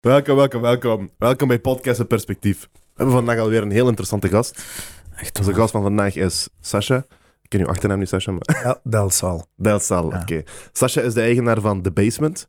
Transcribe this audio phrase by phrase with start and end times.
[0.00, 1.10] Welkom, welkom, welkom.
[1.18, 2.68] Welkom bij Podcast Perspectief.
[2.72, 4.62] We hebben vandaag alweer een heel interessante gast.
[5.16, 6.96] Echt Onze gast van vandaag is Sasha.
[7.42, 8.60] Ik ken uw achternaam niet, Sasha, maar...
[8.62, 9.46] Ja, Delsal.
[9.56, 10.20] Belsal, Ja.
[10.20, 10.42] oké.
[10.72, 12.48] Sasha is de eigenaar van The Basement.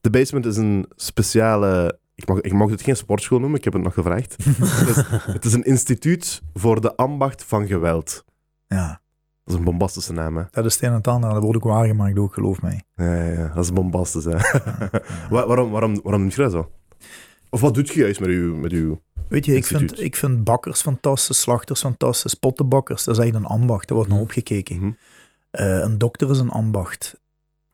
[0.00, 1.98] The Basement is een speciale...
[2.14, 4.36] Ik mag, ik mag het geen sportschool noemen, ik heb het nog gevraagd.
[4.46, 5.02] het, is,
[5.32, 8.24] het is een instituut voor de ambacht van geweld.
[8.66, 8.88] Ja,
[9.44, 10.42] Dat is een bombastische naam, hè?
[10.50, 11.30] dat is het een en ander.
[11.30, 12.82] Dat wordt ook waargemaakt, ook, geloof mij.
[12.94, 14.36] Ja, ja, ja, dat is bombastisch, hè?
[15.30, 16.70] Wa- waarom, waarom, waarom dat zo?
[17.50, 18.56] Of wat doet je juist met uw...
[18.56, 19.00] Met uw...
[19.28, 19.90] Weet je, ik Instituut.
[19.90, 24.12] vind, ik vind bakkers fantastisch, slachters fantastisch, pottenbakkers, dat is echt een ambacht, daar wordt
[24.12, 24.76] naar opgekeken.
[24.76, 24.90] Mhm.
[25.50, 27.20] Eh, een dokter is een ambacht.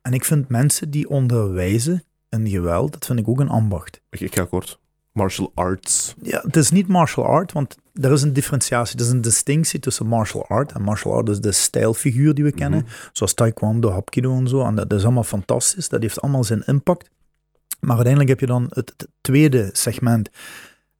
[0.02, 4.00] En ik vind mensen die onderwijzen in geweld, dat vind ik ook een ambacht.
[4.10, 4.78] Ik, ik ga kort.
[5.12, 6.14] Martial arts.
[6.22, 9.80] Ja, het is niet martial art, want er is een differentiatie, er is een distinctie
[9.80, 10.72] tussen martial art.
[10.72, 14.64] En martial art is de stijlfiguur die we kennen, zoals taekwondo, hapkido en zo.
[14.64, 17.10] En dat is allemaal fantastisch, dat heeft allemaal zijn impact.
[17.84, 20.28] Maar uiteindelijk heb je dan het, tweede segment.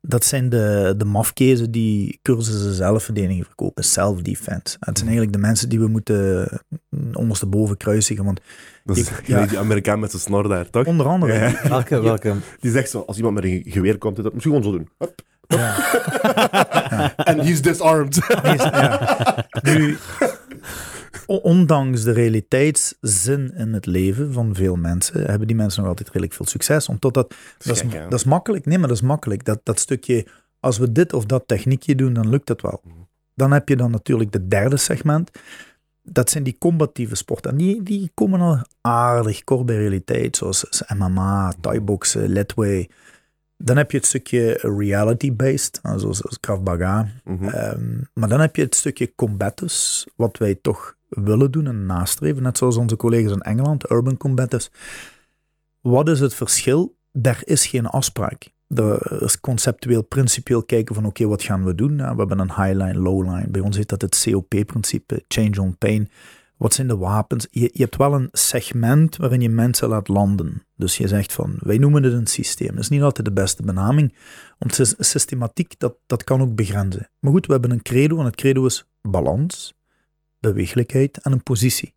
[0.06, 4.76] Dat zijn de, de mafkezen die cursussen zelfverdediging verkopen, self-defense.
[4.80, 6.48] En Het zijn eigenlijk de mensen die we moeten
[6.88, 8.24] mm, ondersteboven kruisigen.
[8.24, 8.40] Want
[8.84, 9.38] Dat is Ik- je ja.
[9.38, 10.86] weet die Amerikaan met zijn snor daar, toch?
[10.86, 11.68] onder andere, Ja.
[11.68, 12.34] Welke, welke?
[12.60, 14.88] Die zegt zo, als iemand met een geweer komt, dat misschien gewoon zo doen.
[14.98, 15.20] Hup.
[15.46, 15.76] ja,
[17.30, 18.20] En he's disarmed.
[19.62, 19.96] Nu,
[21.26, 26.32] ondanks de realiteitszin in het leven van veel mensen, hebben die mensen nog altijd redelijk
[26.32, 26.88] veel succes.
[26.88, 28.66] Omdat dat, dat, is, gek, dat is makkelijk.
[28.66, 29.44] Nee, maar dat is makkelijk.
[29.44, 30.26] Dat, dat stukje,
[30.60, 32.82] als we dit of dat techniekje doen, dan lukt dat wel.
[33.34, 35.30] Dan heb je dan natuurlijk de derde segment.
[36.02, 37.50] Dat zijn die combatieve sporten.
[37.50, 42.88] En die, die komen al aardig kort bij realiteit, zoals MMA, thai-boksen, letway.
[43.56, 47.08] Dan heb je het stukje reality-based, zoals, Krav Maga.
[47.24, 47.48] Mhm.
[47.48, 52.42] Ehm, maar dan heb je het stukje combatives, wat wij toch willen doen en nastreven,
[52.42, 54.70] net zoals onze collega's in Engeland, urban combatives.
[55.80, 56.96] Wat is het verschil?
[57.22, 58.52] Er is geen afspraak.
[58.68, 61.96] Er is conceptueel, principieel kijken van oké, wat gaan we doen?
[61.96, 63.48] We hebben een highline, lowline.
[63.48, 66.10] Bij ons heet dat het COP-principe, change on pain.
[66.56, 67.46] Wat zijn de wapens?
[67.50, 70.62] Je, hebt wel een segment waarin je mensen laat landen.
[70.76, 72.68] Dus je zegt van, wij noemen het een systeem.
[72.68, 74.14] Dat is niet altijd de beste benaming.
[74.58, 77.10] Want sys- systematiek, dat, dat kan ook begrenzen.
[77.20, 79.74] Maar goed, we hebben een credo en het credo is balans,
[80.52, 81.94] bewegelijkheid en een positie.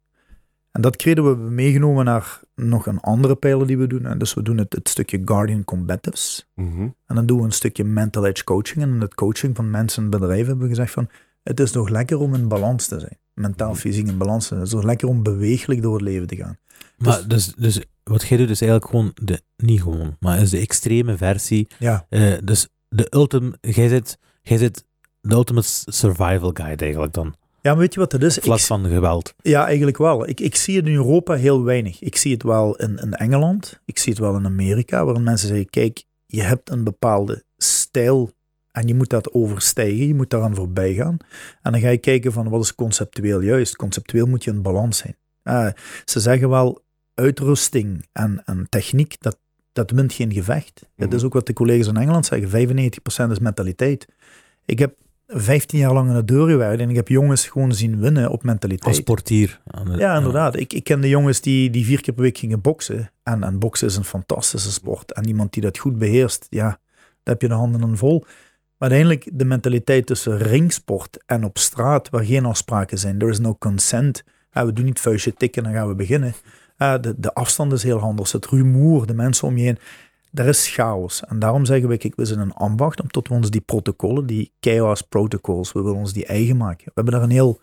[0.71, 4.05] En dat hebben we meegenomen naar nog een andere pijler die we doen.
[4.05, 6.49] En dus we doen het, het stukje Guardian Combatives.
[6.55, 6.81] Mhm.
[7.05, 8.83] En dan doen we een stukje mental edge coaching.
[8.83, 11.09] En in het coaching van mensen en bedrijven hebben we gezegd van,
[11.43, 13.17] het is toch lekker om in balans te zijn.
[13.33, 14.59] Mentaal, fysiek in balans te zijn.
[14.59, 16.57] Het is toch lekker om bewegelijk door het leven te gaan.
[16.97, 20.59] Maar dus, dus wat jij doet is eigenlijk gewoon, de, niet gewoon, maar is de
[20.59, 21.67] extreme versie.
[21.79, 24.85] Ja, eh, dus de ultimate, jij zit, jij zit
[25.21, 27.35] de ultimate survival guide eigenlijk dan.
[27.67, 28.37] Ja maar weet je wat het is?
[28.37, 29.33] Ik- van geweld.
[29.41, 30.27] Ja, eigenlijk wel.
[30.27, 32.01] Ik, ik zie het in Europa heel weinig.
[32.01, 33.81] Ik zie het wel in, in Engeland.
[33.85, 38.31] Ik zie het wel in Amerika, waarin mensen zeggen: kijk, je hebt een bepaalde stijl
[38.71, 40.07] en je moet dat overstijgen.
[40.07, 41.17] Je moet daaraan voorbij gaan.
[41.61, 43.75] En dan ga je kijken van wat is conceptueel juist.
[43.75, 45.15] Conceptueel moet je in balans zijn.
[45.43, 45.73] Ah,
[46.05, 46.81] ze zeggen wel,
[47.13, 49.39] uitrusting en, en techniek, dat,
[49.71, 50.81] dat wint geen gevecht.
[50.95, 52.67] Dat is ook wat de collega's in Engeland zeggen.
[53.27, 54.05] 95% is mentaliteit.
[54.65, 54.95] Ik heb
[55.27, 58.43] 15 jaar lang in de deur gewerkt en ik heb jongens gewoon zien winnen op
[58.43, 58.87] mentaliteit.
[58.89, 59.59] Als portier.
[59.83, 60.55] De- Ja, inderdaad.
[60.55, 63.11] Ik, ik ken de jongens die, die vier keer per week gingen boksen.
[63.23, 65.13] En, en boksen is een fantastische sport.
[65.13, 66.79] En iemand die dat goed beheerst, ja, daar
[67.23, 68.19] heb je de handen aan vol.
[68.77, 73.17] Maar uiteindelijk de mentaliteit tussen ringsport en op straat, waar geen afspraken zijn.
[73.17, 74.23] There is no consent.
[74.51, 76.33] Ja, we doen niet vuistje tikken, dan gaan we beginnen.
[76.77, 78.31] Ja, de, de afstand is heel anders.
[78.31, 79.77] Het rumoer, de mensen om je heen.
[80.33, 81.23] Er is chaos.
[81.25, 84.51] En daarom zeggen we, kijk, we zijn een ambacht, omdat we ons die protocollen, die
[84.59, 86.85] chaos protocols, we willen ons die eigen maken.
[86.85, 87.59] We hebben daar een heel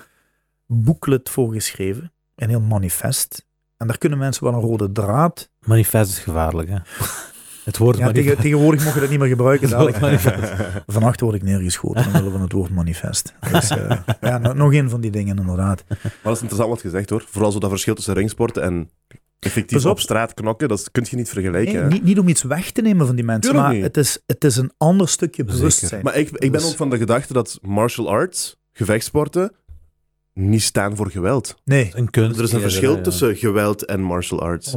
[0.67, 3.47] booklet voor geschreven, een heel manifest.
[3.77, 5.51] En daar kunnen mensen wel een rode draad.
[5.61, 6.77] Manifest is gevaarlijk, hè.
[7.65, 9.69] Het woord Ja, tegen, tegenwoordig mogen we dat niet meer gebruiken.
[9.71, 10.01] Dadelijk.
[10.01, 10.53] manifest.
[10.87, 13.35] Vannacht word ik neergeschoten omwille van het woord manifest.
[13.53, 15.85] Dus, eh, ja, no- nog een van die dingen, inderdaad.
[15.89, 17.25] Maar dat is interessant wat je zegt, hoor.
[17.29, 18.91] Vooral zo dat verschil tussen ringsporten en
[19.45, 19.91] effectief Pas op.
[19.91, 21.75] op straat knokken, dat kun je niet vergelijken.
[21.81, 23.85] Nee, niet, niet om iets weg te nemen van die mensen, Tuurlijk maar niet.
[23.85, 25.57] het is, het is een ander stukje Zeker.
[25.59, 26.03] bewustzijn.
[26.03, 29.53] Maar ik, ik ben Dus- ook van de gedachte dat martial arts, gevechtsporten,
[30.35, 31.55] niet staan voor geweld.
[31.65, 32.39] Nee, Een kunst.
[32.39, 33.03] Er is een eerder, verschil ja.
[33.03, 34.77] tussen geweld en martial arts.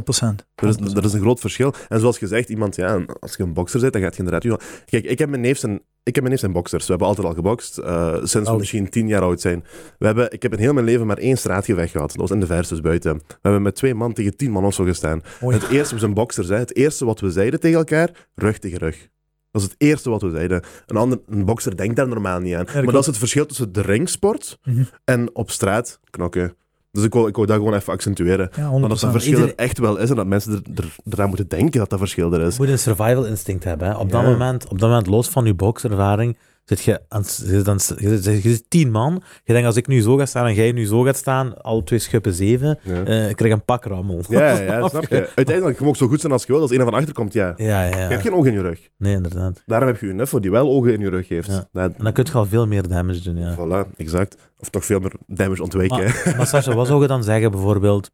[0.54, 1.74] Er is, er is een groot verschil.
[1.88, 4.62] En zoals gezegd, iemand, ja, als je een bokser bent, dan gaat je inderdaad...
[4.84, 6.84] Kijk, ik heb mijn neef zijn, ik heb mijn neef zijn boksers.
[6.84, 9.64] We hebben altijd al gebokst, eh, sinds we misschien tien jaar oud zijn.
[9.98, 12.08] We hebben, ik heb in heel mijn leven maar één straatgevecht gehad.
[12.08, 13.14] Dat was in de versus buiten.
[13.16, 15.22] We hebben met twee man tegen tien man of zo gestaan.
[15.38, 16.56] Het eerste, we zijn boksers, hè.
[16.56, 19.08] Het eerste wat we zeiden tegen elkaar, rug tegen rug.
[19.50, 20.62] Dat is het eerste wat we zeiden.
[20.86, 22.64] Een, ander, een bokser denkt daar normaal niet aan.
[22.74, 24.82] maar dat is het verschil tussen de ringsport Mhm.
[25.04, 26.54] en op straat knokken.
[26.92, 28.50] Dus ik wil, ik wil dat gewoon even accentueren.
[28.56, 28.70] Ja, 100%.
[28.80, 31.48] Maar dat dat verschil er echt wel is en dat mensen er, er, eraan moeten
[31.48, 32.58] denken dat dat verschil er Je is.
[32.58, 33.88] moet een survival instinct hebben.
[33.88, 33.94] Hè.
[33.96, 34.28] Op, dat Ja.
[34.30, 36.36] moment, op dat moment, los van je bokservaring,
[36.68, 39.22] zit je, aan, het- je, je, je zit tien man.
[39.44, 41.82] Je denkt, als ik nu zo ga staan en jij nu zo gaat staan, al
[41.82, 43.04] twee schuppen zeven, Ja.
[43.04, 44.22] eh, ik krijg een pakrammel.
[44.28, 45.30] Ja, ja, ja, snap je?
[45.34, 46.60] Uiteindelijk, je mag zo goed zijn als je wil.
[46.60, 47.54] Als een van achter komt, ja.
[47.56, 48.88] Ja, ja, Je hebt geen ogen in je rug.
[48.96, 49.62] Nee, inderdaad.
[49.66, 51.48] Daarom heb je een nuffo die wel ogen in je rug heeft.
[51.48, 51.68] Ja.
[51.72, 53.54] Dat- En dan kun je al veel meer damage doen, ja.
[53.56, 54.36] Voilà, exact.
[54.58, 56.12] Of toch veel meer damage ontwijken.
[56.36, 58.10] Maar Sascha, wat zou je dan zeggen bijvoorbeeld...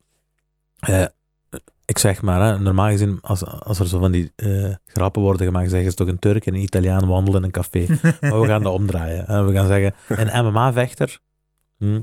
[0.79, 1.05] eh,
[1.87, 5.47] ik zeg maar, hè, normaal gezien, als, als er zo van die eh, grappen worden
[5.47, 7.87] gemaakt, zeggen ze toch een Turk en een Italiaan wandelen in een café.
[8.21, 9.25] Maar we gaan dat omdraaien.
[9.27, 9.45] hè.
[9.45, 11.19] We gaan zeggen, een MMA-vechter
[11.79, 12.01] hm,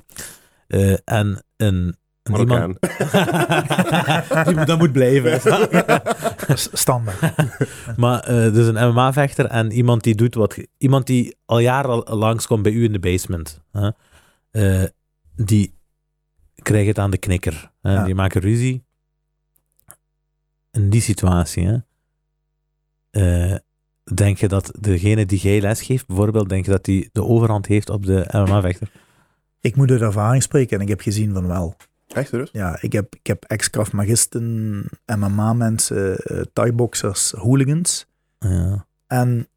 [0.67, 1.95] eh, en een...
[2.23, 2.75] een Marokkaan.
[4.45, 5.41] Die moet- dat moet blijven.
[6.73, 7.33] Standaard.
[7.97, 10.57] maar eh, dus een MMA-vechter en iemand die doet wat...
[10.77, 13.61] Iemand die al jaren al langskomt bij u in de basement.
[13.71, 13.89] Hè?
[14.51, 14.89] Eh,
[15.35, 15.73] die
[16.55, 17.71] krijgt het aan de knikker.
[17.81, 17.93] Hè?
[17.93, 18.03] Ja.
[18.03, 18.85] Die maken ruzie.
[20.71, 21.77] In die situatie, hè?
[23.11, 23.57] Eh,
[24.13, 27.89] denk je dat degene die jij lesgeeft, bijvoorbeeld, denk je dat die de overhand heeft
[27.89, 28.91] op de MMA-vechter?
[29.59, 31.75] Ik moet uit ervaring spreken en ik heb gezien van wel.
[32.07, 32.49] Echt serieus?
[32.51, 38.07] Ja, ik heb, ik heb ex-kraftmagisten, MMA-mensen, eh Thai-boxers, hooligans.
[38.39, 38.85] Ja.
[39.07, 39.47] En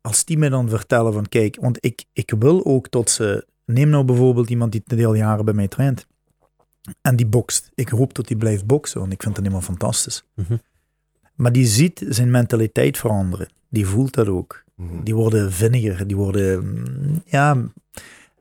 [0.00, 3.48] als die mij dan vertellen van, kijk, want ik, ik wil ook tot ze...
[3.64, 6.06] Neem nou bijvoorbeeld iemand die een deel jaren bij mij traint.
[7.00, 7.70] En die bokst.
[7.74, 10.24] Ik hoop dat hij blijft boksen, want ik vind het helemaal fantastisch.
[10.34, 10.56] Mhm.
[11.34, 13.48] Maar die ziet zijn mentaliteit veranderen.
[13.68, 14.64] Die voelt dat ook.
[14.74, 15.02] Mhm.
[15.02, 17.72] Die worden vinniger, die worden, ja,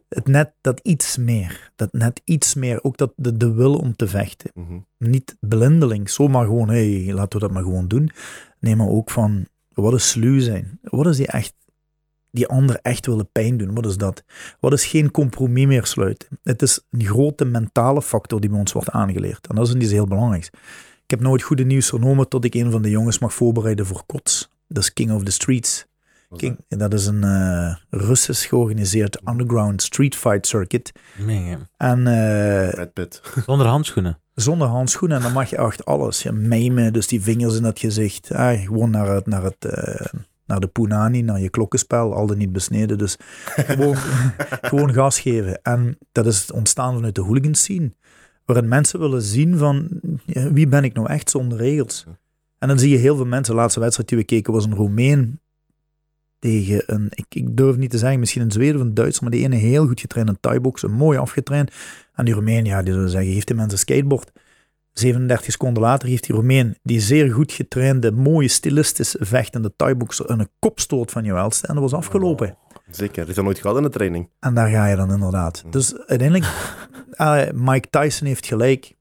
[0.07, 1.71] het net dat iets meer.
[1.75, 4.51] Dat net iets meer, ook dat de, de wil om te vechten.
[4.53, 4.79] Mhm.
[4.97, 8.11] Niet blindelings, zomaar gewoon, hé, hey, laten we dat maar gewoon doen.
[8.59, 10.79] Nee, maar ook van, wat is sluw zijn?
[10.81, 11.53] Wat is die echt,
[12.31, 13.73] die ander echt willen pijn doen?
[13.73, 14.23] Wat is dat?
[14.59, 16.27] Wat is geen compromis meer sluiten?
[16.43, 19.47] Het is een grote mentale factor die bij ons wordt aangeleerd.
[19.47, 20.47] En dat is iets heel belangrijks.
[21.03, 24.03] Ik heb nooit goede nieuws vernomen tot ik een van de jongens mag voorbereiden voor
[24.05, 24.49] KOTS.
[24.67, 25.87] Dat is King of the Streets.
[26.37, 30.91] King, dat is een eh, Russisch georganiseerd underground street fight circuit.
[31.77, 33.21] En eh, Pitt.
[33.45, 34.19] zonder handschoenen.
[34.33, 36.23] zonder handschoenen en dan mag je echt alles.
[36.23, 38.31] Ja, mijmen, dus die vingers in dat gezicht.
[38.31, 42.37] Ah, gewoon naar, het, naar, het, eh, naar de punani, naar je klokkenspel, al dan
[42.37, 42.97] niet besneden.
[42.97, 43.95] Dus gewoon,
[44.71, 45.61] gewoon gas geven.
[45.61, 47.91] En dat is het ontstaan vanuit de hooligan scene.
[48.45, 49.89] Waarin mensen willen zien van,
[50.25, 52.05] wie ben ik nou echt zonder regels?
[52.59, 54.75] En dan zie je heel veel mensen, de laatste wedstrijd die we keken was een
[54.75, 55.39] Roemeen
[56.39, 59.31] tegen een, ik, ik durf niet te zeggen, misschien een Zweden of een Duitser, maar
[59.31, 61.71] die ene heel goed getraind, een Thai-boxer, mooi afgetraind.
[62.15, 64.31] En die Roemeen, ja, die zullen zeggen, geeft die mensen een skateboard.
[64.93, 70.49] 37 seconden later heeft die Roemeen, die zeer goed getrainde, mooie, stilistisch vechtende Thai-boxer, een
[70.59, 72.57] kopstoot van je welste en dat was afgelopen.
[72.89, 73.19] Zeker.
[73.19, 74.29] Dat is dat nooit gehad in de training.
[74.39, 75.63] En daar ga je dan inderdaad.
[75.65, 75.71] Mm.
[75.71, 76.51] Dus uiteindelijk,
[77.11, 78.93] eh, Mike Tyson heeft gelijk.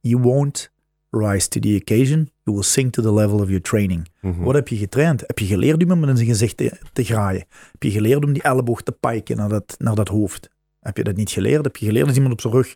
[0.00, 0.70] You won't
[1.10, 2.30] rise to the occasion.
[2.44, 4.08] You will sink to the level of your training.
[4.20, 4.42] Mhm.
[4.42, 5.20] Wat heb je getraind?
[5.26, 7.44] Heb je geleerd om hem in zijn gezicht te, te graaien?
[7.72, 10.50] Heb je geleerd om die elleboog te piken naar dat, naar dat hoofd?
[10.80, 11.64] Heb je dat niet geleerd?
[11.64, 12.74] Heb je geleerd als iemand op zijn rug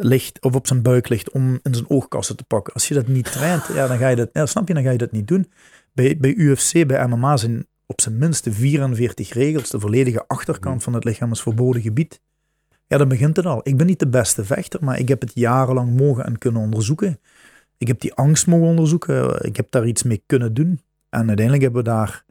[0.00, 2.72] ligt of op zijn buik ligt om in zijn oogkassen te pakken?
[2.74, 4.90] Als je dat niet traint, ja, dan ga je dat, ja, snap je, dan ga
[4.90, 5.50] je dat niet doen.
[5.92, 9.70] Bij, bij UFC, bij MMA zijn op zijn minst 44 regels.
[9.70, 12.20] De volledige achterkant van het lichaam is verboden gebied.
[12.86, 13.60] Ja, dan begint het al.
[13.62, 17.20] Ik ben niet de beste vechter, maar ik heb het jarenlang mogen en kunnen onderzoeken.
[17.78, 19.44] Ik heb die angst mogen onderzoeken.
[19.44, 20.80] Ik heb daar iets mee kunnen doen.
[21.08, 22.24] En uiteindelijk hebben we daar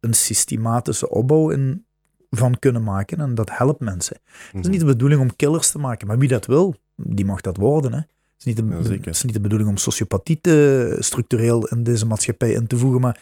[0.00, 1.84] een systematische opbouw in
[2.30, 3.20] van kunnen maken.
[3.20, 4.16] En dat helpt mensen.
[4.24, 4.58] Het Mhm.
[4.62, 7.56] is niet de bedoeling om killers te maken, maar wie dat wil, die mag dat
[7.56, 7.92] worden.
[7.92, 7.98] Hè.
[7.98, 8.06] Het,
[8.38, 12.06] is niet de, Ja, het is niet de bedoeling om sociopathie te, structureel in deze
[12.06, 13.20] maatschappij in te voegen, maar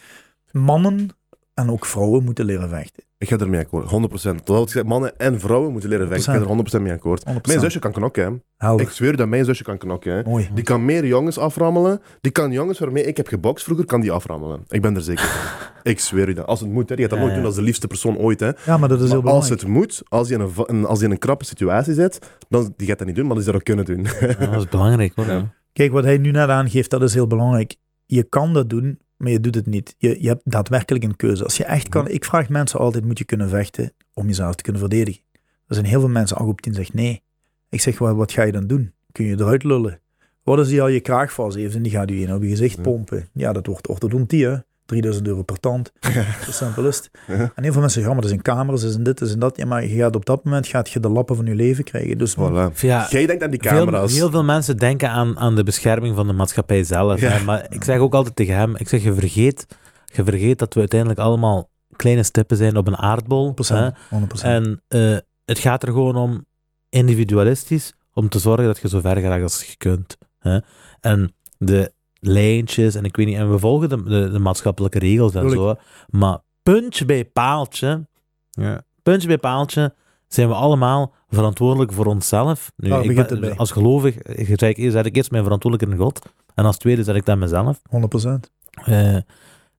[0.51, 1.09] mannen
[1.53, 3.03] en ook vrouwen moeten leren vechten.
[3.19, 3.85] Ik ga ermee akkoord.
[3.85, 4.43] 100%.
[4.43, 6.33] Terwijl ik zeg, mannen en vrouwen moeten leren vechten.
[6.33, 7.23] Ik ga er 100% mee akkoord.
[7.29, 7.33] 100%.
[7.47, 8.75] Mijn zusje kan knokken, hè.
[8.81, 10.23] Ik zweer dat mijn zusje kan knokken, hè.
[10.23, 10.49] Mooi.
[10.53, 12.01] Die kan meer jongens aframmelen.
[12.21, 14.63] Die kan jongens waarmee ik heb gebokst vroeger, kan die aframmelen.
[14.67, 15.65] Ik ben er zeker van.
[15.91, 16.45] Ik zweer u dat.
[16.45, 16.95] Als het moet, hè.
[16.95, 17.41] Je gaat dat Ja, nooit ja.
[17.41, 18.51] doen als de liefste persoon ooit, hè.
[18.65, 19.59] Ja, maar dat is heel Maar als belangrijk.
[19.61, 22.19] het moet, als je in een, als je in een krappe situatie zit,
[22.49, 24.05] dan die gaat dat niet doen, maar die zou dat kunnen doen.
[24.19, 25.25] Ja, dat is belangrijk hoor.
[25.25, 25.53] Ja.
[25.73, 27.75] Kijk, wat hij nu net aangeeft, dat is heel belangrijk.
[28.05, 29.95] Je kan dat doen, maar je doet het niet.
[29.97, 31.43] Je, je hebt daadwerkelijk een keuze.
[31.43, 34.63] Als je echt kan, ik vraag mensen altijd, moet je kunnen vechten om jezelf te
[34.63, 35.21] kunnen verdedigen?
[35.67, 37.23] Er zijn heel veel mensen, 8 op 10 zegt nee.
[37.69, 38.93] Ik zeg, wat, wat ga je dan doen?
[39.11, 40.01] Kun je eruit lullen?
[40.43, 42.49] Wat als die al je kraag vast heeft en die gaat je in op je
[42.49, 43.29] gezicht pompen?
[43.33, 44.57] Ja, dat wordt orthodontie, hè?
[44.87, 45.91] 3000 euro per tand.
[46.45, 47.09] Zo simpel is het.
[47.27, 47.33] Ja.
[47.33, 49.35] En heel veel mensen zeggen, ja, maar dat zijn camera's, dat is dit, dat is
[49.35, 49.57] dat.
[49.57, 52.17] Ja, maar je gaat op dat moment gaat je de lappen van je leven krijgen.
[52.17, 52.73] Dus Voilà.
[52.79, 54.13] Ja, Jij denkt aan die veel, camera's.
[54.13, 57.19] heel veel mensen denken aan, aan de bescherming van de maatschappij zelf.
[57.19, 57.29] Ja.
[57.29, 57.43] hè.
[57.43, 59.65] Maar ik zeg ook altijd tegen hem, ik zeg, je vergeet,
[60.05, 63.49] je vergeet dat we uiteindelijk allemaal kleine stippen zijn op een aardbol.
[63.51, 63.53] 100%.
[63.67, 63.89] hè.
[63.89, 63.93] 100%.
[64.41, 66.45] En eh, het gaat er gewoon om,
[66.89, 70.17] individualistisch, om te zorgen dat je zo ver geraakt als je kunt.
[70.39, 70.59] Hè?
[70.99, 75.33] En de lijntjes, en ik weet niet, en we volgen de, de, de maatschappelijke regels
[75.35, 75.75] en zo,
[76.09, 78.07] maar puntje bij paaltje,
[78.49, 79.93] ja, puntje bij paaltje,
[80.27, 82.71] zijn we allemaal verantwoordelijk voor onszelf.
[82.75, 83.57] Nu, Daar ik begint ben- het bij.
[83.57, 87.03] als gelovig, ik zei ik, zet ik eerst mijn verantwoordelijkheid in God, en als tweede
[87.03, 87.81] zet ik dat mezelf.
[87.89, 88.51] 100%.
[88.85, 89.17] Eh,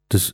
[0.07, 0.33] dus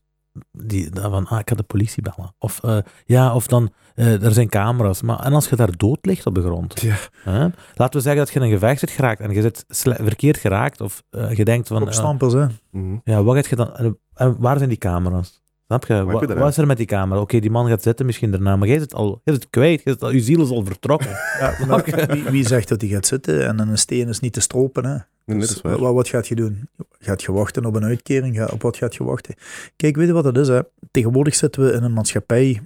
[0.53, 2.35] die, van, ah, ik ga de politie bellen.
[2.39, 5.03] Of, eh, ja, of dan, eh, er zijn camera's.
[5.03, 6.81] Maar, en als je daar dood ligt op de grond.
[6.81, 6.97] Ja.
[7.23, 7.49] hè?
[7.75, 10.81] Laten we zeggen dat je in een gevecht zit geraakt en je zit verkeerd geraakt.
[10.81, 12.47] Of eh, je denkt van, Op stampers, hè.
[12.71, 12.97] Mhm.
[13.05, 13.77] ja, wat gaat je dan...
[13.77, 15.43] En, en waar zijn die camera's?
[15.67, 16.05] Snap je?
[16.35, 17.21] wat is er met die camera?
[17.21, 19.83] Oké, die man gaat zitten misschien daarna, maar jij zit al jij zit kwijt.
[19.85, 21.11] Jij zit al, je ziel is al vertrokken.
[21.39, 24.41] Ja, maar wie, wie zegt dat hij gaat zitten en een steen is niet te
[24.41, 24.97] stropen, hè?
[25.25, 26.69] Nee, dat Dus wat, wat gaat je doen?
[26.99, 28.37] Gaat je wachten op een uitkering?
[28.37, 29.35] Ga- Op wat gaat je wachten?
[29.77, 30.49] Kijk, weet je wat het is?
[30.49, 30.61] Hè?
[30.91, 32.61] Tegenwoordig zitten we in een maatschappij.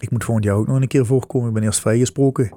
[0.00, 1.48] Ik moet volgend jaar ook nog een keer voorkomen.
[1.48, 2.52] Ik ben eerst vrijgesproken.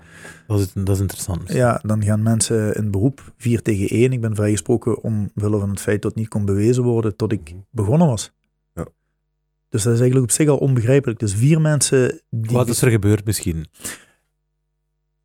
[0.47, 1.51] Dat is, dat is interessant.
[1.53, 3.33] Ja, dan gaan mensen in beroep.
[3.37, 4.11] 4 tegen 1.
[4.11, 7.41] Ik ben vrijgesproken omwille van het feit dat het niet kon bewezen worden tot ik
[7.51, 7.59] Mhm.
[7.71, 8.31] begonnen was.
[8.73, 8.87] Ja.
[9.69, 11.19] Dus dat is eigenlijk op zich al onbegrijpelijk.
[11.19, 13.65] Dus vier mensen die Wat is er gebeurd misschien?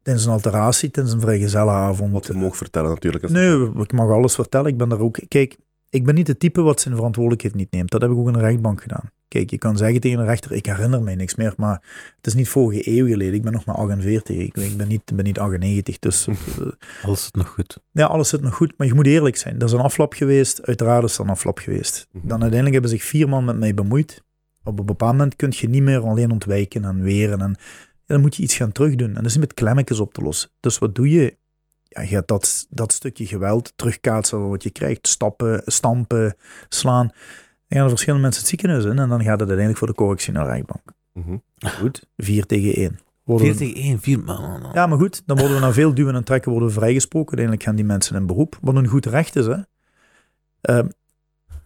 [0.02, 2.12] Tijdens een alteratie, tijdens een vrijgezellenavond.
[2.12, 3.28] Wat je mag vertellen natuurlijk.
[3.28, 4.71] Nee, ik mag alles vertellen.
[4.71, 5.18] Ik ben daar ook.
[5.28, 5.56] Kijk,
[5.90, 7.90] ik ben niet de type wat zijn verantwoordelijkheid niet neemt.
[7.90, 9.11] Dat heb ik ook in de rechtbank gedaan.
[9.28, 11.82] Kijk, je kan zeggen tegen een rechter: ik herinner mij niks meer, maar
[12.16, 13.35] het is niet vorige eeuw geleden.
[13.35, 14.37] Ik ben nog maar 48.
[14.37, 15.99] Ik, ik ben, niet, ben niet 98.
[15.99, 16.35] Dus eh,
[17.02, 17.78] Alles is nog goed.
[17.90, 18.75] ja, alles zit nog goed.
[18.76, 19.59] Maar je moet eerlijk zijn.
[19.59, 20.62] Er is een aflap geweest.
[20.62, 22.06] Uiteraard is er een aflap geweest.
[22.11, 22.26] Mhm.
[22.26, 24.23] Dan uiteindelijk hebben zich vier man met mij bemoeid.
[24.64, 27.40] Op een bepaald moment kun je niet meer alleen ontwijken en weren.
[27.40, 27.56] En
[28.12, 29.09] dan moet je iets gaan terugdoen.
[29.09, 30.50] En dat is niet met klemmetjes op te lossen.
[30.61, 31.37] Dus wat doe je?
[31.85, 35.09] Ja, je gaat dat, dat stukje geweld terugkaatsen van wat je krijgt.
[35.09, 36.37] Stappen, stampen,
[36.69, 37.07] slaan.
[37.07, 37.14] Dan
[37.69, 38.99] gaan er verschillende mensen het ziekenhuis in.
[38.99, 40.83] En dan gaat het uiteindelijk voor de correctionele rechtbank.
[41.12, 41.37] Mhm.
[41.78, 42.07] Goed.
[42.16, 42.99] 4 tegen 1.
[43.25, 44.71] Worden we- 4 tegen 1, 4 man.
[44.73, 47.26] ja, maar goed, dan worden we na veel duwen en trekken worden vrijgesproken.
[47.38, 49.47] Uiteindelijk gaan die mensen in beroep, wat een goed recht is.
[49.47, 49.57] Hè?
[50.61, 50.88] Ehm,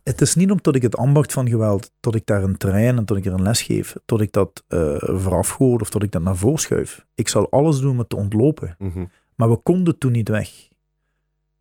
[0.06, 3.04] het is niet omdat ik het ambacht van geweld, tot ik daar een terrein en
[3.04, 6.12] tot ik er een les geef, tot ik dat eh vooraf gooi of tot ik
[6.12, 7.06] dat naar voren schuif.
[7.14, 8.74] Ik zal alles doen om het te ontlopen.
[8.78, 9.04] Mhm.
[9.34, 10.68] Maar we konden toen niet weg.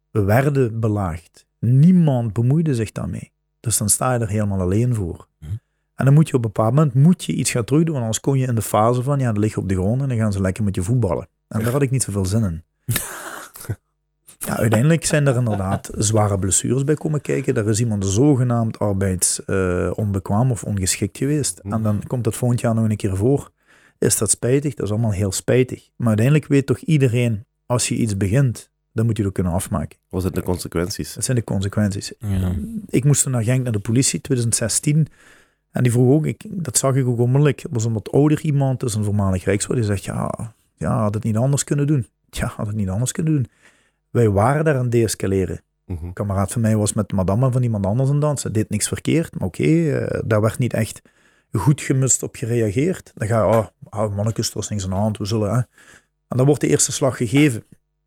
[0.10, 1.46] We werden belaagd.
[1.60, 3.32] Niemand bemoeide zich daarmee.
[3.60, 5.28] Dus dan sta je er helemaal alleen voor.
[5.40, 5.52] Mhm.
[5.96, 7.92] En dan moet je op een bepaald moment moet je iets gaan terugdoen.
[7.92, 10.02] Want anders kom je in de fase van, ja, dan lig je op de grond
[10.02, 11.28] en dan gaan ze lekker met je voetballen.
[11.48, 12.64] En daar had ik niet zoveel zin in.
[14.46, 17.54] Ja, uiteindelijk zijn er inderdaad zware blessures bij komen kijken.
[17.54, 21.60] Daar is iemand zogenaamd arbeidsonbekwaam of ongeschikt geweest.
[21.60, 23.52] En dan komt dat volgend jaar nog een keer voor.
[24.00, 24.74] Is dat spijtig?
[24.74, 25.90] Dat is allemaal heel spijtig.
[25.96, 29.54] Maar uiteindelijk weet toch iedereen, als je iets begint, dan moet je het ook kunnen
[29.54, 29.98] afmaken.
[30.10, 31.14] Wat zijn de consequenties?
[31.14, 32.14] Dat zijn de consequenties.
[32.20, 32.56] Ja.
[32.90, 35.08] Ik moest toen naar Genk naar de politie, 2016.
[35.72, 37.62] En die vroeg ook, ik, dat zag ik ook onmiddellijk.
[37.62, 39.80] Het was een wat ouder iemand, dus een voormalig rijkswaard.
[39.80, 42.08] Die zegt, ja, ja, had het niet anders kunnen doen.
[42.30, 43.48] Ja, had het niet anders kunnen doen.
[44.16, 45.62] Wij waren daar aan het deescaleren.
[45.86, 46.06] Mhm.
[46.06, 48.54] Een kameraad van mij was met madame van iemand anders aan het dansen.
[48.54, 51.02] Deed niks verkeerd, maar oké, eh, daar werd niet echt
[51.52, 53.12] goed gemust op gereageerd.
[53.16, 53.66] Dan ga je, oh,
[54.04, 55.50] oh mannetjes, er is niks aan de hand, we zullen...
[55.54, 55.58] Hè.
[56.28, 57.64] En dan wordt de eerste slag gegeven.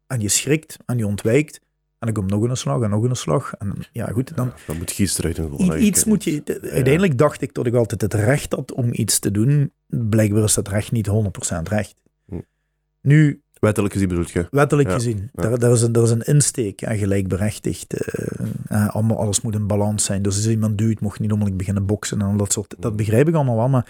[0.06, 1.60] En je schrikt en je ontwijkt.
[1.98, 3.54] En dan komt nog een slag en nog een slag.
[3.58, 5.60] En ja, goed, dan, Dan moet gies eruit doen.
[5.60, 6.42] I- iets moet je...
[6.44, 9.72] de- Uiteindelijk dacht ik dat ik altijd het recht had om iets te doen.
[9.86, 11.12] Blijkbaar is dat recht niet 100%
[11.68, 12.02] recht.
[12.26, 12.40] Hm.
[13.00, 14.46] Nu, Wettelijk gezien bedoel je?
[14.50, 15.42] wettelijk Ja, gezien, ja.
[15.42, 17.92] Daar, daar, is een, daar is een insteek, ja, gelijkberechtigd.
[18.68, 20.22] eh, allemaal, alles moet in balans zijn.
[20.22, 22.74] Dus als iemand duwt, mocht niet onmiddellijk beginnen boksen en al dat soort...
[22.78, 22.96] Dat Hm.
[22.96, 23.86] begrijp ik allemaal wel, maar...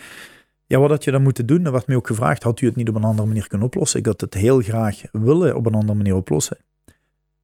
[0.67, 1.65] Ja, wat had je dan moeten doen?
[1.65, 3.99] Er werd mij ook gevraagd, had u het niet op een andere manier kunnen oplossen?
[4.01, 6.57] Ik had het heel graag willen op een andere manier oplossen.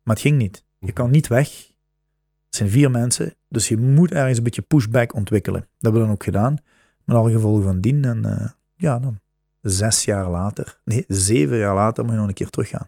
[0.02, 0.64] Maar het ging niet.
[0.78, 1.48] Je kan niet weg.
[2.46, 5.60] Het zijn vier mensen, dus je moet ergens een beetje pushback ontwikkelen.
[5.60, 6.56] Dat hebben we dan ook gedaan,
[7.04, 8.04] met alle gevolgen van dien.
[8.04, 9.18] En eh, ja, dan
[9.64, 12.86] zes jaar later, nee, zeven jaar later moet je nog een keer teruggaan.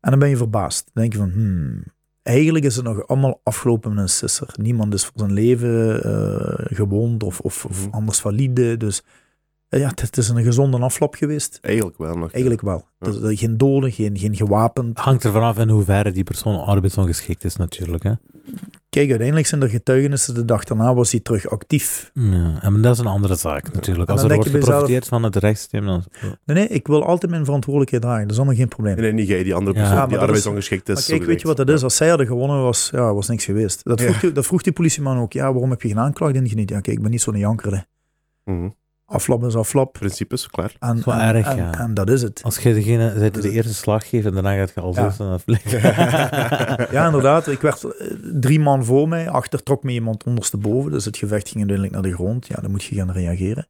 [0.00, 0.90] En dan ben je verbaasd.
[0.92, 1.84] Dan denk je van, hmm,
[2.22, 4.48] eigenlijk is het nog allemaal afgelopen met een sisser.
[4.60, 8.76] Niemand is voor zijn leven eh, gewond of, of, of anders valide.
[8.76, 9.02] Dus
[9.78, 11.58] ja, het is een gezonde afloop geweest.
[11.62, 12.30] Eigenlijk wel nog.
[12.32, 12.84] Eigenlijk wel.
[12.98, 14.98] Dus, eh, geen doden, geen, geen gewapend.
[14.98, 18.02] Hangt er vanaf in hoeverre die persoon arbeidsongeschikt is natuurlijk.
[18.02, 18.12] Hè?
[18.88, 20.34] Kijk, uiteindelijk zijn er getuigenissen.
[20.34, 22.10] De dag daarna was hij terug actief.
[22.14, 24.10] Ja, en dat is een andere zaak natuurlijk.
[24.10, 26.04] Als er wordt geprofiteerd van het rechtssysteem, dan...
[26.20, 28.22] Nee, nee, ik wil altijd mijn verantwoordelijkheid dragen.
[28.22, 28.94] Dat is allemaal geen probleem.
[28.94, 30.94] Nee, nee, niet jij, die andere persoon Ja, die arbeidsongeschikt is.
[31.08, 31.82] Maar kijk, weet je wat dat is?
[31.82, 33.80] Als zij hadden gewonnen, was, ja, was niks geweest.
[33.84, 34.20] Dat vroeg, Ja.
[34.20, 35.32] die, dat vroeg die politieman ook.
[35.32, 36.70] Ja, waarom heb je geen aanklacht ingediend?
[36.70, 37.72] Ja, kijk, ik ben niet zo'n janker.
[37.72, 37.80] hè.
[38.52, 38.68] Mhm.
[39.12, 39.92] Aflap is aflap.
[39.92, 40.74] Principes, klaar.
[40.78, 41.78] En, is wel en, erg, en, ja.
[41.78, 42.40] en dat is het.
[42.42, 44.96] Als je degene bent die Dus de eerste slag geeft en daarna gaat je als
[44.96, 45.38] Ja.
[45.38, 45.80] vliegen.
[46.92, 47.46] Ja, inderdaad.
[47.46, 49.28] Ik werd eh, drie man voor mij.
[49.30, 50.90] Achter trok me iemand ondersteboven.
[50.90, 52.46] Dus het gevecht ging uiteindelijk naar de grond.
[52.46, 53.66] Ja, dan moet je gaan reageren.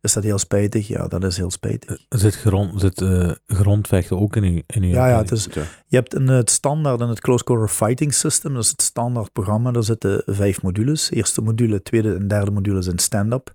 [0.00, 0.88] Is dat heel spijtig?
[0.88, 1.98] Ja, dat is heel spijtig.
[2.08, 5.62] Zit, grond, zit eh, grondvechten ook in uw, in uw Ja, ja, het is, ja.
[5.86, 9.32] je hebt in het standaard, in het Close Quarter Fighting System, dat is het standaard
[9.32, 11.10] programma, daar zitten vijf modules.
[11.10, 13.54] Eerste module, tweede en derde module zijn stand-up.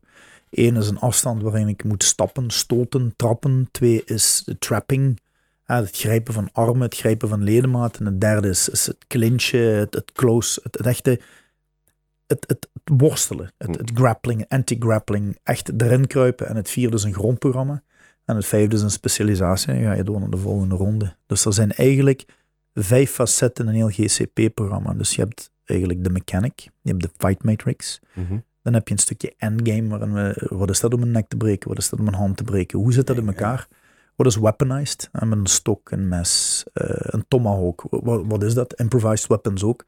[0.51, 3.67] Eén is een afstand waarin ik moet stappen, stoten, trappen.
[3.71, 5.19] Twee is de trapping,
[5.63, 8.05] het grijpen van armen, het grijpen van ledematen.
[8.05, 11.19] En het derde is, het clinchen, het, close, het, echte,
[12.27, 16.47] het, het, worstelen, het, het grappling, anti-grappling, echt erin kruipen.
[16.47, 17.83] En het vierde is een grondprogramma.
[18.25, 19.67] En het vijfde is een specialisatie.
[19.67, 21.15] En dan ga je door naar de volgende ronde.
[21.25, 22.25] Dus er zijn eigenlijk
[22.73, 24.93] vijf facetten in een heel GCP-programma.
[24.93, 27.99] Dus je hebt eigenlijk de mechanic, je hebt de fight matrix.
[28.13, 28.37] Mhm.
[28.61, 31.37] Dan heb je een stukje endgame, waarin we, wat is dat om een nek te
[31.37, 33.67] breken, wat is dat om een hand te breken, hoe zit dat in elkaar?
[34.15, 35.09] Wat is weaponized?
[35.11, 38.73] En met een stok, een mes, eh, een tomahawk, wat, wat is dat?
[38.73, 39.85] Improvised weapons ook.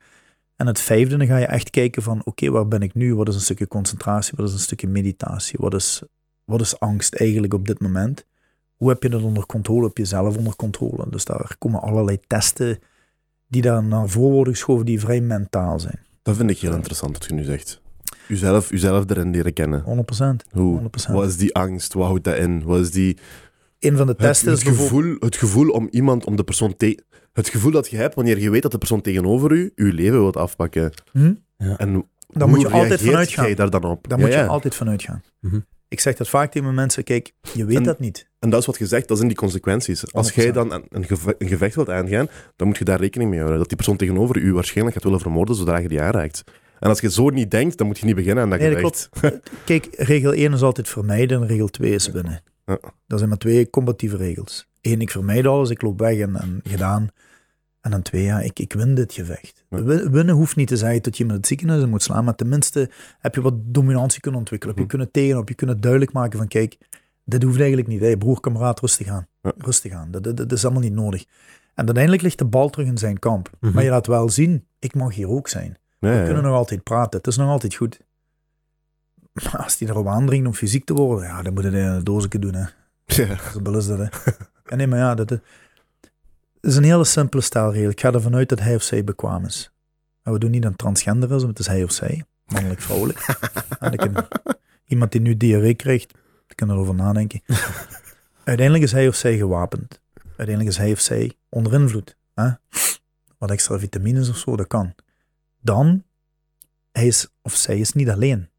[0.56, 3.16] En het vijfde, dan ga je echt kijken van, oké, waar ben ik nu?
[3.16, 4.34] Wat is een stukje concentratie?
[4.36, 5.58] Wat is een stukje meditatie?
[5.60, 6.02] Wat is,
[6.44, 8.26] wat is angst eigenlijk op dit moment?
[8.76, 9.86] Hoe heb je dat onder controle?
[9.88, 11.06] Heb je zelf onder controle?
[11.10, 12.80] Dus daar komen allerlei testen
[13.48, 16.00] die daar naar voren worden geschoven, die vrij mentaal zijn.
[16.22, 17.82] Dat vind ik heel interessant wat je nu zegt.
[18.28, 19.84] Uzelf, uzelf erin leren kennen.
[19.84, 20.50] 100%.
[20.52, 20.86] Hoe, 100%.
[21.12, 21.94] wat is die angst?
[21.94, 22.64] Wat houdt dat in?
[22.64, 23.18] Wat is die,
[23.80, 25.02] Een van de het, testen het, is bijvoorbeeld...
[25.04, 27.00] gevoel, het gevoel om iemand, om de persoon te,
[27.34, 30.20] Het gevoel dat je hebt wanneer je weet dat de persoon tegenover u je leven
[30.20, 30.92] wilt afpakken.
[31.12, 31.34] Hm?
[31.58, 33.46] En Daar hoe moet je altijd vanuit gaan.
[33.46, 34.08] jij daar dan op?
[34.10, 34.46] Daar Ja, moet je ja.
[34.46, 35.22] altijd van uitgaan.
[35.40, 35.60] Mhm.
[35.88, 38.30] Ik zeg dat vaak tegen mijn mensen, kijk, je weet En- dat niet.
[38.40, 40.14] En dat is wat je zegt, dat zijn die consequenties.
[40.14, 40.54] Als jij 100%.
[40.54, 43.60] dan een, een, geve- een gevecht wilt aangaan, dan moet je daar rekening mee houden.
[43.60, 46.44] Dat die persoon tegenover u waarschijnlijk gaat willen vermoorden zodra je die aanraakt.
[46.84, 49.10] En als je zo niet denkt, dan moet je niet beginnen aan dat Nee, dat
[49.12, 49.52] gevecht.
[49.66, 52.42] Kijk, regel 1 is altijd vermijden en regel 2 is winnen.
[52.66, 52.80] Ja.
[53.08, 54.68] Dat zijn maar twee combatieve regels.
[54.82, 57.08] Eén, ik vermijd alles, ik loop weg en, en gedaan.
[57.82, 59.66] En dan twee, ja, ik, ik win dit gevecht.
[59.70, 59.84] Ja.
[60.10, 63.36] Winnen hoeft niet te zeggen dat je met het ziekenhuis moet slaan, maar tenminste heb
[63.36, 64.76] je wat dominantie kunnen ontwikkelen.
[64.76, 64.98] Heb je Mhm.
[65.04, 66.78] kunnen tegen, heb je kunnen duidelijk maken van, kijk,
[67.26, 68.00] dit hoeft eigenlijk niet.
[68.02, 69.28] Hé, broer, kameraad, rustig aan.
[69.42, 69.52] Ja.
[69.58, 70.12] Rustig aan.
[70.12, 71.22] Dat, dat, dat is allemaal niet nodig.
[71.76, 73.50] En uiteindelijk ligt de bal terug in zijn kamp.
[73.60, 73.74] Mhm.
[73.74, 75.78] Maar je laat wel zien, ik mag hier ook zijn.
[76.12, 77.18] We kunnen nog altijd praten.
[77.18, 78.00] Het is nog altijd goed.
[79.34, 82.04] Maar als die erop aandringt om fysiek te worden, ja, dan moet het in een
[82.04, 82.54] doosje doen.
[82.54, 82.66] Hè.
[83.06, 83.38] Ja.
[83.64, 83.98] Zo is dat.
[83.98, 84.08] Hè.
[84.66, 85.40] Ja, nee, maar ja, dat, dat
[86.62, 87.90] is een hele simpele stelregel.
[87.90, 89.72] Ik ga ervan uit dat hij of zij bekwaam is.
[90.24, 92.24] En we doen niet aan transgenderisme, het is hij of zij.
[92.46, 93.26] Mannelijk, vrouwelijk.
[93.80, 94.28] En kan-
[94.86, 96.14] iemand die nu diarree krijgt,
[96.56, 97.42] kan erover nadenken.
[98.44, 100.02] Uiteindelijk is hij of zij gewapend.
[100.26, 102.18] Uiteindelijk is hij of zij onder invloed.
[102.34, 102.50] Hè?
[103.38, 104.94] Wat extra vitamines of zo, dat kan.
[105.64, 106.04] Dan,
[106.92, 108.50] hij is of zij is niet alleen.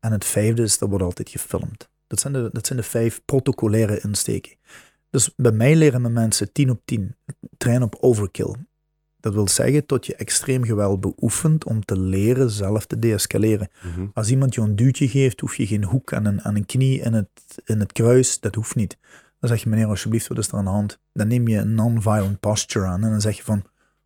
[0.00, 1.90] En het vijfde is, dat wordt altijd gefilmd.
[2.06, 4.56] Dat zijn de, dat zijn de vijf protocolaire insteken.
[5.10, 7.16] Dus bij mij leren mijn mensen 10 op 10.
[7.56, 8.54] Train op overkill.
[9.20, 13.68] Dat wil zeggen tot je extreem geweld beoefent om te leren zelf te deescaleren.
[13.82, 14.06] Mhm.
[14.14, 17.00] Als iemand je een duwtje geeft, hoef je geen hoek aan een, aan een knie
[17.00, 17.28] in het,
[17.64, 18.40] in het kruis.
[18.40, 18.98] Dat hoeft niet.
[19.38, 20.98] Dan zeg je, meneer, alsjeblieft, wat is er aan de hand?
[21.12, 23.62] Dan neem je een non-violent posture aan en dan zeg je van,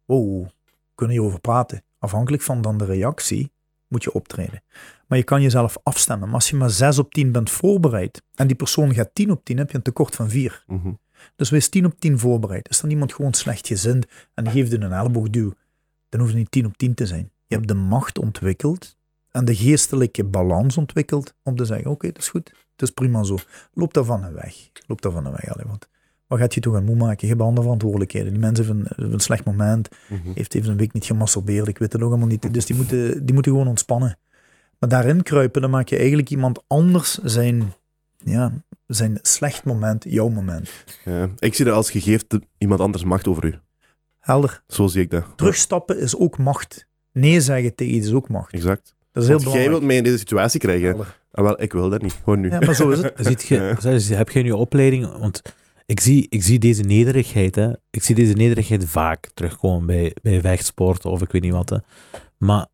[0.06, 0.50] oh, we
[0.94, 1.82] kunnen hierover praten.
[2.04, 3.52] Afhankelijk van dan de reactie
[3.88, 4.62] moet je optreden.
[5.06, 6.26] Maar je kan jezelf afstemmen.
[6.26, 9.44] Maar als je maar 6 op 10 bent voorbereid en die persoon gaat 10 op
[9.44, 10.64] 10, heb je een tekort van 4.
[10.66, 10.92] Mhm.
[11.36, 12.68] Dus wees 10 op 10 voorbereid.
[12.68, 15.52] Is dan iemand gewoon slecht gezind en geeft je een elleboogduw,
[16.08, 17.30] dan hoeft het niet 10 op 10 te zijn.
[17.46, 18.96] Je hebt de macht ontwikkeld
[19.30, 23.22] en de geestelijke balans ontwikkeld om te zeggen, oké, dat is goed, het is prima
[23.22, 23.38] zo.
[23.72, 24.54] Loop daarvan een weg.
[24.86, 25.48] Loop daarvan weg.
[25.48, 25.88] Allee, want
[26.26, 27.18] wat gaat je toch aan moe maken?
[27.20, 28.30] Je hebt andere verantwoordelijkheden.
[28.30, 30.28] Die mensen hebben, hebben een slecht moment, Mhm.
[30.34, 32.54] heeft even een week niet gemasturbeerd, ik weet het ook allemaal niet.
[32.54, 34.18] Dus die moeten, die moeten gewoon ontspannen.
[34.78, 37.72] Maar daarin kruipen, dan maak je eigenlijk iemand anders zijn,
[38.24, 38.52] ja,
[38.86, 40.70] zijn slecht moment, jouw moment.
[41.04, 41.28] Ja.
[41.38, 43.54] Ik zie dat als je geeft de- iemand anders macht over u.
[44.20, 44.62] Helder.
[44.68, 45.24] Zo zie ik dat.
[45.36, 46.86] Terugstappen is ook macht.
[47.12, 48.52] Nee zeggen tegen iets is ook macht.
[48.52, 48.94] Exact.
[49.12, 50.86] Dat is heel Want jij wilt mij in deze situatie krijgen.
[50.88, 51.18] Helder.
[51.32, 52.12] Ah, wel, ik wil dat niet.
[52.24, 52.50] Gewoon nu.
[52.50, 53.12] Ja, maar zo is het.
[53.26, 55.42] Ziet je, zeg, heb je in je opleiding, want
[55.86, 60.40] ik zie, ik zie deze nederigheid, hè, ik zie deze nederigheid vaak terugkomen bij, bij
[60.40, 61.68] vechtsport of ik weet niet wat.
[61.70, 61.78] Hè.
[62.38, 62.66] Maar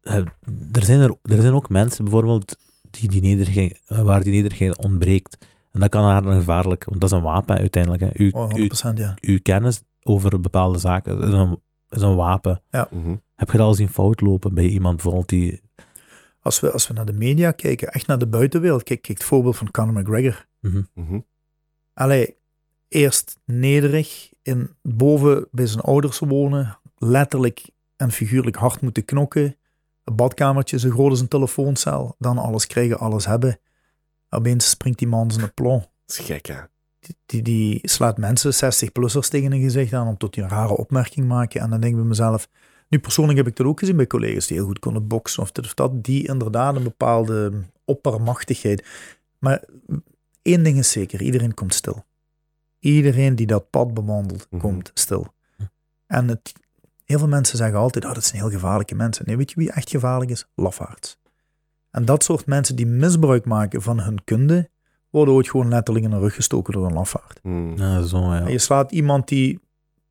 [0.00, 0.16] eh,
[0.72, 2.56] er, zijn er, er zijn ook mensen bijvoorbeeld
[2.90, 5.46] die die nederigheid, eh, waar die nederigheid ontbreekt.
[5.70, 8.02] En dat kan haar gevaarlijk, want dat is een wapen uiteindelijk.
[8.02, 8.08] Hè.
[8.12, 9.14] Uw, Oh, uw, 100% ja.
[9.20, 12.62] uw kennis over bepaalde zaken is een, is een wapen.
[12.70, 13.16] Mhm.
[13.34, 15.60] Heb je dat al zien fout lopen bij iemand bijvoorbeeld die...
[16.40, 19.26] Als we, als we naar de media kijken, echt naar de buitenwereld, kijk, kijk het
[19.26, 20.46] voorbeeld van Conor McGregor.
[20.60, 20.82] Mhm.
[20.94, 21.20] Mhm.
[21.94, 22.36] Allee,
[22.92, 29.56] eerst nederig, in, boven bij zijn ouders wonen, letterlijk en figuurlijk hard moeten knokken.
[30.04, 32.14] Een badkamertje zo groot als een telefooncel.
[32.18, 33.58] Dan alles krijgen, alles hebben.
[34.30, 35.78] Opeens springt die man zijn plon.
[35.78, 36.60] Dat is gek, hè?
[37.00, 40.76] Die, die, die slaat mensen, 60-plussers, tegen een gezicht aan om tot die een rare
[40.76, 41.60] opmerking maken.
[41.60, 42.48] En dan denk ik bij mezelf,
[42.88, 45.52] nu persoonlijk heb ik dat ook gezien bij collega's die heel goed konden boksen of
[45.52, 47.52] dit of dat, die inderdaad een bepaalde
[47.84, 48.86] oppermachtigheid.
[49.38, 49.64] Maar
[50.42, 52.04] één ding is zeker, iedereen komt stil.
[52.82, 54.60] Iedereen die dat pad bewandelt, Mhm.
[54.62, 55.34] komt stil.
[56.06, 56.52] En het,
[57.04, 59.24] heel veel mensen zeggen altijd, oh, dat zijn heel gevaarlijke mensen.
[59.26, 60.46] Nee, weet je wie echt gevaarlijk is?
[60.54, 61.18] Lafaards.
[61.90, 64.70] En dat soort mensen die misbruik maken van hun kunde,
[65.10, 67.38] worden ooit gewoon letterlijk in de rug gestoken door een lafaard.
[67.42, 67.76] Hmm.
[67.76, 68.40] Ja, zo, ja.
[68.40, 69.60] En je slaat iemand die,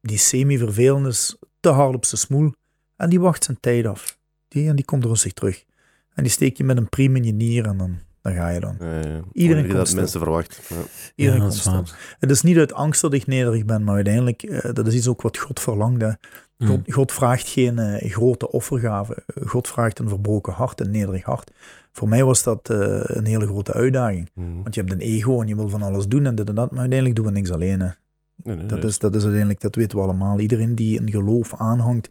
[0.01, 2.53] die semi-vervelend is, te hard op zijn smoel,
[2.95, 4.19] en die wacht zijn tijd af.
[4.47, 5.65] Die, en die komt rustig terug.
[6.13, 8.59] En die steek je met een priem in je nier en dan, dan ga je
[8.59, 8.75] dan.
[8.79, 9.21] Ja, ja.
[9.33, 9.99] Iedereen komt dat stil.
[9.99, 10.61] mensen verwacht.
[10.69, 10.75] Ja.
[11.15, 11.83] Iedereen ja, komt stil.
[12.19, 15.07] Het is niet uit angst dat ik nederig ben, maar uiteindelijk, eh, dat is iets
[15.07, 16.17] ook wat God verlangde.
[16.57, 16.67] Mm.
[16.67, 19.23] God, God vraagt geen eh, grote offergave.
[19.45, 21.51] God vraagt een verbroken hart, een nederig hart.
[21.91, 24.29] Voor mij was dat eh, een hele grote uitdaging.
[24.33, 24.63] Hmm.
[24.63, 26.71] Want je hebt een ego en je wil van alles doen en dit en dat,
[26.71, 27.79] maar uiteindelijk doen we niks alleen.
[27.79, 27.89] Hè.
[28.35, 28.87] Nee, nee, Dat, nee.
[28.87, 30.39] is, dat is uiteindelijk, dat weten we allemaal.
[30.39, 32.09] Iedereen die een geloof aanhangt,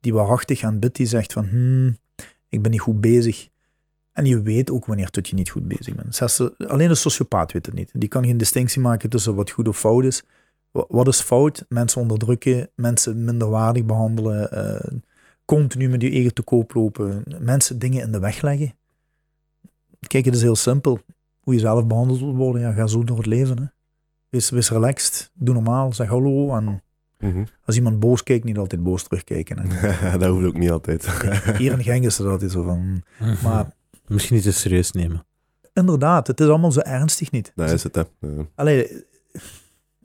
[0.00, 1.96] die waarachtig aan bidt, die zegt van, hmm,
[2.48, 3.48] ik ben niet goed bezig.
[4.12, 6.14] En je weet ook wanneer tot je niet goed bezig bent.
[6.14, 7.90] Zelfs, de- alleen een sociopaat weet het niet.
[7.92, 10.22] Die kan geen distinctie maken tussen wat goed of fout is.
[10.70, 11.64] Wa- Wat is fout?
[11.68, 14.98] Mensen onderdrukken, mensen minderwaardig behandelen, eh,
[15.44, 18.74] continu met je eigen te koop lopen, mensen dingen in de weg leggen.
[20.06, 20.98] Kijk, het is heel simpel.
[21.40, 23.58] Hoe je zelf behandeld wil worden, ja, ga zo door het leven.
[23.58, 23.64] Hè.
[24.28, 26.56] Wees, wees relaxed, doe normaal, zeg hallo.
[26.56, 26.82] En
[27.18, 27.44] Mhm.
[27.64, 29.56] als iemand boos kijkt, niet altijd boos terugkijken.
[30.18, 31.08] Dat hoeft ook niet altijd.
[31.58, 33.02] Hier in Genk is het altijd zo van.
[33.18, 33.42] Mhm.
[33.42, 33.70] Maar
[34.12, 35.24] Misschien niet te serieus nemen.
[35.74, 37.52] inderdaad, het is allemaal zo ernstig niet.
[37.54, 38.02] dat is het, hè.
[38.20, 38.46] Ja.
[38.54, 39.04] Allee,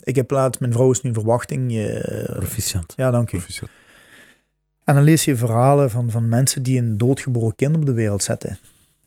[0.04, 1.72] ik heb laatst, mijn vrouw is nu in verwachting.
[1.74, 2.93] je- Proficiat.
[2.96, 3.38] ja, dank u.
[3.38, 3.70] Proficiat.
[4.84, 8.24] En dan lees je verhalen van, van mensen die een doodgeboren kind op de wereld
[8.24, 8.58] zetten.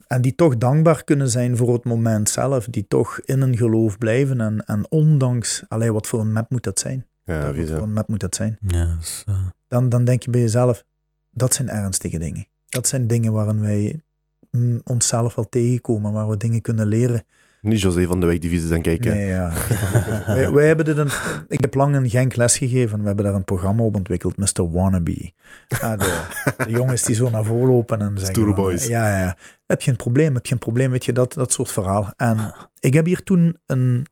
[0.07, 2.67] En die toch dankbaar kunnen zijn voor het moment zelf.
[2.67, 4.41] Die toch in een geloof blijven.
[4.41, 7.07] En, en ondanks, allee, wat voor een map moet dat zijn?
[7.25, 8.59] Ja, wat voor een map moet dat zijn?
[8.67, 10.85] Ja, dat is, eh, Dan, dan denk je bij jezelf,
[11.31, 12.47] dat zijn ernstige dingen.
[12.69, 14.03] Dat zijn dingen waarin wij
[14.51, 17.25] mm, onszelf wel tegenkomen, waar we dingen kunnen leren.
[17.61, 19.15] Niet José van de is aan kijken.
[19.15, 19.53] Nee, ja.
[20.27, 21.11] wij, wij hebben dit een,
[21.49, 23.01] ik heb lang in Genk lesgegeven.
[23.01, 24.71] We hebben daar een programma op ontwikkeld, Mr.
[24.71, 25.33] Wannabe.
[25.69, 26.25] Ah, de,
[26.65, 28.35] de jongens die zo naar voren lopen en zeggen...
[28.35, 28.87] Stoere boys.
[28.87, 29.37] Ja, ja.
[29.67, 30.35] Heb je een probleem?
[30.35, 30.91] Heb je een probleem?
[30.91, 32.13] Weet je, dat, dat soort verhaal.
[32.17, 34.07] En ik heb hier toen een,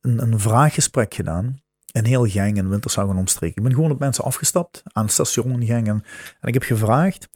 [0.00, 1.60] een, een vraaggesprek gedaan.
[1.92, 3.56] In heel Genk en Wintershagen en omstreken.
[3.56, 5.86] Ik ben gewoon op mensen afgestapt aan het station in Genk.
[5.86, 6.04] En,
[6.40, 7.28] en ik heb gevraagd,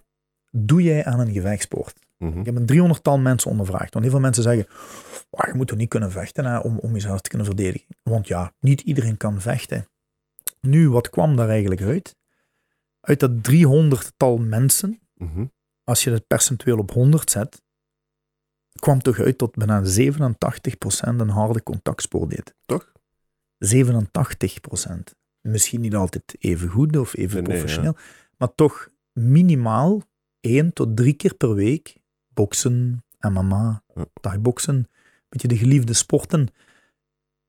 [0.50, 1.98] doe jij aan een gevechtsport?
[2.18, 2.38] Mhm.
[2.38, 3.92] Ik heb een driehonderdtal mensen ondervraagd.
[3.92, 4.66] Want heel veel mensen zeggen,
[5.30, 7.86] "Wah, je moet toch niet kunnen vechten hè, om, om jezelf te kunnen verdedigen.
[8.02, 9.86] Want ja, niet iedereen kan vechten.
[10.60, 12.16] Nu, wat kwam daar eigenlijk uit?
[13.00, 15.44] Uit dat driehonderdtal mensen, Mhm.
[15.84, 17.62] als je het percentueel op 100 zet,
[18.78, 22.54] kwam toch uit tot bijna 87% een harde contactsport deed.
[22.66, 22.92] Toch?
[23.58, 25.14] 87%.
[25.40, 27.96] Misschien niet altijd even goed of even Nee, nee, professioneel,
[28.36, 30.02] maar toch minimaal
[30.40, 31.96] één tot drie keer per week
[32.35, 33.83] boksen, MMA,
[34.20, 34.87] thai-boksen, een
[35.29, 36.48] beetje de geliefde sporten.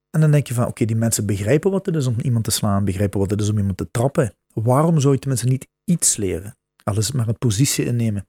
[0.10, 2.52] En dan denk je van, oké, die mensen begrijpen wat het is om iemand te
[2.52, 4.34] slaan, begrijpen wat het is om iemand te trappen.
[4.54, 6.56] Waarom zou je tenminste niet iets leren?
[6.84, 8.28] Al is het maar een positie innemen.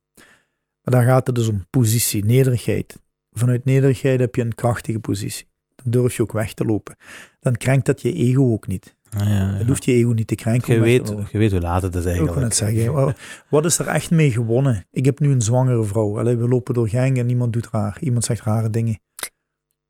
[0.83, 3.01] Maar dan gaat het dus om positie, nederigheid.
[3.31, 5.47] Vanuit nederigheid heb je een krachtige positie.
[5.75, 6.97] Dan durf je ook weg te lopen.
[7.41, 8.97] Dan krenkt dat je ego ook niet.
[9.19, 9.55] Ja, ja.
[9.55, 10.75] Het hoeft je ego niet te krenken.
[10.75, 12.41] Je, weet, je weet hoe laat het is Ik eigenlijk.
[12.41, 13.15] het zeggen.
[13.49, 14.87] Wat- is er echt mee gewonnen?
[14.91, 16.19] Ik heb nu een zwangere vrouw.
[16.19, 17.97] Allee, we lopen door Genk en niemand doet raar.
[18.01, 19.01] Iemand zegt rare dingen.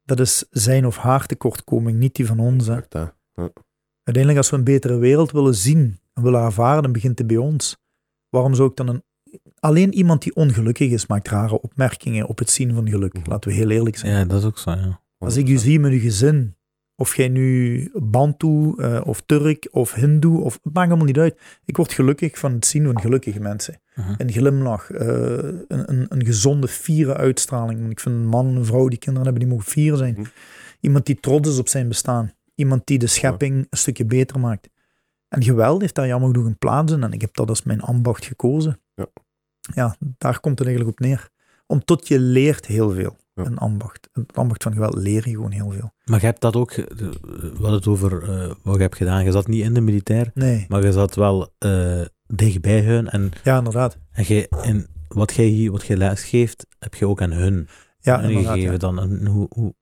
[0.05, 2.67] Dat is zijn of haar tekortkoming, niet die van ons.
[2.67, 2.79] Hè.
[4.05, 7.37] Uiteindelijk, als we een betere wereld willen zien en willen ervaren, dan begint het bij
[7.37, 7.77] ons.
[8.29, 9.03] Waarom zou ik dan een...
[9.59, 13.13] Alleen iemand die ongelukkig is, maakt rare opmerkingen op het zien van geluk.
[13.15, 13.31] Mhm.
[13.31, 14.13] Laten we heel eerlijk zijn.
[14.13, 15.01] Ja, dat is ook zo, ja.
[15.19, 16.57] Als ik u zie met uw gezin,
[16.97, 21.41] of jij nu Bantu eh, of Turk of Hindoe, of, het maakt allemaal niet uit.
[21.65, 23.81] Ik word gelukkig van het zien van gelukkige mensen.
[23.95, 24.15] Mhm.
[24.17, 27.91] Een glimlach, eh, een, een, een gezonde, fiere uitstraling.
[27.91, 30.15] Ik vind een man, een vrouw die kinderen hebben, die mogen fier zijn.
[30.15, 30.29] Mhm.
[30.81, 32.33] Iemand die trots is op zijn bestaan.
[32.55, 34.69] Iemand die de schepping een stukje beter maakt.
[35.29, 37.03] En geweld heeft daar jammer genoeg een plaats in.
[37.03, 38.81] En ik heb dat als mijn ambacht gekozen.
[38.95, 39.07] Ja.
[39.75, 41.29] Ja, daar komt het eigenlijk op neer.
[41.67, 43.17] Om tot je leert heel veel.
[43.47, 44.09] Een ambacht.
[44.13, 45.93] Het ambacht van geweld leer je gewoon heel veel.
[46.05, 47.07] Maar je hebt dat ook, eh,
[47.53, 49.25] hadden het over eh, wat je hebt gedaan.
[49.25, 53.09] Je zat niet in de militair, Nee, maar je zat wel eh, dichtbij hun.
[53.09, 53.99] En, ja, inderdaad.
[54.13, 57.69] en, jij, en wat jij hier, wat jij les geeft, heb je ook aan hun,
[58.01, 58.53] Ja, inderdaad.
[58.53, 58.73] gegeven.
[58.73, 58.79] ja.
[58.79, 59.75] Dan, en hoe, hoe,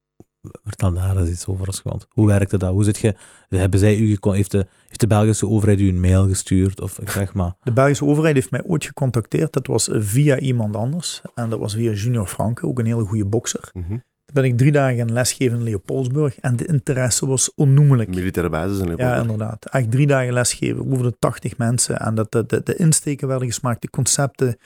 [0.64, 2.06] vertel daar eens iets over als gewand.
[2.10, 2.70] Hoe werkte dat?
[2.72, 3.14] Hoe zit je,
[3.48, 6.80] hebben zij u, gecon- heeft de, heeft de Belgische overheid u een mail gestuurd?
[6.80, 9.52] Of ik zeg maar, De Belgische overheid heeft mij ooit gecontacteerd.
[9.52, 11.22] Dat was via iemand anders.
[11.34, 13.70] En dat was via Junior Franke, ook een hele goede bokser.
[13.72, 16.38] Toen ben ik drie dagen gaan lesgeven in Leopoldsburg.
[16.40, 18.08] En de interesse was onnoemelijk.
[18.14, 19.22] Militaire basis in Ja, Leopold.
[19.22, 19.66] inderdaad.
[19.70, 21.98] Echt drie dagen lesgeven, over de 80 mensen.
[22.00, 24.56] En dat de, de, de insteken werden gesmaakt, de concepten.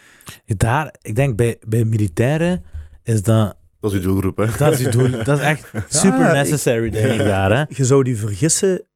[0.46, 2.64] daar, ik denk bij, bij militairen
[3.02, 4.46] is dat Dat is uw doelgroep, hè?
[4.58, 5.10] Dat is je doel.
[5.10, 5.70] Dat is echt
[6.02, 7.50] super necessary, denk ik daar.
[7.56, 7.64] Hè?
[7.76, 8.86] Je zou die vergissen.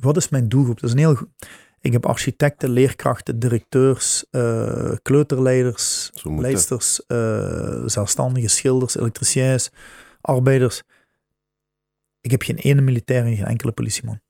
[0.00, 0.80] Wat is mijn doelgroep?
[0.80, 1.28] Dat is een heel goed.
[1.80, 9.70] Ik heb architecten, leerkrachten, directeurs, eh, kleuterleiders, leidsters, eh, zelfstandigen, schilders, elektriciëns,
[10.20, 10.82] arbeiders.
[12.20, 14.20] Ik heb geen ene militair en geen enkele politieman.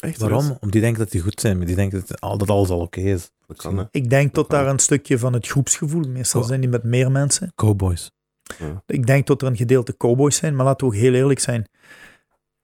[0.00, 0.18] Echt?
[0.18, 0.38] Waarom?
[0.40, 0.54] serieus?
[0.58, 2.80] Omdat die denken dat die goed zijn, maar die denken dat, al- dat alles al
[2.80, 3.30] oké is.
[3.46, 3.84] Dat kan, hè?
[3.90, 4.58] Ik denk tot kan.
[4.58, 7.52] daar een stukje van het groepsgevoel, meestal zijn die met meer mensen.
[7.54, 8.10] Cowboys.
[8.86, 11.66] Ik denk dat er een gedeelte cowboys zijn, maar laten we ook heel eerlijk zijn.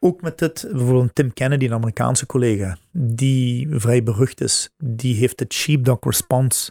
[0.00, 5.40] Ook met dit, bijvoorbeeld Tim Kennedy, een Amerikaanse collega, die vrij berucht is, die heeft
[5.40, 6.70] het sheepdog response.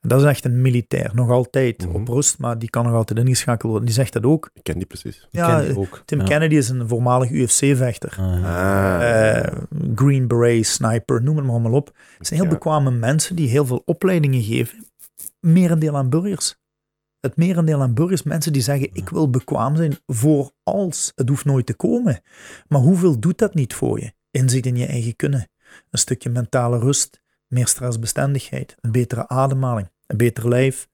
[0.00, 1.94] Dat is echt een militair, nog altijd Mhm.
[1.94, 3.84] op rust, maar die kan nog altijd ingeschakeld worden.
[3.84, 4.50] Die zegt dat ook.
[4.54, 5.16] Ik ken die precies.
[5.16, 6.02] Ik Ja, ken die ook.
[6.04, 6.24] Tim ja.
[6.24, 8.16] Kennedy is een voormalig UFC-vechter.
[8.18, 9.38] Ah, Ah.
[9.38, 9.52] Eh,
[9.94, 11.86] Green Beret, sniper, noem het maar allemaal op.
[12.18, 12.54] Het zijn heel Ja.
[12.54, 14.86] bekwame mensen die heel veel opleidingen geven.
[15.40, 16.56] Merendeel aan burgers.
[17.24, 21.12] Het merendeel aan burgers, mensen die zeggen, ik wil bekwaam zijn voor als.
[21.14, 22.20] Het hoeft nooit te komen.
[22.68, 24.12] Maar hoeveel doet dat niet voor je?
[24.30, 25.48] Inzicht in je eigen kunnen.
[25.90, 30.88] Een stukje mentale rust, meer stressbestendigheid, een betere ademhaling, een beter lijf,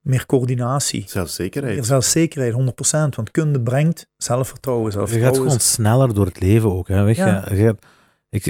[0.00, 1.04] meer coördinatie.
[1.06, 1.74] Zelfzekerheid.
[1.74, 3.14] Meer zelfzekerheid, 100%.
[3.16, 4.84] Want kunde brengt zelfvertrouwen.
[4.84, 6.88] Je gaat Zelfvertrouwen gewoon sneller door het leven ook.
[6.88, 7.02] Hè?
[7.02, 7.22] Weet je?
[7.22, 7.46] Ja.
[7.50, 7.84] Je gaat-
[8.30, 8.46] ik,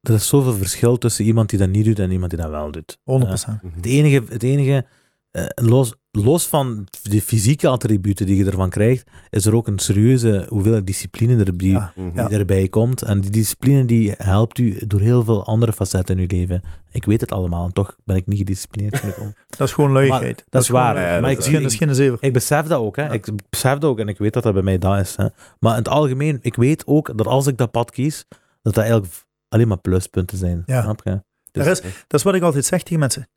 [0.00, 2.70] er is zoveel verschil tussen iemand die dat niet doet en iemand die dat wel
[2.70, 2.98] doet.
[3.02, 3.62] 100%.
[3.62, 3.74] Mhm.
[3.76, 4.86] Het enige, het enige
[5.30, 9.78] eh, los, los van de fysieke attributen die je ervan krijgt, is er ook een
[9.78, 11.92] serieuze hoeveelheid discipline er, die, Ja.
[11.96, 13.02] Die erbij komt.
[13.02, 16.62] En die discipline die helpt u door heel veel andere facetten in uw leven.
[16.90, 19.02] Ik weet het allemaal en toch ben ik niet gedisciplineerd.
[19.02, 19.16] ik.
[19.58, 20.44] Dat is gewoon luiheid.
[20.48, 20.94] dat is waar.
[20.94, 22.18] gewoon- Ja, maar dat ik, is- Dat geen, dat zever.
[22.20, 22.96] ik besef dat ook.
[22.96, 23.12] Hè.
[23.12, 25.16] Ik besef dat ook en ik weet dat dat bij mij dat is.
[25.16, 25.26] Hè.
[25.60, 28.24] Maar in het algemeen, ik weet ook dat als ik dat pad kies,
[28.62, 29.12] dat dat eigenlijk
[29.48, 30.62] alleen maar pluspunten zijn.
[30.66, 30.82] Ja.
[30.82, 31.22] Snap je?
[31.50, 33.28] Dus Er is- Dat is wat ik altijd zeg tegen mensen.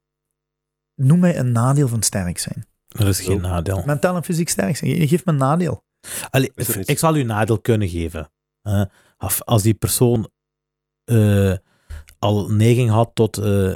[0.96, 2.65] Noem mij een nadeel van sterk zijn.
[2.91, 3.84] Er is geen nadeel.
[3.86, 4.95] Mentaal en fysiek sterk zijn.
[4.95, 5.84] Je geeft me een nadeel.
[6.30, 6.51] Allee,
[6.84, 8.32] ik zal u een nadeel kunnen geven.
[9.39, 10.30] als die persoon
[11.04, 11.54] eh,
[12.19, 13.73] al neiging had tot, eh,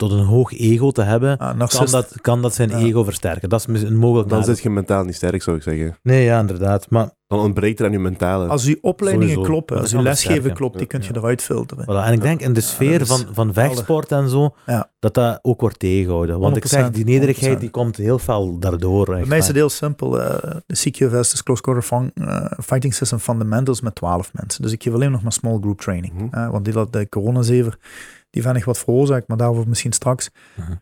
[0.00, 2.76] tot een hoog ego te hebben, Ah, kan dat, kan dat zijn Ja.
[2.78, 3.48] ego versterken.
[3.48, 4.54] Dat is een mogelijk Dan nadeel.
[4.54, 5.96] zit je mentaal niet sterk, zou ik zeggen.
[6.02, 6.90] Nee, ja, inderdaad.
[6.90, 8.46] Maar, Dan ontbreekt er aan je mentale.
[8.48, 9.50] Als uw opleidingen Sowieso.
[9.52, 11.20] kloppen, als uw lesgeven klopt, die kun je Ja.
[11.20, 11.84] eruit filteren.
[11.84, 12.06] voilà.
[12.06, 14.90] En ik denk in de sfeer van, van vechtsport en zo, Ja.
[14.98, 16.38] dat dat ook wordt tegengehouden.
[16.40, 17.60] Want ik zeg, 100%, die nederigheid 100%.
[17.60, 19.06] die komt heel fel daardoor.
[19.06, 20.20] Bij mij is het heel simpel.
[20.20, 24.62] eh, de CQFS, dus Close Quarter Fun- eh, Fighting System Fundamentals met 12 mensen.
[24.62, 26.12] Dus ik geef alleen nog maar small group training.
[26.30, 26.50] Mhm.
[26.50, 27.78] Want die dat de coronazever,
[28.30, 30.30] die weinig wat veroorzaakt, maar daarover misschien straks.
[30.56, 30.74] Mhm.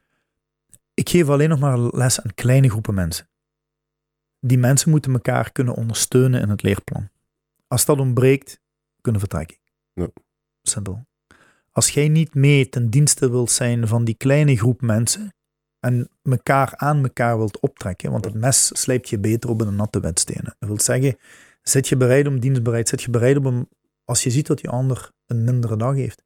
[0.94, 3.28] Ik geef alleen nog maar les aan kleine groepen mensen.
[4.40, 7.08] Die mensen moeten elkaar kunnen ondersteunen in het leerplan.
[7.66, 8.60] Als dat ontbreekt,
[9.00, 9.56] kunnen vertrekken.
[9.92, 10.08] Ja.
[10.62, 11.06] Simpel.
[11.72, 15.34] Als jij niet mee ten dienste wilt zijn van die kleine groep mensen
[15.80, 20.00] en elkaar aan elkaar wilt optrekken, want het mes slijpt je beter op een natte
[20.00, 20.56] wedstenen.
[20.58, 21.16] Dat wil zeggen,
[21.62, 23.68] zit je bereid om dienstbereid, zit je bereid om,
[24.04, 26.22] als je ziet dat die ander een mindere dag heeft,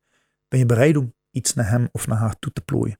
[0.52, 2.98] ben je bereid om iets naar hem of naar haar toe te plooien?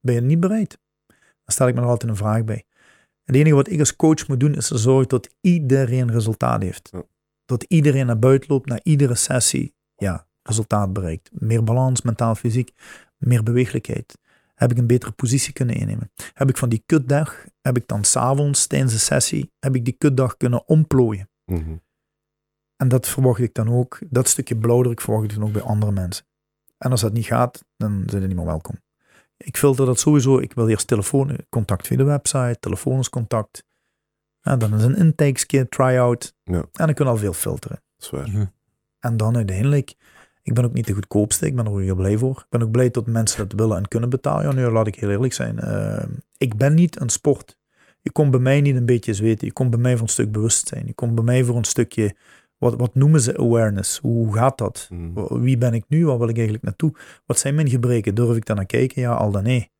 [0.00, 0.78] Ben je niet bereid?
[1.06, 2.64] Dan stel ik me er altijd een vraag bij.
[3.24, 6.88] Het enige wat ik als coach moet doen, is er zorgen dat iedereen resultaat heeft.
[6.92, 7.02] Ja.
[7.44, 11.30] Dat iedereen naar buiten loopt, naar iedere sessie, ja, resultaat bereikt.
[11.32, 12.72] Meer balans, mentaal, fysiek,
[13.16, 14.18] meer beweeglijkheid.
[14.54, 16.12] Heb ik een betere positie kunnen innemen?
[16.34, 19.96] Heb ik van die kutdag, heb ik dan s'avonds tijdens de sessie, heb ik die
[19.98, 21.30] kutdag kunnen omplooien?
[21.44, 21.76] Mhm.
[22.76, 25.92] En dat verwacht ik dan ook, dat stukje blauwdruk verwacht ik dan ook bij andere
[25.92, 26.24] mensen.
[26.82, 28.80] En als dat niet gaat, dan zijn ze niet meer welkom.
[29.36, 30.38] Ik filter dat sowieso.
[30.38, 33.64] Ik wil eerst telefoon, contact via de website, telefonisch contact.
[34.40, 36.34] En dan is een intakeskit, try-out.
[36.44, 36.54] Ja.
[36.54, 37.82] En dan kun je al veel filteren.
[37.96, 38.28] Dat is waar.
[38.28, 38.44] Mhm.
[38.98, 39.94] En dan uiteindelijk,
[40.42, 42.38] ik ben ook niet de goedkoopste, ik ben er ook heel blij voor.
[42.38, 44.44] Ik ben ook blij dat mensen dat willen en kunnen betalen.
[44.44, 45.58] Ja, nu laat ik heel eerlijk zijn.
[45.58, 46.04] Eh,
[46.36, 47.58] ik ben niet een sport.
[48.00, 49.46] Je komt bij mij niet een beetje zweten.
[49.46, 50.86] Je komt bij mij voor een stuk bewustzijn.
[50.86, 52.16] Je komt bij mij voor een stukje,
[52.62, 53.98] wat, wat noemen ze awareness?
[53.98, 54.88] Hoe gaat dat?
[54.90, 55.40] Mhm.
[55.40, 56.06] Wie ben ik nu?
[56.06, 56.92] Waar wil ik eigenlijk naartoe?
[57.26, 58.14] Wat zijn mijn gebreken?
[58.14, 59.02] Durf ik daar naar kijken?
[59.02, 59.70] Ja, al dan nee.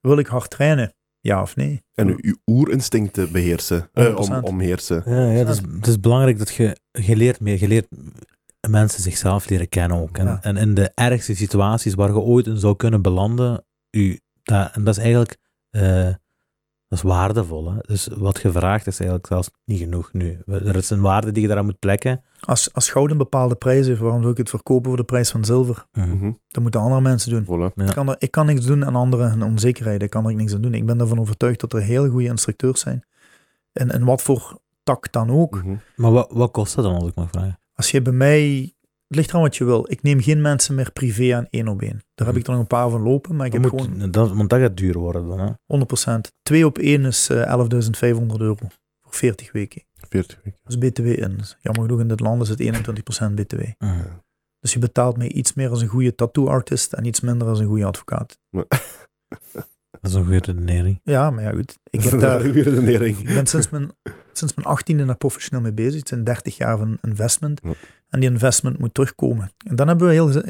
[0.00, 0.94] Wil ik hard trainen?
[1.20, 1.82] Ja of nee?
[1.94, 3.88] En uw, uw oerinstincten beheersen.
[3.92, 4.40] Eh, om, 100%.
[4.42, 5.02] omheersen.
[5.06, 7.86] Ja, ja het, is, het is belangrijk dat je, je leert meer, je leert
[8.68, 10.18] mensen zichzelf leren kennen ook.
[10.18, 10.38] En, Ja.
[10.42, 14.84] en in de ergste situaties waar je ooit in zou kunnen belanden, u, dat, en
[14.84, 15.36] dat is eigenlijk
[15.70, 16.08] eh,
[16.94, 17.72] dat is waardevol.
[17.72, 17.78] Hè?
[17.80, 20.42] Dus wat je vraagt is eigenlijk zelfs niet genoeg nu.
[20.46, 22.22] Er is een waarde die je daaraan moet plekken.
[22.40, 25.30] Als, als goud een bepaalde prijs heeft, waarom zou ik het verkopen voor de prijs
[25.30, 25.86] van zilver?
[25.92, 26.32] Mhm.
[26.48, 27.44] Dat moeten andere mensen doen.
[27.44, 27.74] Voilà.
[27.74, 27.84] Ja.
[27.84, 30.02] Ik, kan er, ik kan niks doen aan anderen hun onzekerheid.
[30.02, 30.74] Ik kan er niks aan doen.
[30.74, 33.04] Ik ben ervan overtuigd dat er heel goede instructeurs zijn.
[33.72, 35.62] En, en wat voor tak dan ook.
[35.62, 35.74] Mhm.
[35.96, 37.58] Maar wat, wat kost dat dan, als ik mag vragen?
[37.74, 38.72] Als je bij mij...
[39.06, 39.90] Het ligt aan wat je wil.
[39.90, 42.02] Ik neem geen mensen meer privé aan één op één.
[42.14, 44.32] Daar heb ik er nog een paar van lopen, maar ik heb moet, gewoon dat,
[44.32, 45.38] want dat gaat duur worden dan.
[45.40, 46.16] Hè?
[46.16, 46.20] 100%.
[46.42, 48.70] Twee op één is eh 11.500 euro voor
[49.04, 49.82] voor 40 weken.
[49.94, 50.60] 40 weken.
[50.62, 51.36] Dat is BTW in.
[51.36, 52.60] Dus jammer genoeg in dit land is het
[53.30, 53.62] 21% BTW.
[53.78, 54.06] Mhm.
[54.60, 57.66] Dus je betaalt mij iets meer als een goede tattoo-artist en iets minder als een
[57.66, 58.38] goede advocaat.
[60.04, 61.00] Dat is een goede redenering.
[61.02, 61.78] Ja, maar ja goed.
[61.90, 63.18] Ik, heb daar, Goede redenering.
[63.18, 63.90] ik ben sinds mijn,
[64.32, 65.98] sinds mijn 18e daar professioneel mee bezig.
[65.98, 67.60] Het zijn 30 jaar van investment.
[67.62, 67.72] Ja.
[68.08, 69.52] En die investment moet terugkomen.
[69.66, 70.42] En dan hebben we heel...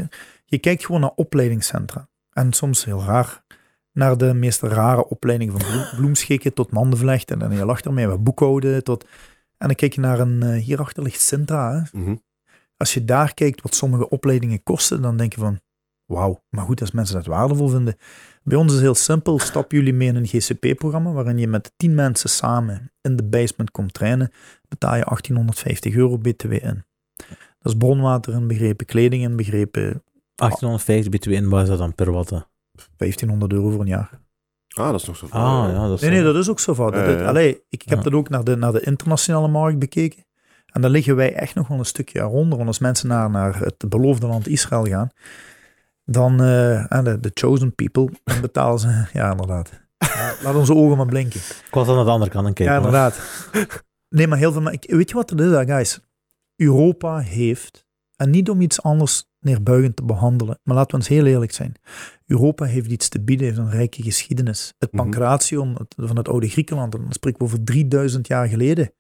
[0.45, 2.09] Je kijkt gewoon naar opleidingscentra.
[2.33, 3.45] En soms heel raar
[3.93, 7.43] naar de meest rare opleiding van bloem, bloemschikken tot mandenvlechten.
[7.43, 9.05] En dan je lacht ermee, we boekhouden tot...
[9.59, 10.43] En dan kijk je naar een...
[10.43, 11.99] eh, hierachter ligt Sintra, hè.
[12.01, 12.15] Mhm.
[12.77, 15.61] Als je daar kijkt wat sommige opleidingen kosten, dan denk je van,
[16.07, 16.43] wauw.
[16.51, 17.97] Maar goed, als mensen dat waardevol vinden.
[18.43, 19.39] Bij ons is het heel simpel.
[19.39, 23.71] Stappen jullie mee in een GCP-programma, waarin je met tien mensen samen in de basement
[23.71, 24.31] komt trainen,
[24.69, 26.85] betaal je 1850 euro BTW in.
[27.59, 30.03] Dat is bronwater inbegrepen, kleding inbegrepen,
[30.35, 32.31] 1850 BTW in, wat is dat dan per watt?
[32.97, 34.11] 1500 euro voor een jaar.
[34.77, 35.41] Ah, dat is nog zo veel.
[35.41, 36.95] Ah, ja, dat is Nee, nee, dat is ook zo fout.
[36.95, 37.27] Ja, Dat- ja.
[37.27, 38.05] Allee, ik, ik heb Ja.
[38.05, 40.25] dat ook naar de, naar de internationale markt bekeken.
[40.73, 42.57] En daar liggen wij echt nog wel een stukje eronder.
[42.57, 45.11] Want als mensen naar, naar het beloofde land Israël gaan,
[46.05, 49.83] dan, eh, aan de, de chosen people, dan betalen ze, ja inderdaad.
[49.99, 51.41] Ja, laat onze ogen maar blinken.
[51.41, 52.75] Ik was dan aan de andere kant het kijken.
[52.75, 52.89] ja, hoor.
[52.95, 53.21] inderdaad.
[54.09, 56.01] Nee, maar heel veel, maar ik, weet je wat het is, hè, guys?
[56.57, 57.85] Europa heeft,
[58.17, 61.75] en niet om iets anders neerbuigend te behandelen, maar laten we eens heel eerlijk zijn.
[62.27, 64.73] Europa heeft iets te bieden, heeft een rijke geschiedenis.
[64.79, 65.03] Het Mhm.
[65.03, 68.93] Pancration het- van het oude Griekenland, en dan spreken we over 3000 jaar geleden.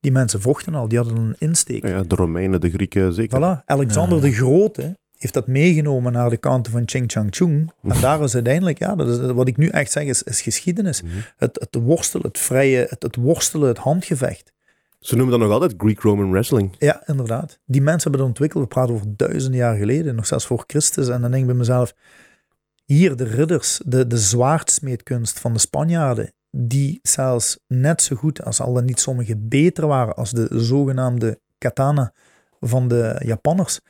[0.00, 1.82] Die mensen vochten al, die hadden een insteek.
[1.82, 3.38] Ja, ja, de Romeinen, de Grieken, zeker.
[3.60, 4.22] Voilà, Alexander Ja.
[4.24, 7.72] de Grote heeft dat meegenomen naar de kanten van Ching Chang Chung.
[7.82, 11.02] En daar is uiteindelijk, ja, dat is, wat ik nu echt zeg, is, is geschiedenis.
[11.02, 11.12] Mhm.
[11.36, 14.52] Het, het worstelen, het vrije, het, het worstelen, het handgevecht.
[15.00, 16.74] Ze noemen dat nog altijd Greek-Roman wrestling.
[16.78, 17.58] Ja, inderdaad.
[17.66, 18.62] Die mensen hebben dat ontwikkeld.
[18.62, 21.08] We praten over duizenden jaar geleden, nog zelfs voor Christus.
[21.08, 21.94] En dan denk ik bij mezelf,
[22.84, 28.60] hier de ridders, de, de zwaardsmeedkunst van de Spanjaarden, die zelfs net zo goed, als
[28.60, 32.12] al dan niet sommige beter waren, als de zogenaamde katana
[32.60, 33.80] van de Japanners.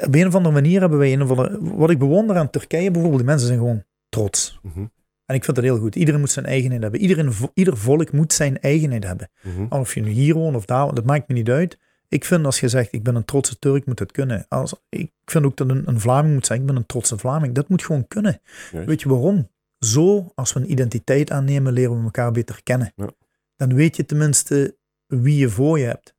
[0.00, 1.76] Op een of andere manier hebben wij een of andere...
[1.76, 4.58] Wat ik bewonder aan Turkije bijvoorbeeld, die mensen zijn gewoon trots.
[4.62, 4.86] Mhm.
[5.26, 5.96] En ik vind dat heel goed.
[5.96, 7.00] Iedereen moet zijn eigenheid hebben.
[7.00, 9.30] Iedereen, ieder volk moet zijn eigenheid hebben.
[9.42, 9.66] Mhm.
[9.68, 11.78] Of je nu hier woont of daar, woont, dat maakt me niet uit.
[12.08, 14.46] Ik vind als je zegt, ik ben een trotse Turk, moet het kunnen.
[14.48, 17.54] Als, ik vind ook dat een, een Vlaming moet zeggen, ik ben een trotse Vlaming.
[17.54, 18.40] Dat moet gewoon kunnen.
[18.70, 19.50] Weet je waarom?
[19.78, 22.92] Zo, als we een identiteit aannemen, leren we elkaar beter kennen.
[22.96, 23.10] Ja.
[23.56, 24.76] Dan weet je tenminste
[25.06, 26.13] wie je voor je hebt.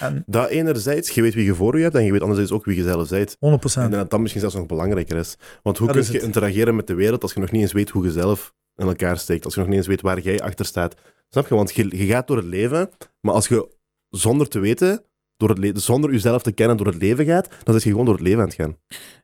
[0.00, 2.64] En Dat enerzijds, je weet wie je voor je hebt en je weet anderzijds ook
[2.64, 3.36] wie je zelf bent.
[3.36, 3.38] 100%.
[3.82, 5.36] En dat dat misschien zelfs nog belangrijker is.
[5.62, 6.22] Want hoe Dat kun je het.
[6.26, 9.18] interageren met de wereld als je nog niet eens weet hoe je zelf in elkaar
[9.18, 9.44] steekt?
[9.44, 10.94] Als je nog niet eens weet waar jij achter staat.
[11.28, 11.54] Snap je?
[11.54, 12.88] Want je, je gaat door het leven,
[13.20, 13.68] maar als je
[14.10, 15.02] zonder te weten,
[15.36, 18.04] door het le- zonder jezelf te kennen door het leven gaat, dan is je gewoon
[18.04, 18.76] door het leven aan het gaan.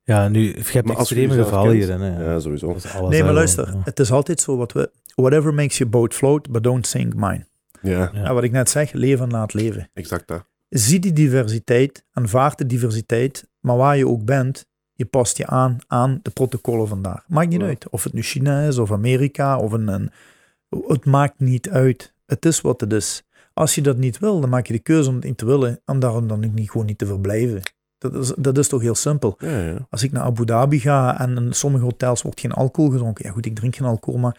[0.05, 2.01] Ja, nu, je hebt Maar extreme jezelf gevallen kent- hier.
[2.01, 2.77] Hè, Ja, sowieso.
[3.09, 3.81] Nee, maar luister, ja.
[3.85, 4.91] het is altijd zo wat we...
[5.15, 7.47] Whatever makes your boat float, but don't sink mine.
[7.83, 8.13] Ja, Ja.
[8.13, 9.91] En wat ik net zeg, leven en laat leven.
[9.95, 10.45] exact dat.
[10.79, 15.79] Zie die diversiteit, aanvaard de diversiteit, maar waar je ook bent, je past je aan
[15.87, 17.25] aan de protocollen vandaag.
[17.29, 17.67] Maakt niet Ja.
[17.67, 20.11] uit of het nu China is of Amerika of een, een.
[20.87, 22.15] Het maakt niet uit.
[22.27, 23.23] Het is wat het is.
[23.55, 25.81] Als je dat niet wil, dan maak je de keuze om het niet te willen
[25.85, 27.63] en daarom dan ook niet, gewoon niet te verblijven.
[27.99, 29.35] Dat is, dat is toch heel simpel.
[29.39, 29.87] Ja, ja.
[29.91, 33.25] Als ik naar Abu Dhabi ga en in sommige hotels wordt geen alcohol gedronken.
[33.27, 34.37] Ja goed, ik drink geen alcohol, maar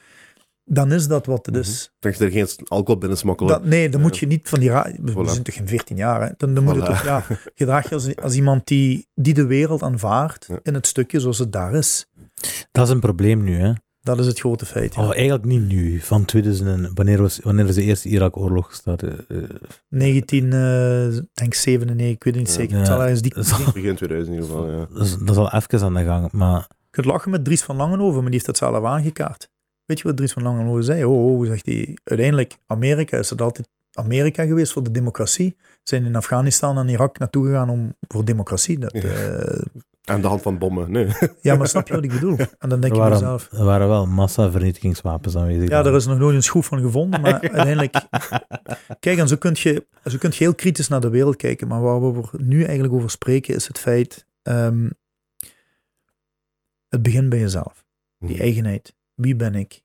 [0.66, 1.92] dan is dat wat het is.
[2.00, 3.52] Dan je er geen alcohol binnen smokkelen.
[3.52, 4.70] Dat, nee, dan moet je niet van die...
[4.70, 5.30] ra- We Voilà.
[5.32, 6.30] zijn toch geen 14 jaar, hè?
[6.38, 6.86] Dan, dan moet je Voilà.
[6.86, 7.04] toch...
[7.04, 10.60] Ja, gedraag je als, als iemand die, die de wereld aanvaardt Ja.
[10.64, 12.06] in het stukje zoals het daar is.
[12.72, 13.72] Dat is een probleem nu, hè.
[14.02, 14.96] Dat is het grote feit.
[14.96, 15.06] ja.
[15.08, 19.04] Of eigenlijk niet nu, van 2000 en wanneer, was, wanneer is de eerste Irak-oorlog gestart?
[19.04, 19.44] Eh, eh,
[19.90, 22.60] 19, eh, denk 97, ik weet het niet Ja.
[22.62, 22.78] zeker.
[22.78, 23.02] Het zal Ja.
[23.02, 24.88] ergens die, is Begin 2000 in ieder geval, ja.
[24.94, 27.62] dat, is, dat is al even aan de gang, maar Je kunt lachen met Dries
[27.64, 29.50] van Langenhoven, maar die heeft dat zelf aangekaart.
[29.86, 31.06] Weet je wat Dries van Langenhoven zei?
[31.06, 35.56] Oh, oh zegt hij, uiteindelijk, Amerika is het altijd Amerika geweest voor de democratie.
[35.84, 38.80] Zijn in Afghanistan en Irak naartoe gegaan om, voor democratie.
[38.80, 39.02] Dat, Ja.
[39.02, 39.62] eh,
[40.04, 41.08] Aan de hand van bommen, nee.
[41.42, 42.38] ja, maar snap je wat ik bedoel?
[42.60, 43.50] En dan denk je mezelf...
[43.52, 45.70] er waren wel massavernietigingswapens aanwezig.
[45.70, 47.96] Ja, er is nog nooit een schroef van gevonden, maar uiteindelijk...
[49.00, 51.82] Kijk, en zo kun, je, zo kun je heel kritisch naar de wereld kijken, maar
[51.82, 54.26] waar we nu eigenlijk over spreken is het feit...
[54.42, 54.90] ehm,
[56.90, 57.86] het begint bij jezelf.
[58.20, 58.94] Die eigenheid.
[59.16, 59.84] Wie ben ik?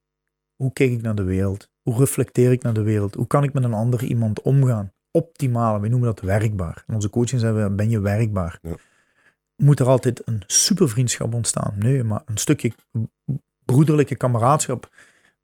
[0.56, 1.70] Hoe kijk ik naar de wereld?
[1.82, 3.14] Hoe reflecteer ik naar de wereld?
[3.14, 4.92] Hoe kan ik met een ander iemand omgaan?
[5.10, 6.84] Optimaal, we noemen dat werkbaar.
[6.86, 8.58] In onze coaching zeggen we, ben je werkbaar?
[8.62, 8.74] Ja.
[9.56, 11.74] Moet er altijd een supervriendschap ontstaan?
[11.76, 12.72] Nee, maar een stukje
[13.64, 14.90] broederlijke kameraadschap.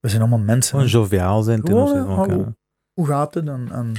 [0.01, 0.70] We zijn allemaal mensen.
[0.70, 2.32] Gewoon joviaal zijn ten opzichte van hallo.
[2.32, 2.55] elkaar.
[2.93, 3.49] Hoe gaat het?
[3.49, 3.93] En, en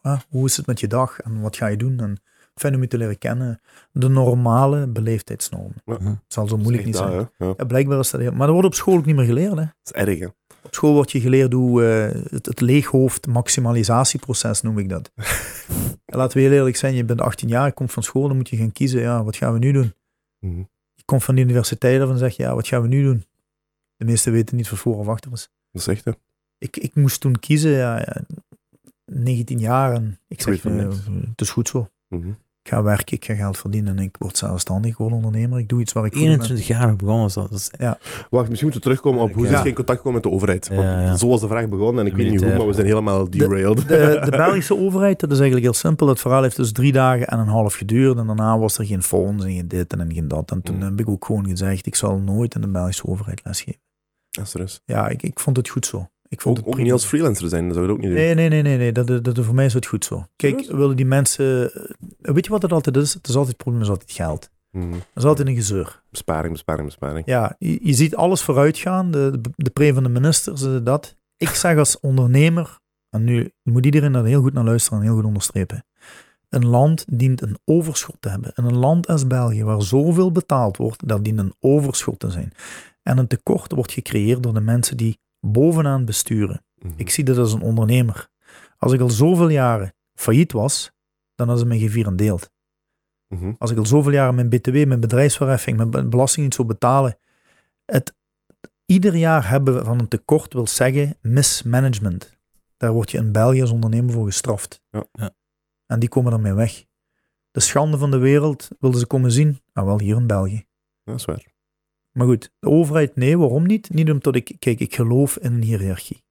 [0.00, 1.20] ah, hoe is het met je dag?
[1.20, 2.00] En wat ga je doen?
[2.00, 2.20] En
[2.60, 3.60] fijn om je te leren kennen.
[3.92, 5.82] De normale beleefdheidsnormen.
[5.84, 5.94] Ja.
[5.94, 6.08] Mhm.
[6.08, 7.12] Het zal zo moeilijk niet zijn.
[7.12, 7.54] Ja.
[7.56, 8.30] Ja, blijkbaar is dat heel...
[8.32, 9.54] Maar dat wordt op school ook niet meer geleerd, hè?
[9.54, 10.26] Dat is erg, hè.
[10.62, 15.10] Op school word je geleerd hoe eh, het, het leeghoofd maximalisatieproces noem ik dat.
[16.06, 18.36] En laten we heel eerlijk zijn, je bent 18 jaar, je komt van school, dan
[18.36, 19.94] moet je gaan kiezen, ja, wat gaan we nu doen?
[20.38, 20.58] Mhm.
[20.94, 23.24] Je komt van de universiteit af en zeg je, ja, wat gaan we nu doen?
[23.96, 25.50] De meesten weten niet wat voor of achter is.
[25.70, 26.12] Dat is echt, hè.
[26.58, 28.24] Ik, ik moest toen kiezen, ja, ja,
[29.04, 30.88] 19 jaar, en ik zeg, van eh,
[31.30, 31.88] het is goed zo.
[32.08, 32.24] Ik
[32.66, 35.58] ga werken, ik ga geld verdienen en ik word zelfstandig, gewoon ondernemer.
[35.58, 36.36] Ik doe iets waar ik goed in ben.
[36.38, 37.30] 21 jaar begonnen.
[37.34, 37.98] Dat is, Wacht,
[38.30, 39.60] misschien moeten we terugkomen op hoe Ja.
[39.60, 40.68] is in contact komen met de overheid.
[40.68, 41.16] Want Ja, ja.
[41.16, 43.88] Zo was de vraag begonnen en ik weet niet hoe, maar we zijn helemaal derailed.
[43.88, 46.08] De, de Belgische overheid, dat is eigenlijk heel simpel.
[46.08, 48.18] Het verhaal heeft dus drie dagen en een half geduurd.
[48.18, 50.50] En daarna was er geen fonds en geen dit en geen dat.
[50.50, 50.82] En toen Mm.
[50.82, 53.80] heb ik ook gewoon gezegd, ik zal nooit in de Belgische overheid lesgeven.
[54.30, 54.80] Ja, serieus.
[54.84, 56.08] Ja, ik, ik vond het goed zo.
[56.36, 58.18] Ik vond Ook, het ook niet als freelancer zijn, dat zou ik ook niet doen.
[58.18, 58.92] Nee, nee, nee, nee, nee.
[58.92, 60.26] Dat, dat, dat- voor mij is het goed zo.
[60.36, 61.72] Kijk, willen die mensen...
[61.74, 63.14] eh, Weet je wat het altijd is?
[63.14, 64.50] Het is altijd het probleem, is altijd geld.
[64.70, 64.90] Mhm.
[64.90, 66.02] Dat is altijd een gezeur.
[66.10, 67.26] Besparing, besparing, besparing.
[67.26, 71.16] Ja, je, je ziet alles vooruitgaan, de, de, de pre van de ministers, dat.
[71.36, 72.78] Ik zeg als ondernemer,
[73.10, 75.84] en nu moet iedereen daar heel goed naar luisteren en heel goed onderstrepen.
[76.48, 78.52] Een land dient een overschot te hebben.
[78.54, 82.52] En een land als België, waar zoveel betaald wordt, daar dient een overschot te zijn.
[83.02, 86.64] En een tekort wordt gecreëerd door de mensen die bovenaan besturen.
[86.74, 86.92] Mhm.
[86.96, 88.28] Ik zie dat als een ondernemer.
[88.78, 90.92] Als ik al zoveel jaren failliet was,
[91.34, 92.50] dan hadden ze mij gevierendeeld.
[93.28, 93.52] Mhm.
[93.58, 97.18] Als ik al zoveel jaren mijn btw, mijn bedrijfsverheffing, mijn be- belasting niet zou betalen.
[97.84, 98.14] Het,
[98.86, 102.38] ieder jaar hebben we van een tekort wil zeggen mismanagement.
[102.76, 104.82] Daar word je in België als ondernemer voor gestraft.
[104.90, 105.04] Ja.
[105.12, 105.30] Ja.
[105.86, 106.84] En die komen ermee weg.
[107.50, 109.60] De schande van de wereld wilden ze komen zien.
[109.72, 110.54] Nou wel, hier in België.
[110.54, 110.64] Ja,
[111.12, 111.54] dat is waar.
[112.16, 113.90] Maar goed, de overheid, nee, waarom niet?
[113.90, 116.24] Niet omdat ik, kijk, ik geloof in een hiërarchie.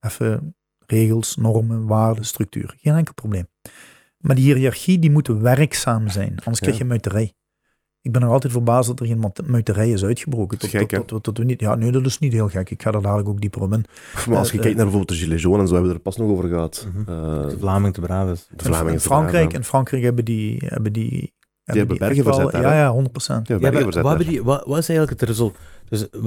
[0.00, 0.56] Even
[0.86, 2.74] regels, normen, waarden, structuur.
[2.76, 3.48] Geen enkel probleem.
[4.18, 6.30] Maar die hiërarchie, die moet werkzaam zijn.
[6.38, 7.32] Anders krijg je muiterij.
[8.00, 10.58] Ik ben nog altijd verbaasd dat er geen muiterij is uitgebroken.
[10.58, 12.70] Tot, gek, tot, tot, tot we niet, ja, nee, dat is niet heel gek.
[12.70, 13.84] Ik ga er dadelijk ook dieper op in.
[14.28, 16.02] Maar als je Eh, kijkt naar bijvoorbeeld de Gilets jaunes en zo, hebben we er
[16.02, 16.86] pas nog over gehad.
[16.94, 16.98] Mhm.
[17.10, 18.48] Eh, de Vlaming te braaf is.
[18.56, 20.62] de Vlamingen in, Frankrijk, in Frankrijk hebben die...
[20.66, 21.32] Hebben die
[21.64, 22.78] hebben die verzet daar, Ja, hè?
[22.80, 23.48] ja, 100 procent.
[23.48, 25.60] Ja, Ja, wat, hebben die, wat, wat is eigenlijk het resultaat?
[25.88, 26.20] Dus, eh,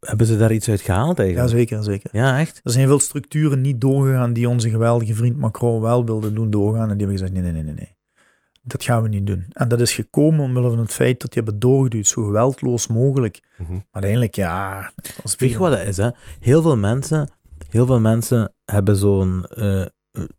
[0.00, 1.50] hebben ze daar iets uit gehaald Ja, eigenlijk?
[1.50, 2.10] zeker, zeker.
[2.12, 2.60] Ja, echt?
[2.64, 6.90] Er zijn veel structuren niet doorgegaan die onze geweldige vriend Macron wel wilde doen doorgaan.
[6.90, 7.98] En die hebben gezegd, nee, nee, nee, nee, nee.
[8.62, 9.44] Dat gaan we niet doen.
[9.48, 13.40] En dat is gekomen omwille van het feit dat die hebben doorgeduwd, zo geweldloos mogelijk.
[13.58, 13.72] Mhm.
[13.72, 14.92] Maar uiteindelijk, ja...
[15.22, 15.96] Als Weet je wat dat is?
[15.96, 16.08] Hè?
[16.40, 17.30] Heel, veel mensen,
[17.68, 19.44] heel veel mensen hebben zo'n...
[19.44, 19.84] eh,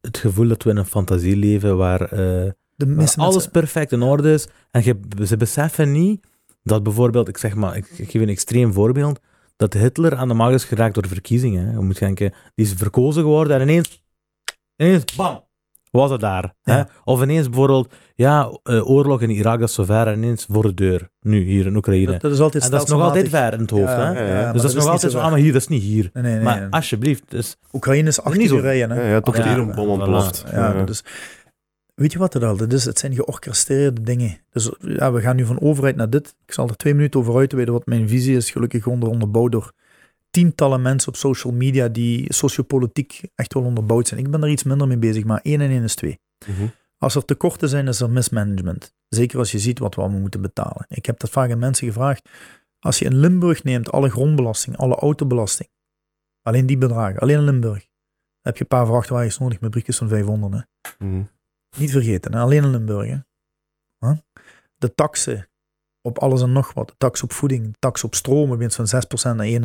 [0.01, 2.51] het gevoel dat we in een fantasie leven waar, eh,
[2.87, 4.47] De waar meeste alles mensen- perfect in orde is.
[4.71, 6.25] En je, ze beseffen niet
[6.63, 9.19] dat bijvoorbeeld, ik zeg maar, ik, ik geef een extreem voorbeeld,
[9.55, 11.65] dat Hitler aan de macht is geraakt door verkiezingen.
[11.65, 11.71] hè.
[11.71, 14.03] Je moet denken, die is verkozen geworden en ineens,
[14.75, 15.43] ineens, bam,
[15.91, 16.53] was het daar.
[16.61, 16.81] Hè?
[17.03, 20.73] Of ineens bijvoorbeeld, ja, eh, oorlog in Irak, dat is zover, en ineens voor de
[20.73, 22.11] deur, nu, hier in Oekraïne.
[22.11, 24.19] Dat, dat is altijd en dat is nog altijd ver in het hoofd, Ja, hè?
[24.21, 24.43] Ja, ja.
[24.43, 25.23] maar dus dat is nog altijd zo zo, ver.
[25.25, 26.09] ah, maar hier, dat is niet hier.
[26.13, 26.43] Nee, nee, nee.
[26.43, 26.69] maar nee.
[26.69, 29.01] alsjeblieft, dus, Oekraïne is acht niet zo- uur rijden, hè.
[29.01, 30.43] Ja, ja, toch Ja, hier een bom ontploft.
[30.51, 30.83] Ja, Ja.
[30.83, 31.03] dus...
[31.93, 32.85] Weet je wat het altijd is?
[32.85, 34.37] Het zijn georchestreerde dingen.
[34.49, 36.35] Dus ja, we gaan nu van overheid naar dit.
[36.45, 38.51] Ik zal er twee minuten over uitweiden wat mijn visie is.
[38.51, 39.73] Gelukkig onder onderbouwd door
[40.29, 44.19] tientallen mensen op social media die sociopolitiek echt wel onderbouwd zijn.
[44.19, 46.19] Ik ben daar iets minder mee bezig, maar één en één is twee.
[46.47, 46.67] Mhm.
[46.97, 48.93] Als er tekorten zijn, is er mismanagement.
[49.09, 50.85] Zeker als je ziet wat we allemaal moeten betalen.
[50.87, 52.29] Ik heb dat vaak aan mensen gevraagd.
[52.79, 55.69] Als je in Limburg neemt, alle grondbelasting, alle autobelasting,
[56.41, 57.89] alleen die bedragen, alleen in Limburg, dan
[58.41, 60.53] heb je een paar vrachtwagens nodig met briefjes van 500.
[60.53, 61.05] Hè.
[61.05, 61.23] Mhm.
[61.77, 63.21] Niet vergeten, alleen in Limburg.
[63.99, 64.13] Hè?
[64.77, 65.49] De taxen
[66.01, 66.87] op alles en nog wat.
[66.87, 68.87] De tax op voeding, de tax op stroom, winst van
[69.33, 69.59] 6% naar 21%.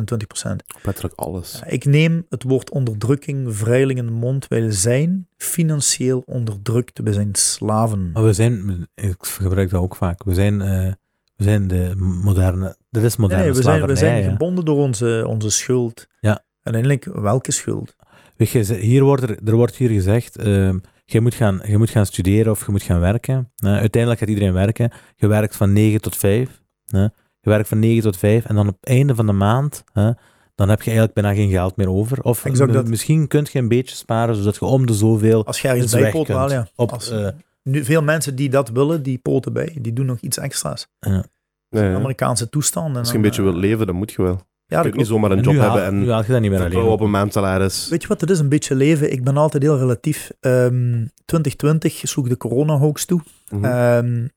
[0.83, 1.61] Letterlijk alles.
[1.65, 4.47] Ik neem het woord onderdrukking vrijelijk in de mond.
[4.47, 6.99] Wij zijn financieel onderdrukt.
[7.03, 8.11] We zijn slaven.
[8.11, 10.91] maar we zijn, ik gebruik dat ook vaak, we zijn, eh,
[11.35, 15.23] we zijn de moderne, dit is moderne Nee, we zijn, we zijn gebonden door onze,
[15.27, 16.07] onze schuld.
[16.19, 16.31] Ja.
[16.61, 17.95] En uiteindelijk, welke schuld?
[18.35, 20.77] Weet je, hier wordt er, er wordt hier gezegd, ehm,
[21.11, 23.51] je, moet gaan, je moet gaan studeren of je moet gaan werken.
[23.55, 24.91] Eh, uiteindelijk gaat iedereen werken.
[25.15, 26.61] Je werkt van 9 tot 5.
[26.85, 27.01] hè.
[27.39, 30.11] Je werkt van 9 tot 5 en dan op het einde van de maand, hè,
[30.55, 32.21] dan heb je eigenlijk bijna geen geld meer over.
[32.21, 32.87] Of m- dat.
[32.87, 36.25] misschien kun je een beetje sparen, zodat je om de zoveel Als je ergens bijpoot,
[36.25, 36.37] kunt.
[36.37, 36.67] wel ja.
[36.75, 37.27] Op, Als- eh,
[37.63, 39.77] Nu, veel mensen die dat willen, die poten bij.
[39.81, 40.87] Die doen nog iets extra's.
[40.99, 41.21] Nee,
[41.69, 41.93] ja.
[41.93, 42.99] Amerikaanse toestanden.
[42.99, 44.41] Als je een beetje wilt leven, dan moet je wel.
[44.69, 46.41] Ja, dat kunt niet zomaar een en job haal, hebben nu en haal je dat
[46.41, 46.83] niet meer alleen.
[46.83, 47.89] op een maandsalaris.
[47.89, 49.11] Weet je wat, het is een beetje leven.
[49.11, 50.31] Ik ben altijd heel relatief.
[50.39, 53.21] Ehm 2020 sloeg de corona-hoax toe.
[53.49, 53.65] Mhm.
[53.65, 54.27] Ehm,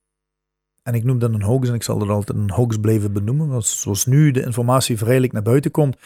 [0.82, 3.48] en ik noem dat een hoax en ik zal dat altijd een hoax blijven benoemen.
[3.48, 5.96] Want zoals nu de informatie vrijelijk naar buiten komt,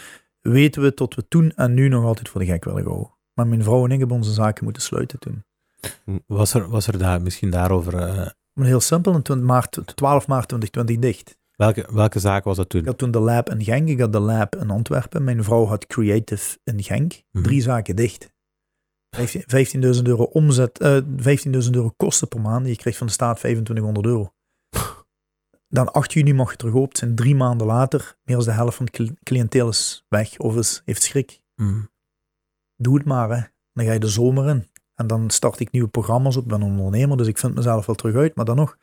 [0.41, 3.13] weten we tot we toen en nu nog altijd voor de gek willen houden.
[3.35, 5.45] Maar mijn vrouw en ik hebben onze zaken moeten sluiten toen.
[6.27, 7.93] Was er, was er daar misschien daarover...
[8.53, 11.39] Maar heel simpel, en 20 maart, 12 maart 2020 dicht.
[11.57, 12.85] Welke, welke zaak was dat Ik toen?
[12.87, 15.25] had toen de lab in Genk, ik had de lab in Antwerpen.
[15.25, 17.23] Mijn vrouw had creative in Genk.
[17.31, 17.45] Mhm.
[17.45, 18.33] Drie zaken dicht.
[19.17, 19.43] 15
[19.97, 22.67] 15.000 euro omzet, eh 15.000 euro kosten per maand.
[22.67, 24.33] Je kreeg van de staat 2500 euro.
[25.69, 26.75] Dan 8 juni mag je terug.
[26.75, 28.17] Het zijn drie maanden later.
[28.25, 31.41] Meer dan de helft van het cli- cliënteel is weg of is, heeft schrik.
[31.55, 31.91] Mm.
[32.77, 33.29] Doe het maar.
[33.31, 33.43] Hè.
[33.73, 34.71] Dan ga je de zomer in.
[34.95, 36.43] En dan start ik nieuwe programma's op.
[36.43, 38.35] Ik ben ondernemer, dus ik vind mezelf wel terug uit.
[38.37, 38.77] Maar dan nog,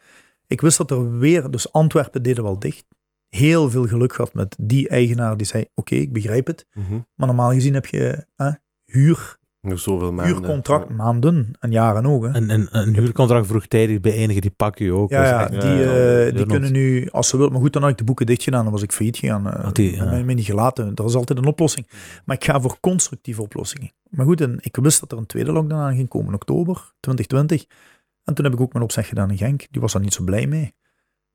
[0.51, 1.51] ik wist dat er weer...
[1.51, 2.85] Dus Antwerpen deden wel dicht.
[3.29, 6.65] Heel veel geluk gehad met die eigenaar die zei, oké, ik begrijp het.
[6.73, 6.99] Mhm.
[7.15, 8.49] Maar normaal gezien heb je hè,
[8.85, 10.35] huur, Nog zoveel maanden.
[10.35, 10.95] huurcontract, Ja.
[10.95, 12.23] maanden en jaren ook.
[12.23, 12.29] Hè.
[12.35, 15.09] Een, een, een huurcontract vroegtijdig beëindigen, die pak je ook.
[15.09, 16.31] Ja, Dat is ja, echt- die, ja, eh, ja.
[16.31, 18.63] die kunnen nu, als ze willen, maar goed, dan had ik de boeken dicht gedaan,
[18.63, 19.49] dan was ik failliet gegaan.
[19.51, 20.13] eh, Had die, dat ja.
[20.13, 20.91] heb mij niet gelaten.
[20.95, 21.87] Er is altijd een oplossing.
[22.25, 23.91] Maar ik ga voor constructieve oplossingen.
[24.09, 26.93] Maar goed, en ik wist dat er een tweede lockdown aan ging komen in oktober
[26.99, 27.65] 2020.
[28.31, 29.67] En toen heb ik ook mijn opzeg gedaan in Genk.
[29.71, 30.73] Die was daar niet zo blij mee.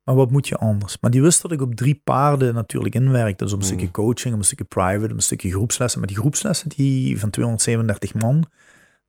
[0.04, 0.98] Maar wat moet je anders?
[1.00, 3.44] Maar die wist dat ik op drie paarden natuurlijk inwerkte.
[3.44, 3.74] Dus op een Hmm.
[3.76, 5.98] stukje coaching, op een stukje private, op een stukje groepslessen.
[6.00, 8.44] Maar die groepslessen die van 237 man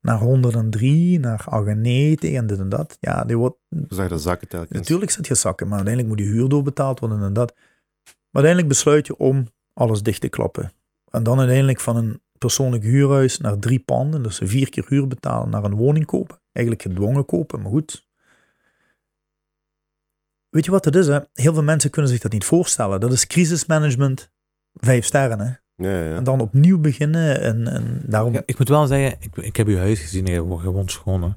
[0.00, 2.96] naar 103, naar 98 en dit en dat.
[3.00, 4.78] Ja, die wordt, Je zag de zakken telkens.
[4.78, 7.54] Natuurlijk zit je zakken, maar uiteindelijk moet die huur doorbetaald worden en dat.
[8.04, 10.72] Maar uiteindelijk besluit je om alles dicht te klappen.
[11.10, 15.50] En dan uiteindelijk van een persoonlijk huurhuis naar drie panden, dus vier keer huur betalen,
[15.50, 16.40] naar een woning kopen.
[16.58, 18.06] Eigenlijk gedwongen kopen, maar goed.
[20.48, 21.06] Weet je wat het is?
[21.06, 21.18] Hè?
[21.34, 23.00] Heel veel mensen kunnen zich dat niet voorstellen.
[23.00, 24.30] Dat is crisismanagement,
[24.74, 25.40] vijf sterren.
[25.40, 25.52] Hè?
[25.88, 26.16] Ja, ja.
[26.16, 28.32] En dan opnieuw beginnen en, en daarom...
[28.32, 31.22] Ja, ik moet wel zeggen, ik, ik heb uw huis gezien, je woont schoon.
[31.22, 31.30] Hè.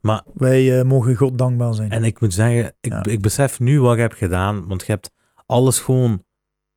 [0.00, 1.90] Maar, Wij eh, mogen God dankbaar zijn.
[1.90, 3.04] en ik moet zeggen, ik, Ja.
[3.04, 5.10] ik besef nu wat je hebt gedaan, want je hebt
[5.46, 6.24] alles gewoon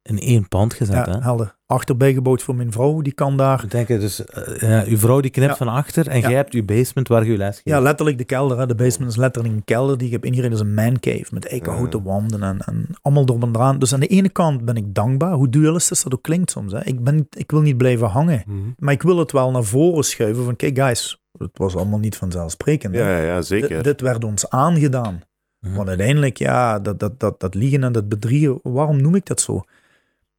[0.05, 1.05] in één pand gezet.
[1.05, 1.19] ja, hè.
[1.21, 1.55] helder.
[1.65, 4.21] Achterbij gebouwd voor mijn vrouw, die kan daar Ik denk, dus,
[4.59, 5.55] ja, uw vrouw die knipt Ja.
[5.55, 6.27] van achter en Ja.
[6.27, 7.61] jij hebt uw basement waar je je les geeft.
[7.63, 8.57] Ja, letterlijk de kelder.
[8.59, 8.65] Hè.
[8.65, 11.25] De basement is letterlijk een kelder die ik heb ingereden als een man cave.
[11.31, 13.79] Met eikenhouten wanden en, en allemaal door en eraan.
[13.79, 16.71] Dus aan de ene kant ben ik dankbaar, hoe dualistisch dat ook klinkt soms.
[16.71, 16.83] Hè.
[16.85, 18.43] Ik, ben, ik wil niet blijven hangen.
[18.47, 18.57] Mhm.
[18.77, 22.15] Maar ik wil het wel naar voren schuiven van kijk guys, het was allemaal niet
[22.17, 22.95] vanzelfsprekend.
[22.95, 23.83] ja, ja, D- zeker.
[23.83, 25.21] dit werd ons aangedaan.
[25.59, 25.75] Mhm.
[25.75, 29.41] Want uiteindelijk, ja, dat, dat, dat, dat liegen en dat bedriegen, waarom noem ik dat
[29.41, 29.63] zo?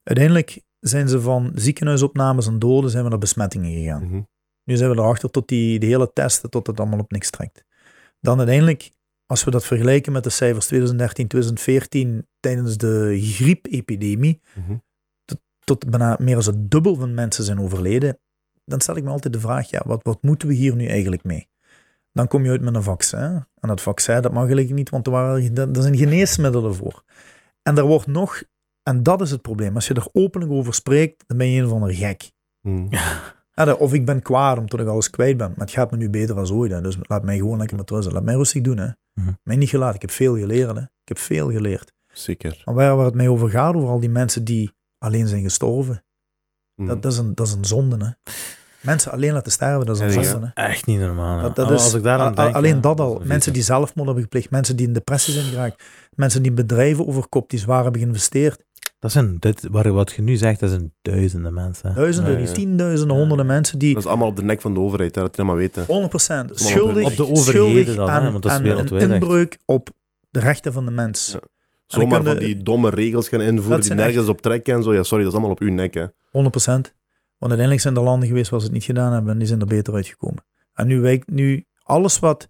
[0.07, 4.05] Uiteindelijk zijn ze van ziekenhuisopnames en doden, zijn we naar besmettingen gegaan.
[4.05, 4.21] Mhm.
[4.65, 7.65] Nu zijn we erachter tot die, die hele testen, tot het allemaal op niks trekt.
[8.21, 8.93] Dan uiteindelijk,
[9.27, 14.77] als we dat vergelijken met de cijfers 2013, 2014, tijdens de griepepidemie, Mhm.
[15.65, 18.19] tot bijna meer dan het dubbel van mensen zijn overleden,
[18.65, 21.25] dan stel ik me altijd de vraag, ja, wat, wat moeten we hier nu eigenlijk
[21.25, 21.49] mee?
[22.13, 23.19] Dan kom je uit met een vaccin.
[23.61, 27.03] En dat vaccin, dat mag eigenlijk niet, want er, waren, er zijn geneesmiddelen voor.
[27.63, 28.43] En er wordt nog,
[28.87, 31.69] en dat is het probleem, als je er openlijk over spreekt, dan ben je een
[31.69, 32.31] van de gek.
[33.55, 35.49] Ja, dat- of ik ben kwaad omdat ik alles kwijt ben.
[35.49, 36.71] Maar het gaat me nu beter dan ooit.
[36.73, 36.81] Hè.
[36.81, 38.13] Dus laat mij gewoon lekker met rust.
[38.13, 38.77] Laat mij rustig doen.
[38.79, 38.89] Hè.
[39.15, 39.33] Mhm.
[39.43, 39.95] Mij niet gelaten.
[39.95, 40.75] Ik heb veel geleerd.
[40.77, 40.81] Hè.
[40.83, 41.93] Ik heb veel geleerd.
[42.13, 42.63] Zeker.
[42.65, 46.05] Maar waar, waar het mij over gaat, over al die mensen die alleen zijn gestorven.
[46.75, 46.89] Mhm.
[46.89, 48.05] Dat, dat, is, een, dat is een zonde.
[48.05, 48.11] Hè.
[48.81, 50.51] Mensen alleen laten sterven, dat is een zonde.
[50.55, 50.63] Hè.
[50.65, 51.37] Echt niet normaal.
[51.37, 51.43] hè.
[51.53, 53.21] Dat, is, als ik denk, alleen hè, dat al.
[53.25, 54.51] Mensen die zelfmoord hebben gepleegd.
[54.51, 55.83] Mensen die in depressie zijn geraakt.
[56.15, 58.65] Mensen die bedrijven overkopt, die zwaar hebben geïnvesteerd.
[58.99, 61.95] Dat zijn, dit, waar, wat je nu zegt, dat zijn duizenden mensen.
[61.95, 62.53] Duizenden, Ja, ja.
[62.53, 65.35] tienduizenden, honderden mensen die Dat is allemaal op de nek van de overheid, hè, dat
[65.35, 65.85] die allemaal weten.
[65.85, 69.59] 100% op schuldig, de overheden schuldig dan, hè, aan, want dat is aan een inbreuk
[69.65, 69.89] op
[70.31, 71.33] de rechten van de mens.
[71.33, 71.41] Ja.
[71.87, 74.95] Zomaar van die domme regels gaan invoeren die nergens op trekken en zo.
[74.95, 76.07] Ja, sorry, dat is allemaal op uw nek, hè.
[76.07, 76.95] 100%.
[77.39, 79.61] Want uiteindelijk zijn er landen geweest waar ze het niet gedaan hebben en die zijn
[79.61, 80.45] er beter uitgekomen.
[80.75, 82.49] En nu wijkt nu alles wat,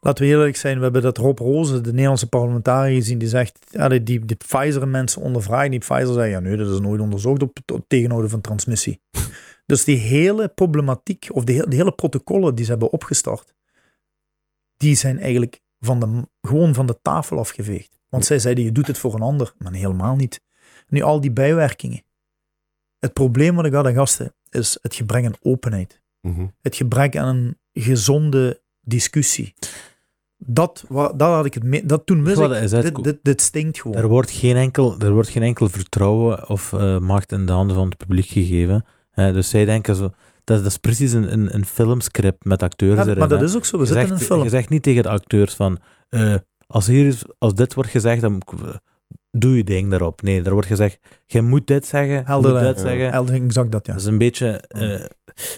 [0.00, 3.58] laten we eerlijk zijn, we hebben dat Rob Roze, de Nederlandse parlementariër, gezien, die zegt,
[3.88, 7.42] die, die, die Pfizer mensen ondervragen, die Pfizer zeggen, ja nee, dat is nooit onderzocht
[7.42, 9.00] op het tegenhouden van transmissie.
[9.66, 13.54] dus die hele problematiek, of de, de hele protocollen die ze hebben opgestart,
[14.76, 17.98] die zijn eigenlijk van de, gewoon van de tafel afgeveegd.
[18.08, 20.40] Want zij zeiden, je doet het voor een ander, maar helemaal niet.
[20.88, 22.02] Nu al die bijwerkingen.
[22.98, 26.00] Het probleem wat ik had aan gasten is het gebrek aan openheid.
[26.20, 26.46] Mhm.
[26.60, 29.54] Het gebrek aan een gezonde discussie.
[30.36, 33.96] Dat, dat had ik het me- dat toen wist ik, dit, dit, dit stinkt gewoon.
[33.96, 37.76] Er wordt geen enkel, er wordt geen enkel vertrouwen of eh, macht in de handen
[37.76, 38.84] van het publiek gegeven.
[39.10, 40.02] Hè, dus zij denken zo,
[40.44, 43.18] dat, dat is precies een, een, een filmscript met acteurs Ja, erin.
[43.18, 43.44] maar dat hè.
[43.44, 44.42] is ook zo, we je zitten zegt, in een film.
[44.42, 45.78] Je zegt niet tegen de acteurs van,
[46.08, 46.34] eh,
[46.66, 48.74] als, hier is, als dit wordt gezegd, dan eh,
[49.30, 50.22] doe je ding daarop.
[50.22, 52.82] Nee, er wordt gezegd, je moet dit zeggen, je Helder, moet dit Ja.
[52.82, 53.10] zeggen.
[53.10, 53.92] Helder, exact dat, ja.
[53.92, 54.48] Dat is een beetje...
[54.68, 55.04] eh,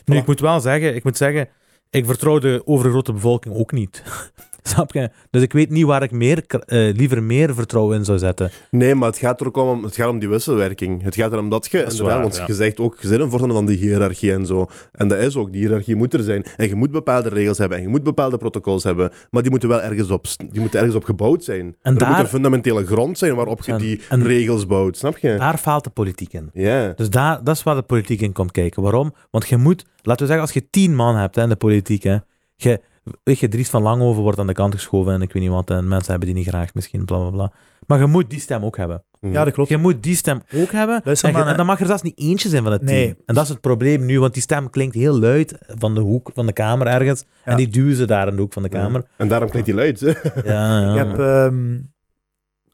[0.05, 1.49] nu, ik moet wel zeggen, ik moet zeggen,
[1.91, 4.03] ik vertrouw de overgrote bevolking ook niet.
[4.73, 5.11] Snap je?
[5.31, 8.51] Dus ik weet niet waar ik meer, eh, liever meer vertrouwen in zou zetten.
[8.71, 11.03] Nee, maar het gaat er ook om, het gaat om die wisselwerking.
[11.03, 12.45] Het gaat erom dat je, Dat is inderdaad, waar, want ja.
[12.47, 14.67] je zegt ook gezinnen vormen van die hiërarchie en zo.
[14.93, 16.45] En dat is ook, die hiërarchie moet er zijn.
[16.57, 19.11] En je moet bepaalde regels hebben en je moet bepaalde protocols hebben.
[19.31, 21.77] Maar die moeten wel ergens op, die moeten ergens op gebouwd zijn.
[21.83, 24.97] En er daar- moet een fundamentele grond zijn waarop je En- die en- regels bouwt.
[24.97, 25.37] Snap je?
[25.37, 26.51] Daar faalt de politiek in.
[26.53, 26.93] Ja.
[26.97, 28.83] Dus daar, dat is waar de politiek in komt kijken.
[28.83, 29.15] Waarom?
[29.31, 32.03] Want je moet, laten we zeggen, als je tien man hebt hè, in de politiek,
[32.03, 32.17] hè,
[32.57, 32.81] je,
[33.23, 35.71] weet je, Dries van Langhoven wordt aan de kant geschoven en ik weet niet wat,
[35.71, 37.53] en mensen hebben die niet graag misschien, bla bla bla.
[37.87, 39.05] Maar je moet die stem ook hebben.
[39.21, 39.33] Mhm.
[39.33, 39.69] Ja, dat klopt.
[39.69, 41.01] Je moet die stem ook hebben.
[41.05, 41.51] Luister En, je- maar, hè.
[41.53, 43.15] en dan mag er zelfs niet eentje zijn van het team.
[43.27, 46.31] En dat is het probleem nu, want die stem klinkt heel luid van de hoek
[46.35, 47.25] van de kamer ergens.
[47.45, 47.51] Ja.
[47.51, 48.79] En die duwen ze daar in de hoek van de Ja.
[48.83, 49.05] kamer.
[49.17, 50.01] En daarom klinkt die luid.
[50.01, 50.07] hè.
[50.45, 50.91] Ja, ja.
[50.93, 51.73] Ik heb, ehm,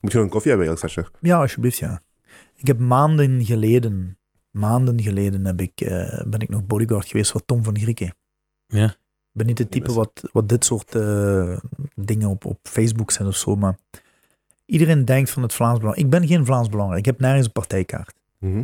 [0.01, 1.05] Moet je nog een koffie hebben, Sascha?
[1.21, 2.01] ja, alsjeblieft, ja.
[2.57, 4.19] Ik heb maanden geleden,
[4.51, 8.15] maanden geleden heb ik, eh, ben ik nog bodyguard geweest voor Tom van Grieken.
[8.67, 8.95] Ja.
[9.37, 11.57] Ik ben niet het type wat, wat dit soort eh,
[11.95, 13.77] dingen op, op Facebook zijn of zo, maar
[14.65, 15.97] iedereen denkt van het Vlaams Belang.
[15.97, 18.15] Ik ben geen Vlaams Belang, ik heb nergens een partijkaart.
[18.39, 18.63] Mhm.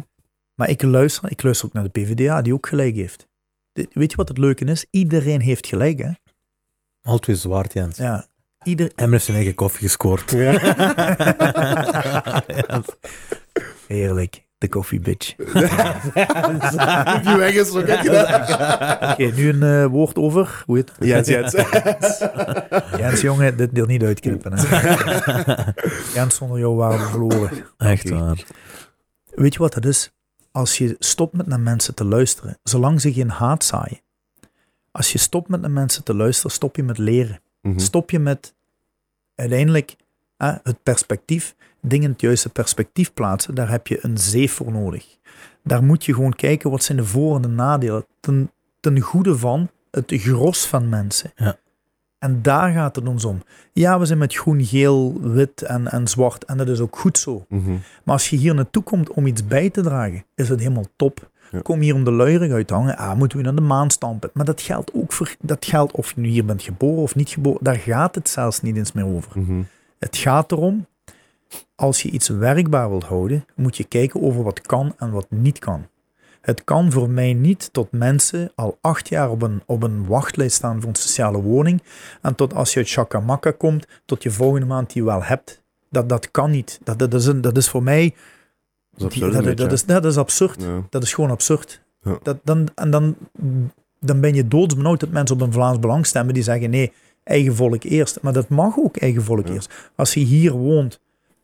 [0.54, 3.28] Maar ik luister, ik luister ook naar de PvdA, die ook gelijk heeft.
[3.72, 4.86] De- weet je wat het leuke is?
[4.90, 6.10] Iedereen heeft gelijk, hè?
[7.02, 7.96] Al twee zwart, Jens.
[7.96, 8.26] Ja.
[8.62, 8.92] Ieder...
[8.94, 10.30] Heeft zijn eigen koffie gescoord.
[10.30, 10.52] Ja.
[12.46, 12.82] Ja.
[13.86, 15.34] Heerlijk, de koffie bitch.
[19.10, 20.62] Oké, nu een eh, woord over.
[20.66, 21.52] Hoe heet Jens, Jens.
[23.00, 24.52] Jens, jongen, dit deel niet uitknippen.
[24.52, 24.62] Hè.
[26.14, 27.50] Jens, zonder jou waren we verloren.
[27.78, 28.44] Echt waar.
[29.30, 30.12] Weet je wat dat is?
[30.52, 34.00] Als je stopt met naar mensen te luisteren, zolang ze geen haat zaaien.
[34.90, 37.40] Als je stopt met naar mensen te luisteren, stop je met leren.
[37.62, 37.78] Mhm.
[37.78, 38.54] Stop je met
[39.34, 39.96] uiteindelijk
[40.36, 43.54] hè, het perspectief, dingen in het juiste perspectief plaatsen.
[43.54, 45.18] Daar heb je een zeef voor nodig.
[45.64, 49.38] Daar moet je gewoon kijken wat zijn de voor- en de nadelen ten, ten goede
[49.38, 51.32] van het gros van mensen.
[51.36, 51.56] Ja.
[52.18, 53.42] En daar gaat het ons om.
[53.72, 57.18] Ja, we zijn met groen, geel, wit en, en zwart en dat is ook goed
[57.18, 57.44] zo.
[57.48, 57.70] Mhm.
[58.04, 61.30] Maar als je hier naartoe komt om iets bij te dragen, is het helemaal top.
[61.50, 61.60] Ja.
[61.60, 64.30] Kom hier om de luiering uit te hangen, ah, moeten we naar de maan stampen.
[64.32, 67.28] Maar dat geldt ook voor, dat geldt of je nu hier bent geboren of niet
[67.30, 69.40] geboren, daar gaat het zelfs niet eens meer over.
[69.40, 69.62] Mhm.
[69.98, 70.86] Het gaat erom,
[71.74, 75.58] als je iets werkbaar wilt houden, moet je kijken over wat kan en wat niet
[75.58, 75.86] kan.
[76.40, 80.56] Het kan voor mij niet tot mensen al acht jaar op een, op een wachtlijst
[80.56, 81.82] staan voor een sociale woning
[82.22, 85.62] en tot als je uit Chacamakka komt, tot je volgende maand die wel hebt.
[85.90, 86.80] Dat, dat kan niet.
[86.84, 88.14] Dat, dat, is, een, dat is voor mij...
[88.96, 89.56] Dat is die- absurd.
[89.56, 90.62] dat, is, dat is absurd.
[90.62, 90.82] Ja.
[90.90, 91.82] Dat is gewoon absurd.
[92.02, 92.18] Ja.
[92.22, 93.16] Dat, dan, en dan,
[94.00, 96.92] dan ben je doodsbenauwd dat mensen op een Vlaams Belang stemmen die zeggen nee,
[97.24, 98.18] eigen volk eerst.
[98.22, 99.52] Maar dat mag ook eigen volk Ja.
[99.54, 99.72] eerst.
[99.96, 101.00] Als je hier woont,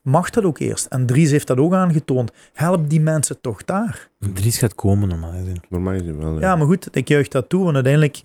[0.09, 0.87] mag dat ook eerst.
[0.87, 2.33] En Dries heeft dat ook aangetoond.
[2.53, 4.09] Help die mensen toch daar.
[4.35, 5.63] Dries gaat komen, normaal gezien.
[5.69, 6.41] Normaal gezien wel.
[6.41, 7.63] Ja, maar goed, ik juich dat toe.
[7.63, 8.23] Want uiteindelijk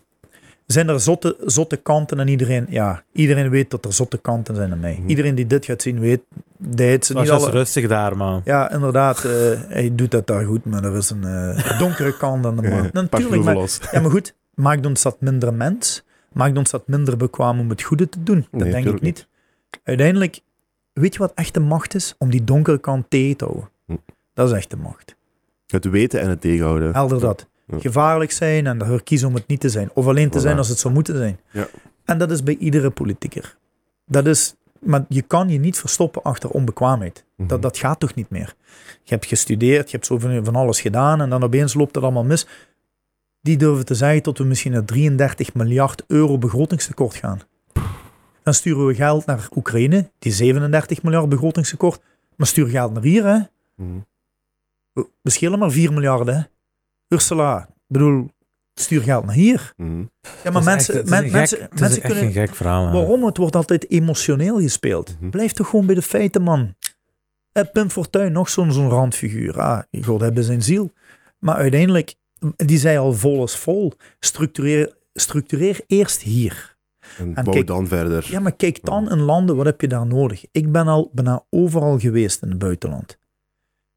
[0.65, 4.71] zijn er zotte, zotte kanten en iedereen, ja, iedereen weet dat er zotte kanten zijn
[4.71, 4.97] aan mij.
[4.99, 5.09] Mhm.
[5.09, 6.21] Iedereen die dit gaat zien weet,
[6.75, 7.49] ze niet just alle...
[7.49, 8.41] rustig daar, man.
[8.45, 9.31] Ja, inderdaad, eh,
[9.67, 12.91] hij doet dat daar goed, maar er is een eh, donkere kant aan de maan.
[12.91, 13.79] Pak Natuurlijk, maar, los.
[13.91, 16.03] ja, maar goed, maakt ons dat minder mens?
[16.31, 18.47] Maakt ons dat minder bekwaam om het goede te doen?
[18.51, 19.27] Dat Nee, denk ik niet.
[19.83, 20.41] Uiteindelijk,
[20.93, 22.15] weet je wat echte macht is?
[22.17, 23.69] Om die donkere kant tegen te houden.
[23.85, 23.95] Hm.
[24.33, 25.15] Dat is echte macht.
[25.67, 26.93] Het weten en het tegenhouden.
[26.93, 27.47] Helder dat.
[27.67, 27.79] Ja.
[27.79, 29.89] Gevaarlijk zijn en ervoor kiezen om het niet te zijn.
[29.93, 30.41] Of alleen te Voilà.
[30.41, 31.39] zijn als het zou moeten zijn.
[31.51, 31.67] Ja.
[32.05, 33.55] En dat is bij iedere politicus.
[34.05, 37.25] Dat is, maar je kan je niet verstoppen achter onbekwaamheid.
[37.35, 37.47] Mhm.
[37.47, 38.55] Dat, dat gaat toch niet meer.
[39.03, 42.03] Je hebt gestudeerd, je hebt zo van, van alles gedaan en dan opeens loopt het
[42.03, 42.47] allemaal mis.
[43.41, 47.39] Die durven te zeggen tot we misschien naar 33 miljard euro begrotingstekort gaan.
[48.43, 52.01] Dan sturen we geld naar Oekraïne, die 37 miljard begrotingstekort.
[52.35, 53.37] Maar stuur geld naar hier, hè.
[53.75, 53.97] Mhm.
[54.93, 56.39] We we schelen maar 4 miljard, hè.
[57.07, 58.29] Ursula, ik bedoel,
[58.73, 59.73] stuur geld naar hier.
[59.77, 59.99] Mhm.
[60.43, 62.23] Ja, maar is mensen, echt- men- mensen, mensen kunnen...
[62.23, 62.91] een gek verhaal.
[62.91, 63.25] Waarom?
[63.25, 65.15] Het wordt altijd emotioneel gespeeld.
[65.19, 65.29] Mhm.
[65.29, 66.75] Blijf toch gewoon bij de feiten, man.
[67.51, 69.59] Eh, Pim Fortuyn, nog zo'n zo'n randfiguur.
[69.61, 70.91] Ah, God hebben zijn ziel.
[71.39, 72.15] Maar uiteindelijk,
[72.55, 73.93] die zei al vol is vol.
[74.19, 76.72] Structureer, structureer eerst hier.
[77.17, 78.27] En En bouw kijk- dan verder.
[78.29, 80.45] Ja, maar kijk dan in landen, wat heb je daar nodig?
[80.51, 83.17] Ik ben al bijna overal geweest in het buitenland.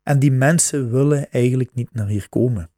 [0.02, 2.70] En die mensen willen eigenlijk niet naar hier komen.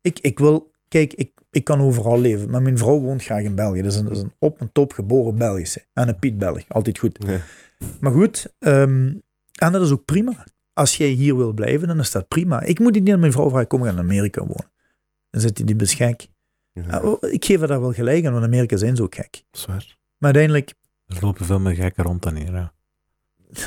[0.00, 3.54] Ik, ik wil, kijk, ik, ik kan overal leven, maar mijn vrouw woont graag in
[3.54, 3.82] België.
[3.82, 5.84] Dat is een, dat is een op en top geboren Belgische.
[5.92, 7.18] En een Piet Belg, altijd goed.
[7.26, 7.40] Ja.
[8.00, 9.14] Maar goed, ehm,
[9.52, 10.46] en dat is ook prima.
[10.72, 12.60] Als jij hier wil blijven, dan is dat prima.
[12.62, 14.70] Ik moet niet aan mijn vrouw vragen, kom we gaan in Amerika wonen.
[15.30, 16.28] Dan zit hij die beschik.
[16.72, 17.00] Ja.
[17.00, 19.42] Oh, Ik geef haar daar wel gelijk aan, want Amerika zijn zo gek.
[19.50, 19.96] Zwaar.
[20.18, 20.74] Maar uiteindelijk,
[21.06, 22.52] Er lopen veel meer gekken rond dan hier.
[22.52, 22.72] Ja.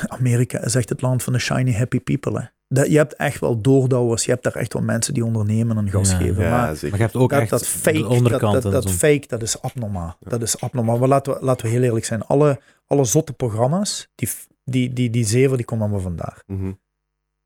[0.06, 2.38] Amerika is echt het land van de shiny happy people.
[2.40, 2.46] Hè.
[2.68, 5.90] dat, je hebt echt wel doordouwers, je hebt daar echt wel mensen die ondernemen en
[5.90, 6.44] gas Ja, geven.
[6.44, 6.88] Ja, maar zeker.
[6.88, 8.90] Maar je hebt ook dat, echt dat fake, de dat, onderkant dat, en dat zo.
[8.90, 10.16] fake, dat is abnormaal.
[10.20, 10.98] Dat is abnormaal.
[10.98, 12.22] Maar laten we, laten we heel eerlijk zijn.
[12.22, 14.28] Alle, alle zotte programma's, die,
[14.64, 16.42] die, die, die zeven, die komen allemaal vandaar.
[16.46, 16.72] Mhm.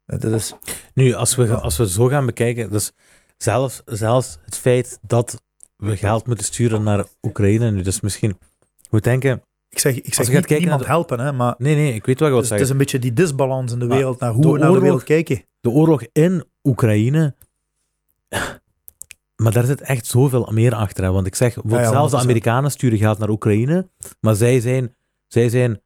[0.06, 0.54] Dat is,
[0.94, 1.54] Nu, als we, Ja.
[1.54, 2.92] als we zo gaan bekijken, dus
[3.36, 5.42] zelfs, zelfs het feit dat
[5.80, 8.38] we geld moeten sturen naar Oekraïne, nu, dus misschien,
[8.90, 11.54] moet denken, ik zeg, ik Als zeg je gaat niet, kijken niemand helpen, hè, maar
[11.58, 12.64] nee, nee, ik weet wat wilt het is, het zeggen.
[12.66, 14.82] is een beetje die disbalans in de Maar wereld, naar hoe we naar de oorlog-
[14.82, 15.44] wereld kijken.
[15.60, 17.34] de oorlog in Oekraïne.
[19.36, 21.04] Maar daar zit echt zoveel meer achter.
[21.04, 21.10] Hè?
[21.12, 22.20] Want ik zeg, want Ja, ja, zelfs de 100%.
[22.22, 23.88] Amerikanen sturen geld naar Oekraïne.
[24.20, 24.94] Maar zij zijn,
[25.26, 25.80] zij zijn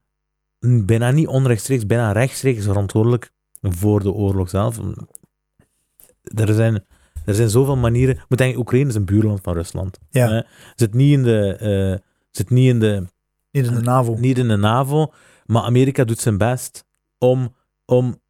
[0.84, 3.30] bijna niet onrechtstreeks, bijna rechtstreeks verantwoordelijk
[3.62, 4.78] voor de oorlog zelf.
[6.22, 6.84] Er zijn,
[7.25, 8.18] er zijn zoveel manieren.
[8.29, 9.99] Moet denken, Oekraïne is een buurland van Rusland.
[10.11, 10.29] Ja.
[10.31, 10.41] Hè?
[10.75, 11.57] Zit niet in de.
[12.01, 13.07] eh, zit niet in de
[13.51, 14.16] Niet in de NAVO.
[14.18, 15.12] niet in de NAVO,
[15.47, 16.85] maar Amerika doet zijn best
[17.18, 17.55] om,
[17.87, 18.20] om,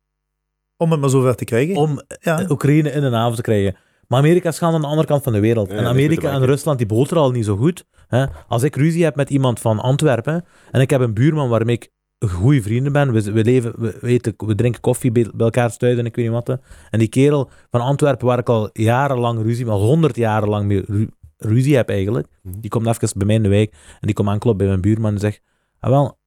[0.76, 1.76] Om het maar zover te krijgen.
[1.76, 2.47] om ja.
[2.49, 3.76] Oekraïne in de NAVO te krijgen.
[4.09, 5.70] Maar Amerika is gaan aan de andere kant van de wereld.
[5.70, 6.45] Ja, en Amerika en.
[6.45, 7.84] Rusland die boten al niet zo goed.
[8.09, 8.24] Hè?
[8.49, 11.90] Als ik ruzie heb met iemand van Antwerpen en ik heb een buurman waarmee ik
[12.18, 15.76] goede vrienden ben, we, we, leven, we, we, eten, we drinken koffie bij, bij elkaar
[15.76, 16.58] thuis en ik weet niet wat.
[16.90, 20.84] En die kerel van Antwerpen waar ik al jarenlang ruzie, al honderd jaren lang mee
[20.86, 21.08] ru-
[21.38, 22.60] ruzie heb eigenlijk, Mhm.
[22.60, 25.12] die komt even bij mij in de wijk en die komt aankloppen bij mijn buurman
[25.12, 25.40] en zegt,
[25.80, 26.18] ah wel,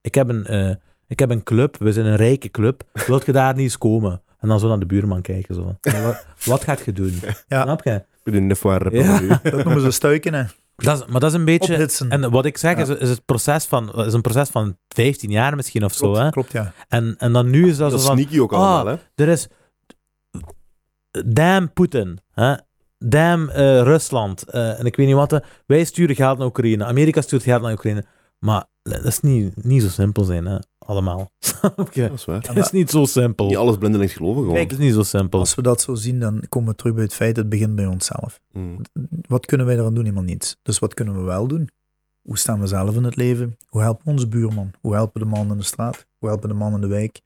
[0.00, 0.74] ik heb een, eh,
[1.06, 4.22] ik heb een club, we zijn een rijke club, wilt je daar niet eens komen?
[4.38, 5.54] En dan zo naar de buurman kijken.
[5.54, 5.62] Zo.
[5.80, 7.12] Wat, wat gaat je doen?
[7.48, 7.62] Ja.
[7.62, 8.04] Snap je?
[8.24, 8.94] Ik ben net waar.
[8.94, 9.40] Ja.
[9.42, 10.42] Dat noemen ze stuiken, hè.
[10.84, 11.74] Dat is, maar dat is een beetje...
[11.74, 12.10] Ophitsen.
[12.10, 12.82] En wat ik zeg Ja.
[12.82, 16.14] is, is, het proces van, is een proces van 15 jaar misschien of zo.
[16.16, 16.30] Hè?
[16.30, 16.72] klopt, ja.
[16.88, 18.18] En, en dan nu is dat, Dat zo is van...
[18.18, 18.96] sneaky ook ah, allemaal, hè?
[19.24, 19.48] Er is...
[21.26, 22.18] Damn Poetin.
[22.32, 22.54] Hè?
[22.98, 24.42] Damn eh, Rusland.
[24.50, 25.42] eh, en ik weet niet wat.
[25.66, 26.84] Wij sturen geld naar Oekraïne.
[26.84, 28.04] Amerika stuurt geld naar Oekraïne.
[28.38, 30.56] Maar dat is niet, niet zo simpel zijn, hè?
[30.90, 31.30] Allemaal.
[31.76, 32.46] Dat is waar.
[32.46, 33.46] Het is niet zo simpel.
[33.46, 34.56] Niet alles blindelings geloven gewoon.
[34.56, 35.38] Het is niet zo simpel.
[35.38, 37.86] Als we dat zo zien, dan komen we terug bij het feit, het begint bij
[37.86, 38.40] onszelf.
[38.52, 38.80] Mm.
[39.28, 40.04] Wat kunnen wij eraan doen?
[40.04, 40.56] Helemaal niets.
[40.62, 41.68] Dus wat kunnen we wel doen?
[42.22, 43.56] Hoe staan we zelf in het leven?
[43.66, 44.70] Hoe helpen we onze buurman?
[44.80, 46.06] Hoe helpen we de man in de straat?
[46.18, 47.20] Hoe helpen we de man in de wijk?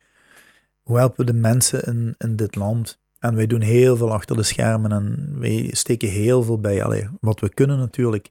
[0.83, 2.99] Hoe helpen we de mensen in, in dit land?
[3.19, 6.85] En wij doen heel veel achter de schermen en wij steken heel veel bij.
[6.85, 8.29] Allee, wat we kunnen natuurlijk.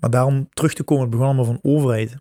[0.00, 2.16] Maar daarom terug te komen, het begon allemaal van overheid.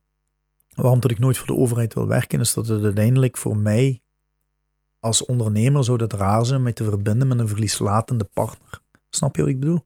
[0.81, 4.01] Waarom dat ik nooit voor de overheid wil werken, is dat het uiteindelijk voor mij
[4.99, 8.79] als ondernemer zou dat raar zijn om mij te verbinden met een verlieslatende partner.
[9.09, 9.85] Snap je wat ik bedoel?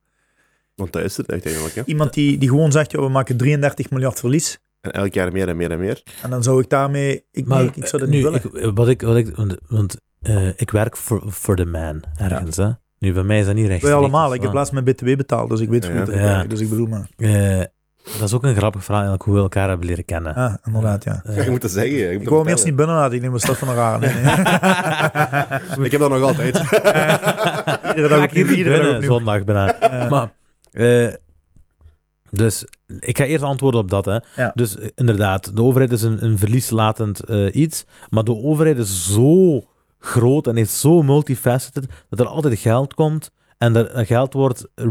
[0.76, 1.76] Want dat is het echt eigenlijk.
[1.76, 1.82] Hè?
[1.86, 4.60] Iemand die, die gewoon zegt, ja, we maken 33 miljard verlies.
[4.82, 6.04] En elk jaar meer en meer en meer.
[6.24, 7.26] En dan zou ik daarmee...
[7.32, 8.68] Ik, Maar nee, ik zou dat nu, niet willen.
[8.70, 12.58] ik, wat ik, wat ik, want want, eh, ik werk voor voor de man ergens.
[12.58, 12.70] Hè?
[13.00, 13.82] Nu, bij mij is dat niet recht.
[13.82, 14.34] Wij allemaal.
[14.34, 16.00] Ik heb laatst mijn BTW betaald, dus ik weet hoe Ja.
[16.00, 16.16] het Ja.
[16.16, 16.50] werkt.
[16.50, 17.10] Dus ik bedoel maar.
[17.18, 17.62] Eh,
[18.04, 20.36] dat is ook een grappig verhaal, eigenlijk, hoe we elkaar hebben leren kennen.
[20.36, 21.22] Ah, inderdaad, ja.
[21.26, 21.93] Eh, Je moet het zeggen.
[21.97, 23.16] Je moet Ik wou hem eerst niet binnen laten.
[23.16, 23.99] Ik neem een stad van een raar.
[23.99, 25.86] Nee, nee.
[25.86, 26.58] Ik heb dat nog altijd.
[27.95, 28.47] iedere dag opnieuw.
[28.47, 29.76] Iedere zondag bijna.
[30.10, 30.32] Maar,
[30.72, 31.14] eh,
[32.30, 32.66] dus
[32.99, 34.06] ik ga eerst antwoorden op dat.
[34.06, 34.18] Hè.
[34.36, 34.52] Ja.
[34.56, 39.14] Dus eh, inderdaad, de overheid is een, een verlieslatend eh, iets, maar de overheid is
[39.14, 39.62] zo
[39.99, 43.32] groot en is zo multifaceted dat er altijd geld komt
[43.62, 44.84] en dat geld wordt eh,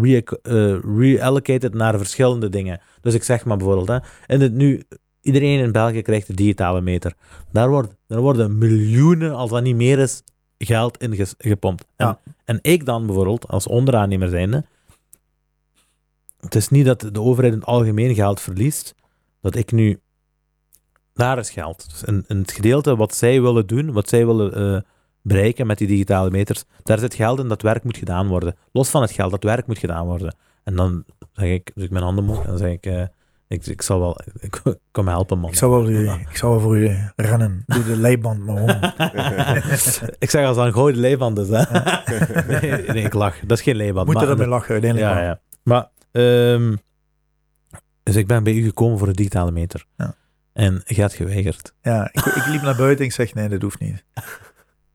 [0.96, 2.80] reallocated naar verschillende dingen.
[3.00, 4.82] Dus ik zeg maar bijvoorbeeld, hè, en het nu,
[5.20, 7.14] iedereen in België krijgt de digitale meter.
[7.52, 10.22] Daar, wordt, daar worden miljoenen, als dat niet meer is,
[10.58, 11.86] geld in ges- gepompt.
[11.96, 12.20] En, Ja.
[12.44, 14.64] en ik dan bijvoorbeeld, als onderaannemer zijnde,
[16.40, 18.94] het is niet dat de overheid in het algemeen geld verliest,
[19.40, 20.00] dat ik nu,
[21.14, 21.86] daar is geld.
[21.90, 24.80] Dus in, in het gedeelte wat zij willen doen, wat zij willen eh,
[25.22, 28.56] bereiken met die digitale meters, daar zit geld in, dat werk moet gedaan worden.
[28.72, 30.34] Los van het geld, dat werk moet gedaan worden.
[30.64, 33.02] En dan zeg ik, dus ik mijn handen omhoog, en dan zeg ik, eh,
[33.48, 35.50] ik, ik zal wel, ik kom helpen man.
[35.50, 37.62] Ik zou wel ik zou wel voor u rennen.
[37.66, 38.68] Doe de leiband maar om.
[40.18, 41.62] ik zeg als dat een gouden leiband is, hè.
[42.60, 43.40] nee, nee, ik lach.
[43.40, 44.06] Dat is geen leiband.
[44.06, 45.12] Moet je maar- ermee lachen uiteindelijk.
[45.14, 45.40] Ja, ja.
[45.62, 46.76] Maar, ehm,
[48.02, 49.84] dus ik ben bij u gekomen voor een digitale meter.
[49.96, 50.14] Ja.
[50.52, 51.74] En je had geweigerd.
[51.82, 54.04] Ja, ik, ik liep naar buiten en ik zeg, nee, dat hoeft niet.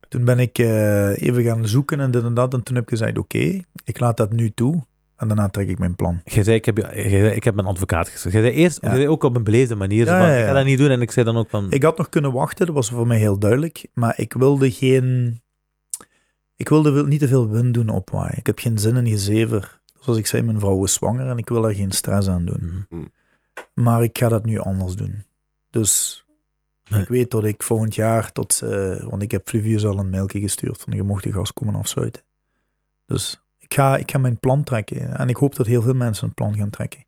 [0.09, 2.53] Toen ben ik eh, even gaan zoeken en dit en dat.
[2.53, 4.83] En toen heb ik gezegd, oké, ik laat dat nu toe.
[5.15, 6.21] En daarna trek ik mijn plan.
[6.23, 8.35] Je zei, ik heb, zei, ik heb mijn advocaat gezegd.
[8.35, 8.89] Je zei eerst, Ja.
[8.89, 10.39] je zei ook op een beleefde manier, Ja, van, ja, ja.
[10.41, 10.89] ik ga dat niet doen.
[10.89, 13.17] En ik zei dan ook van, Ik had nog kunnen wachten, dat was voor mij
[13.17, 13.87] heel duidelijk.
[13.93, 15.39] Maar ik wilde geen...
[16.55, 18.37] Ik wilde niet te veel wind doen opwaaien.
[18.37, 19.79] Ik heb geen zin in gezever.
[19.99, 22.85] Zoals ik zei, mijn vrouw is zwanger en ik wil daar geen stress aan doen.
[22.89, 23.03] Mhm.
[23.73, 25.23] Maar ik ga dat nu anders doen.
[25.69, 26.24] Dus
[26.89, 27.01] Nee.
[27.01, 28.61] ik weet dat ik volgend jaar tot...
[28.61, 31.75] eh, want ik heb Fluvius al een mailje gestuurd van je mocht de gas komen
[31.75, 32.23] afsluiten.
[33.05, 35.17] Dus ik ga, ik ga mijn plan trekken.
[35.17, 37.05] En ik hoop dat heel veel mensen een plan gaan trekken.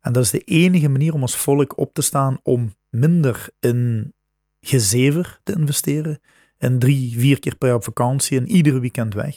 [0.00, 4.14] En dat is de enige manier om als volk op te staan om minder in
[4.60, 6.20] gezever te investeren
[6.58, 9.36] en drie, vier keer per jaar op vakantie en iedere weekend weg.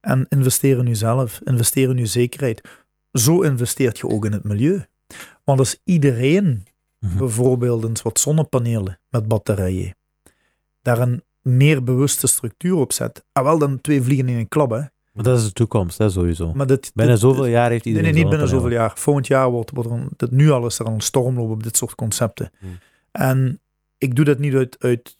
[0.00, 2.68] En investeer in jezelf, investeer in je zekerheid.
[3.12, 4.84] Zo investeert je ook in het milieu.
[5.44, 6.66] Want als iedereen
[7.02, 7.18] Mhm.
[7.18, 9.96] bijvoorbeeld eens wat zonnepanelen met batterijen,
[10.82, 14.70] daar een meer bewuste structuur op zet, ah wel dan twee vliegen in een klap,
[14.70, 14.80] hè.
[15.12, 16.52] Maar dat is de toekomst, hè, sowieso.
[16.54, 18.92] Maar dit, Binnen dit- zoveel jaar heeft iedereen nee, niet binnen zoveel jaar.
[18.94, 21.94] Volgend jaar wordt, wordt er dit, nu al is er een stormloop op dit soort
[21.94, 22.50] concepten.
[22.58, 22.78] Hmm.
[23.10, 23.60] En
[23.98, 25.14] ik doe dat niet uit, uit,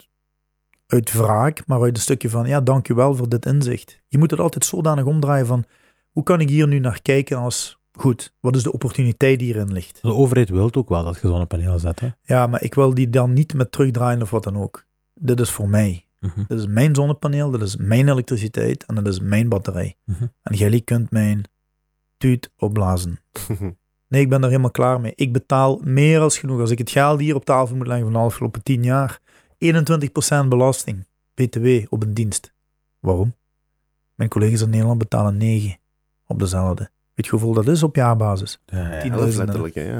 [0.87, 4.01] uit wraak, maar uit een stukje van, ja, dankjewel voor dit inzicht.
[4.07, 5.63] Je moet het altijd zodanig omdraaien van,
[6.11, 9.73] hoe kan ik hier nu naar kijken als, goed, wat is de opportuniteit die hierin
[9.73, 10.01] ligt?
[10.01, 11.99] De overheid wil ook wel dat je zonnepanelen zet.
[11.99, 12.09] Hè?
[12.21, 14.85] Ja, maar ik wil die dan niet met terugdraaien of wat dan ook.
[15.13, 16.07] Dit is voor mij.
[16.19, 16.43] Mhm.
[16.47, 19.97] Dit is mijn zonnepaneel, dit is mijn elektriciteit en dat is mijn batterij.
[20.03, 20.27] Mhm.
[20.41, 21.43] En jij kunt mijn
[22.17, 23.19] tuut opblazen.
[24.13, 25.13] Nee, ik ben daar helemaal klaar mee.
[25.15, 26.59] Ik betaal meer als genoeg.
[26.59, 29.19] Als ik het geld hier op tafel moet leggen van de afgelopen 10 jaar,
[29.57, 32.53] 21% belasting, BTW op een dienst.
[32.99, 33.35] Waarom?
[34.15, 35.77] Mijn collega's in Nederland betalen 9
[36.27, 36.91] op dezelfde.
[37.15, 38.59] Weet je hoeveel dat is op jaarbasis?
[38.65, 39.83] Ja, Helft 10.000, letterlijk, ja.
[39.83, 39.99] Ja.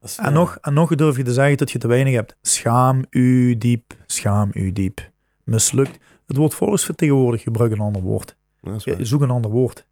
[0.00, 2.36] Dat is, En nog, en nog durf je te zeggen dat je te weinig hebt.
[2.42, 5.10] Schaam u diep, schaam u diep.
[5.44, 5.98] Mislukt.
[6.26, 8.36] Het woord volksvertegenwoordig, gebruik een ander woord.
[8.60, 9.08] Ja, dat is.
[9.08, 9.86] Zoek een ander woord.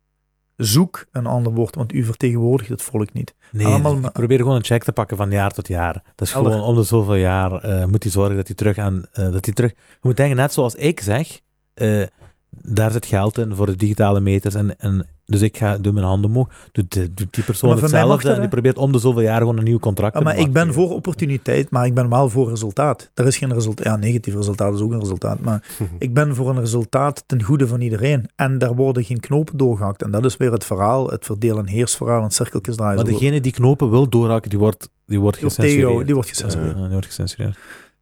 [0.57, 3.35] Zoek een ander woord, want u vertegenwoordigt het volk niet.
[3.53, 5.93] Nee, allemaal- ik probeer gewoon een check te pakken van jaar tot jaar.
[6.15, 6.53] Dat is Helder.
[6.53, 9.05] gewoon om de zoveel jaar eh, moet hij zorgen dat hij terug aan...
[9.13, 9.71] eh, dat hij terug...
[9.71, 11.41] Je moet denken, net zoals ik zeg,
[11.75, 12.03] eh,
[12.51, 14.55] daar zit geld in voor de digitale meters.
[14.55, 16.49] En, en, dus ik ga, doe mijn handen omhoog.
[16.73, 19.59] Doet, die- doet die persoon Maar hetzelfde en die probeert om de zoveel jaar gewoon
[19.59, 22.49] een nieuw contract Ja, te maar ik ben voor opportuniteit, maar ik ben wel voor
[22.49, 23.11] resultaat.
[23.15, 23.85] Er is geen resultaat.
[23.87, 25.41] Ja, negatief resultaat is ook een resultaat.
[25.41, 28.29] Maar ik ben voor een resultaat ten goede van iedereen.
[28.37, 30.03] En daar worden geen knopen doorgehakt.
[30.03, 32.97] En dat is weer het verhaal, het verdeel- en heersverhaal en cirkeltjes draaien.
[32.97, 36.05] Maar degene die knopen wil doorhakken, die wordt, die wordt gecensureerd.
[36.07, 36.75] die wordt gecensureerd.
[36.77, 37.57] Ja, die wordt gecensureerd.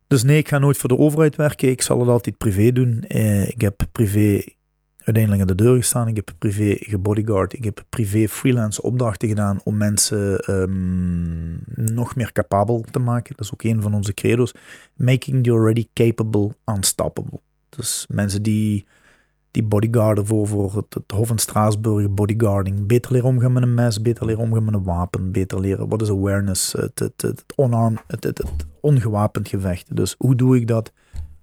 [0.06, 1.68] Dus nee, ik ga nooit voor de overheid werken.
[1.70, 3.04] Ik zal het altijd privé doen.
[3.08, 4.42] Eh, ik heb privé
[5.05, 6.09] uiteindelijk aan de deur gestaan.
[6.09, 7.53] Ik heb privé gebodyguard.
[7.53, 13.36] Ik heb privé freelance opdrachten gedaan om mensen ehm, nog meer capabel te maken.
[13.36, 14.55] Dat is ook een van onze credo's.
[14.96, 17.40] Making the already capable unstoppable.
[17.68, 18.86] Dus mensen die,
[19.50, 22.86] die bodyguarden voor, voor het, Hof in Straatsburg, bodyguarding.
[22.86, 26.03] Beter leren omgaan met een mes, beter leren omgaan met een wapen, beter leren wat
[26.03, 29.96] is awareness, het, het, onarmed, het, het, het ongewapend gevecht.
[29.96, 30.92] Dus hoe doe ik dat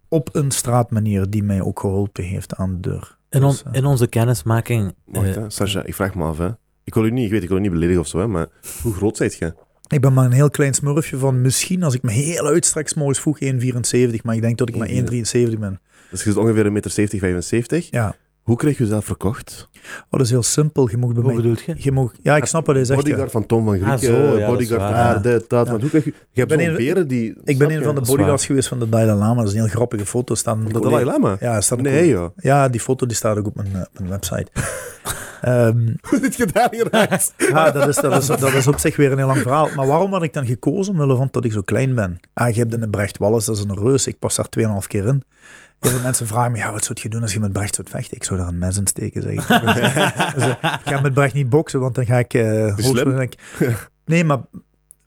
[0.07, 3.18] op een straatmanier die mij ook geholpen heeft aan de deur.
[3.30, 4.95] In, on- Dus, eh, in onze kennismaking...
[5.05, 5.27] Wacht,
[5.59, 5.88] eh, hè.
[5.88, 6.49] Ik vraag me af, hè.
[6.84, 8.47] Ik wil u niet, ik weet, ik wil u niet beledigen of zo, hè, maar
[8.82, 9.53] hoe groot zijt je?
[9.88, 12.93] Ik ben maar een heel klein smurfje van misschien, als ik me heel uitstrek, 's
[12.93, 15.80] morgens vroeg 1,74, maar ik denk dat ik maar 1,73 ben.
[16.11, 17.88] Dus je is ongeveer een meter 70, 75.
[17.91, 18.15] Ja,
[18.50, 19.70] Hoe krijg je jezelf verkocht?
[19.84, 20.89] oh, dat is heel simpel.
[20.89, 21.41] Je mag bij hoe mij...
[21.41, 21.74] bedoel je?
[21.78, 23.00] Je mag, ja, ik snap wat hij zegt.
[23.00, 23.06] ja.
[23.06, 25.20] Bodyguard van Tom van Grieken, Ah, zo, ja, dat is bodyguard waar, daar, ja.
[25.20, 25.66] dit, dat.
[25.66, 25.72] Ja.
[25.72, 26.14] Want hoe krijg je...
[26.32, 27.36] Je hebt zo'n een- beren die...
[27.43, 27.76] Ik ben je?
[27.78, 29.36] een van de Dat bodyguards geweest van de Dalai Lama.
[29.36, 30.36] Dat is een heel grappige foto.
[30.36, 31.38] Staat een De Dalai Lama?
[31.39, 32.30] Ja, staat Nee, joh.
[32.38, 34.47] Ja, die foto die staat ook op mijn, eh, op mijn website.
[35.41, 37.34] Ehm, Hoe dit gedaan geraakt?
[37.38, 39.70] ja, dat is, dat, is, dat is op zich weer een heel lang verhaal.
[39.76, 40.93] Maar waarom had ik dan gekozen?
[40.93, 42.20] Omwille van dat ik zo klein ben.
[42.34, 44.08] Ah, je hebt een Brecht Wallis, dat is een reus.
[44.08, 44.45] Ik pas daar
[44.82, 45.24] 2,5 keer in.
[45.80, 47.88] Heel veel mensen vragen me, ja, wat zou je doen als je met Brecht zou
[47.89, 48.15] vechten?
[48.17, 49.47] Ik zou daar een mes in steken, zeg ik.
[50.36, 52.34] Dus, eh, ik ga met Brecht niet boksen, want dan ga ik...
[52.34, 52.67] eh, slim.
[52.69, 53.36] hoogstwaarschijnlijk-
[54.05, 54.39] nee, maar...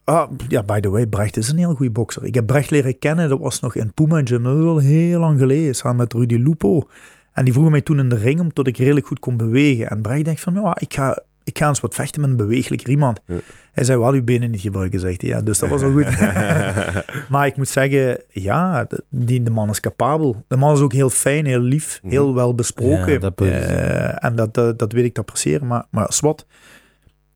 [0.05, 2.25] Ah, ja, by the way, Brecht is een heel goede bokser.
[2.25, 5.21] Ik heb Brecht leren kennen, dat was nog in Puma Gym, dat is al heel
[5.21, 6.89] lang geleden, samen met Rudy Lupo.
[7.33, 9.91] En die vroegen mij toen in de ring, omdat ik redelijk goed kon bewegen.
[9.91, 12.89] En Brecht denkt van, ja, ik ga, ik ga eens wat vechten met een bewegelijker
[12.89, 13.21] iemand.
[13.27, 13.37] Ja.
[13.73, 15.31] Hij zei, wel uw benen niet gebruiken, zegt hij.
[15.31, 16.05] Ja, dus dat was al goed.
[17.31, 20.45] maar ik moet zeggen, ja, de, die, de man is capabel.
[20.49, 22.13] De man is ook heel fijn, heel lief, Mhm.
[22.13, 23.13] heel wel besproken.
[23.13, 25.67] Ja, dat Eh, en dat, dat, dat weet ik te appreciëren.
[25.67, 26.47] Maar, maar swat,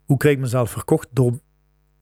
[0.04, 1.08] hoe krijg ik mezelf verkocht?
[1.10, 1.38] Door,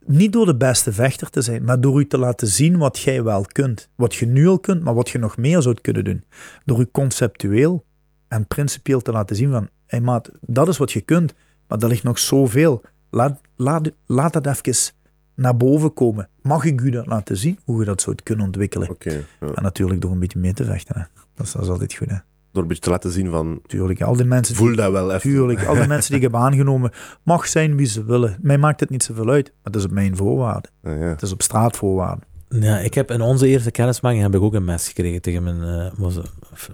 [0.07, 3.23] niet door de beste vechter te zijn, maar door u te laten zien wat jij
[3.23, 3.89] wel kunt.
[3.95, 6.25] Wat je nu al kunt, maar wat je nog meer zou kunnen doen.
[6.65, 7.85] Door u conceptueel
[8.29, 11.35] en principieel te laten zien van, hé maat, dat is wat je kunt,
[11.69, 12.83] maar er ligt nog zoveel.
[13.15, 14.93] Laat, laat, laat dat even
[15.35, 16.29] naar boven komen.
[16.43, 18.97] Mag ik u dat laten zien, hoe je dat zou kunnen ontwikkelen?
[18.99, 19.11] Ja.
[19.41, 20.95] En natuurlijk door een beetje mee te vechten.
[20.99, 21.05] Hè.
[21.35, 22.11] Dat, is, dat is altijd goed.
[22.11, 22.17] Hè.
[22.53, 23.61] Door een beetje te laten zien van...
[23.67, 24.55] Tuurlijk, al die mensen...
[24.57, 25.21] die- Voel dat wel even.
[25.21, 26.91] Tuurlijk, al die mensen die ik heb aangenomen,
[27.23, 28.37] mag zijn wie ze willen.
[28.41, 30.71] Mij maakt het niet zoveel uit, maar het is op mijn voorwaarden.
[30.83, 31.05] Ah, ja.
[31.07, 32.25] Het is op straatvoorwaarden.
[32.61, 35.63] Ja, ik heb in onze eerste kennismaking heb ik ook een mes gekregen tegen mijn...
[35.63, 36.19] eh, was,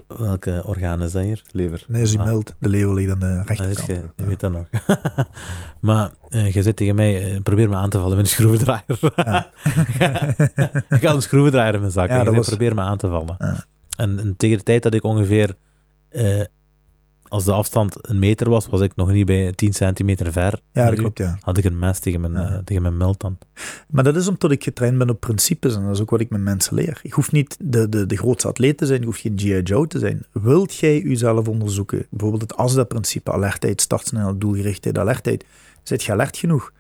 [0.07, 1.43] welke orgaan is dat hier?
[1.51, 1.85] Lever.
[1.89, 2.25] Nee, is Ah.
[2.25, 2.55] mild.
[2.59, 3.87] De leeuw ligt aan de Ah, rechterkant.
[3.87, 4.67] je, je weet dat nog.
[5.81, 8.99] maar eh, je zit tegen mij, eh, probeer me aan te vallen met een schroevendraaier.
[9.17, 9.51] Ja.
[10.97, 12.81] ik had een schroevendraaier in mijn zak Ja, en je dat zei, was- probeer me
[12.81, 13.35] aan te vallen.
[13.39, 13.65] Ja.
[13.97, 15.55] En, en tegen de tijd dat ik ongeveer
[17.31, 20.61] als de afstand een meter was, was ik nog niet bij 10 centimeter ver.
[20.73, 21.39] Ja, dat klopt, ja.
[21.41, 22.49] Had ik een mes tegen mijn, Ja.
[22.53, 23.39] eh, tegen mijn milt dan.
[23.89, 26.31] Maar dat is omdat ik getraind ben op principes en dat is ook wat ik
[26.31, 27.01] met mensen leer.
[27.03, 29.61] Je hoeft niet de, de, de grootste atleet te zijn, je hoeft geen G.I.
[29.63, 30.25] Joe te zijn.
[30.33, 35.45] Wilt jij jezelf onderzoeken, bijvoorbeeld het ASDA-principe, alertheid, startsnelheid, doelgerichtheid, alertheid,
[35.83, 36.73] zit je alert genoeg?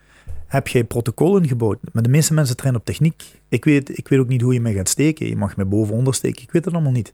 [0.46, 1.78] Heb jij protocollen gebouwd?
[1.92, 3.22] Maar de meeste mensen trainen op techniek.
[3.48, 5.26] Ik weet, ik weet ook niet hoe je mij gaat steken.
[5.26, 6.42] Je mag mij boven onder steken.
[6.42, 7.12] Ik weet het allemaal niet.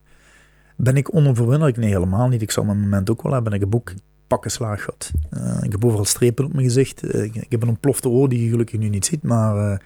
[0.77, 1.77] Ben ik onoverwinnelijk?
[1.77, 2.43] Nee, helemaal niet.
[2.43, 3.53] Ik zal mijn moment ook wel hebben.
[3.53, 3.93] Ik heb ook
[4.27, 5.11] pakken slaag gehad.
[5.31, 7.03] Eh, ik heb overal strepen op mijn gezicht.
[7.03, 9.73] Eh, ik, ik heb een ontplofte oor die je gelukkig nu niet ziet, maar...
[9.73, 9.79] eh,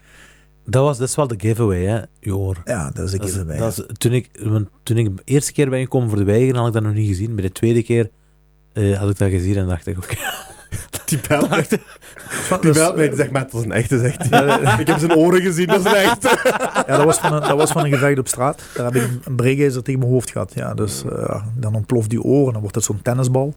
[0.65, 2.63] Dat, was, dat is wel de giveaway, hè, je oor.
[2.65, 3.59] ja, dat is Dat is, erbij.
[3.59, 6.57] dat is- toen, ik, want toen ik de eerste keer ben gekomen voor de weiger,
[6.57, 7.35] had ik dat nog niet gezien.
[7.35, 8.11] Bij de tweede keer
[8.99, 10.15] had ik dat gezien en dacht ik, oké.
[11.05, 11.67] Die belt mij.
[11.69, 11.79] Die
[12.61, 14.25] Dus, belt mij en zegt, "Maat, dat is een echte, zegt.
[14.81, 16.29] Ik heb zijn oren gezien, dat is een echte.
[16.87, 18.63] ja, dat was, van een, dat was van een gevecht op straat.
[18.75, 20.53] Daar heb ik een, een breekijzer tegen mijn hoofd gehad.
[20.55, 23.55] Ja, dus eh, dan ontploft die oren, dan wordt het zo'n tennisbal.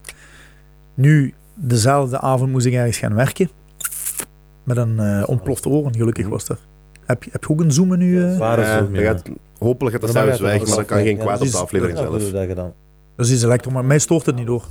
[0.93, 3.49] Nu, dezelfde avond moest ik ergens gaan werken.
[4.64, 6.59] Met een eh ontplofte oren, gelukkig was dat.
[7.05, 8.32] Heb je, heb je ook een zoomen nu?
[8.36, 9.11] Zware Ja, zoom, dat ja.
[9.11, 9.22] gaat,
[9.59, 11.45] hopelijk gaat dat Maar zelfs weg, maar dat kan geen kwaad ja.
[11.45, 12.32] op de aflevering zelf.
[13.16, 14.66] Dat is iets elektro, maar mij stoort het niet door.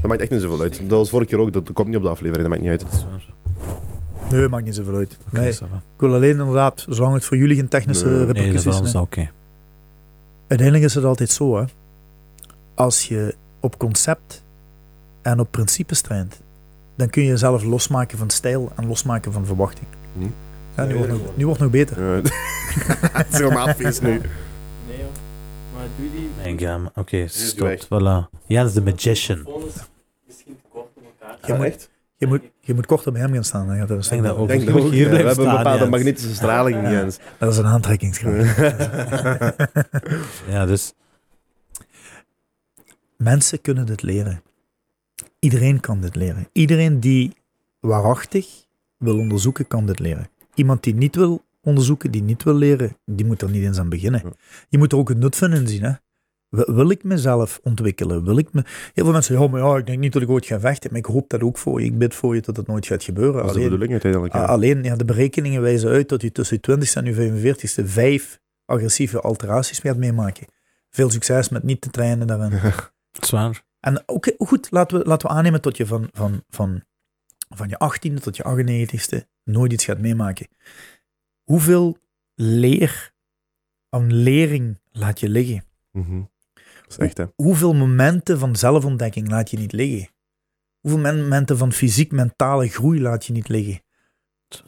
[0.00, 0.80] Dat maakt echt niet zoveel uit.
[0.80, 2.80] Dat was vorige keer ook, dat komt niet op de aflevering, dat maakt niet uit.
[2.80, 3.24] Dat is waar.
[4.30, 5.18] Nee, maakt niet zoveel uit.
[5.26, 5.76] Oké, Nee, ça va.
[5.76, 8.90] ik wil alleen inderdaad, zolang het voor jullie geen technische Nee, Nee, dat is repercussies
[8.90, 9.02] zijn.
[9.02, 9.30] oké.
[10.46, 11.64] Uiteindelijk is het altijd zo, hè.
[12.74, 14.42] Als je op concept
[15.22, 16.40] en op principes traint,
[16.96, 19.86] dan kun je jezelf losmaken van stijl en losmaken van verwachting.
[20.18, 20.26] Hm.
[20.76, 22.04] Ja, nu, wordt nog, nu wordt nog beter.
[22.04, 22.14] Ja.
[23.12, 24.20] Het is helemaal feest nu.
[26.94, 27.84] Oké, stop.
[27.84, 28.30] Voilà.
[28.46, 29.36] Jens de magician.
[29.42, 29.74] telefoon is
[30.26, 31.38] misschien te kort op elkaar.
[31.46, 31.90] Je moet- echt?
[32.18, 33.66] Je moet, je moet korter bij hem gaan staan.
[33.66, 34.42] Dan gaat dat, denk dat ook.
[34.42, 34.92] Ik denk Je dat moet ook.
[34.92, 35.10] hier ja.
[35.10, 35.90] We hebben een bepaalde Jens.
[35.90, 36.90] magnetische straling, Ja.
[36.90, 37.18] Jens.
[37.38, 38.56] dat is een aantrekkingskracht.
[40.48, 40.92] Ja, dus
[43.16, 44.42] Mensen kunnen dit leren.
[45.38, 46.48] Iedereen kan dit leren.
[46.52, 47.32] Iedereen die
[47.80, 48.46] waarachtig
[48.98, 50.28] wil onderzoeken, kan dit leren.
[50.54, 53.88] Iemand die niet wil onderzoeken, die niet wil leren, die moet er niet eens aan
[53.88, 54.20] beginnen.
[54.24, 54.32] Ja.
[54.68, 55.82] Je moet er ook het nut van inzien.
[55.82, 55.92] Hè?
[56.48, 58.24] Wil ik mezelf ontwikkelen?
[58.24, 58.62] Wil ik me...
[58.64, 60.90] Heel veel mensen zeggen, ja, maar ja, ik denk niet dat ik ooit ga vechten,
[60.90, 61.86] maar ik hoop dat ook voor je.
[61.86, 63.34] Ik bid voor je dat het nooit gaat gebeuren.
[63.34, 64.34] Dat is de Alleen, bedoeling uiteindelijk.
[64.34, 64.44] a- ja.
[64.44, 68.40] alleen ja, de berekeningen wijzen uit dat je tussen je 20ste en je 45ste vijf
[68.64, 70.46] agressieve alteraties gaat meemaken.
[70.90, 72.60] Veel succes met niet te trainen daarin.
[73.20, 73.64] zwaar.
[73.80, 76.82] En oké, goed, laten we, laten we aannemen dat je van, van, van,
[77.48, 77.76] van je
[78.10, 78.42] 18e tot je
[79.22, 80.46] 98e nooit iets gaat meemaken.
[81.50, 81.96] Hoeveel
[82.34, 83.12] leer
[83.88, 85.64] aan lering laat je liggen?
[86.82, 87.24] Dat is echt, hè.
[87.34, 90.08] Hoeveel momenten van zelfontdekking laat je niet liggen?
[90.80, 93.80] Hoeveel men- momenten van fysiek-mentale groei laat je niet liggen?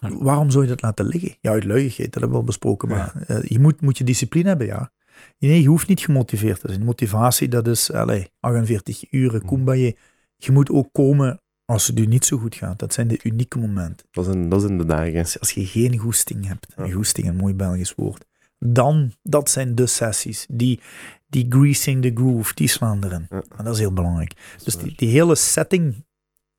[0.00, 1.36] Waarom zou je dat laten liggen?
[1.40, 2.88] Ja, uit luiigheid, dat hebben we al besproken.
[2.88, 4.92] Maar eh, je, moet, moet je discipline hebben, ja.
[5.38, 6.84] Nee, je hoeft niet gemotiveerd te zijn.
[6.84, 9.92] Motivatie, dat is allez, 48 uren, kumbaya.
[10.36, 12.78] Je moet ook komen als het u niet zo goed gaat.
[12.78, 14.06] Dat zijn de unieke momenten.
[14.10, 15.18] Dat in, dat in de dagen.
[15.40, 16.84] Als, je geen goesting hebt, Ja.
[16.84, 18.24] een goesting, een mooi Belgisch woord,
[18.58, 20.46] dan, dat zijn de sessies.
[20.50, 20.80] Die,
[21.26, 23.26] die greasing the groove, die slaan erin.
[23.30, 23.42] Ja.
[23.56, 24.56] En dat is heel belangrijk.
[24.64, 26.04] Dus die, die hele setting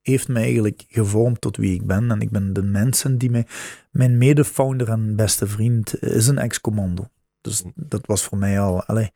[0.01, 2.11] heeft mij eigenlijk gevormd tot wie ik ben.
[2.11, 3.45] En ik ben de mensen die mij...
[3.91, 7.09] Mijn mede-founder en beste vriend is een ex-commando.
[7.41, 8.83] Dus dat was voor mij al...
[8.83, 9.11] Allee,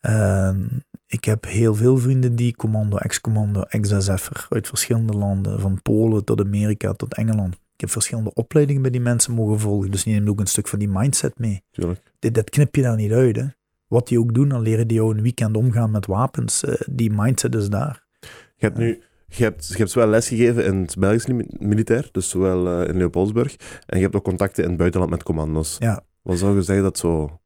[0.00, 0.66] Ehm,
[1.10, 6.40] ik heb heel veel vrienden die commando, ex-commando, ex-SF'er uit verschillende landen, van Polen tot
[6.40, 7.54] Amerika tot Engeland.
[7.54, 10.68] Ik heb verschillende opleidingen bij die mensen mogen volgen, dus die nemen ook een stuk
[10.68, 11.62] van die mindset mee.
[11.70, 12.00] Tuurlijk.
[12.18, 13.36] Dit, dat knip je daar niet uit.
[13.36, 13.44] Hè.
[13.86, 16.64] Wat die ook doen, dan leren die jou een weekend omgaan met wapens.
[16.64, 18.04] Eh, die mindset is daar.
[18.20, 18.28] Je
[18.66, 19.02] hebt nu...
[19.32, 22.88] Je hebt, je hebt zowel les gegeven in het Belgisch mi- militair, dus zowel eh,
[22.88, 23.56] in Leopoldsburg,
[23.86, 25.76] en je hebt ook contacten in het buitenland met commando's.
[25.78, 26.04] Ja.
[26.22, 27.40] Wat zou je zeggen dat zo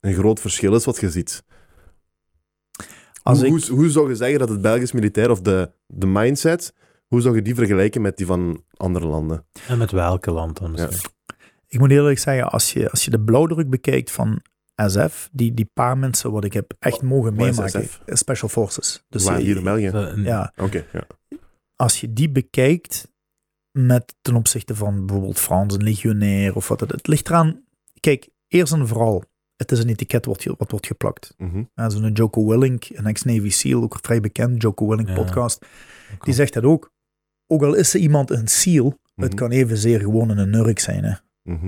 [0.00, 1.42] een groot verschil is wat je ziet?
[3.22, 6.06] Als hoe, ik, hoe, hoe zou je zeggen dat het Belgisch militair of de, de
[6.06, 6.74] mindset,
[7.06, 9.44] hoe zou je die vergelijken met die van andere landen?
[9.68, 10.78] En met welke land dan
[11.68, 14.40] ik moet eerlijk zeggen, als je, als je de blauwdruk bekijkt van
[14.86, 18.00] SF, die, die paar mensen wat ik heb echt mogen wat meemaken, SF?
[18.06, 19.04] eh, Special Forces.
[19.08, 19.88] Dus Waar, hier in België?
[19.88, 21.06] Zo een- Ja, Oké, ja.
[21.76, 23.08] als je die bekijkt
[23.70, 27.64] met ten opzichte van bijvoorbeeld Frans, een legionair of wat het, het ligt eraan.
[28.00, 29.24] Kijk, eerst en vooral,
[29.60, 31.34] het is een etiket wat, je- wat wordt geplakt.
[31.36, 31.62] Mhm.
[31.74, 35.14] Ja, Zo'n Joko Willink, een ex-Navy SEAL, ook vrij bekend, Joko Willink Ja.
[35.14, 35.66] podcast,
[36.20, 36.90] die zegt dat ook.
[37.46, 39.34] Ook al is er iemand een SEAL, het Mhm.
[39.34, 41.04] kan evenzeer gewoon een nurk zijn.
[41.04, 41.14] Hè.
[41.42, 41.66] Mhm.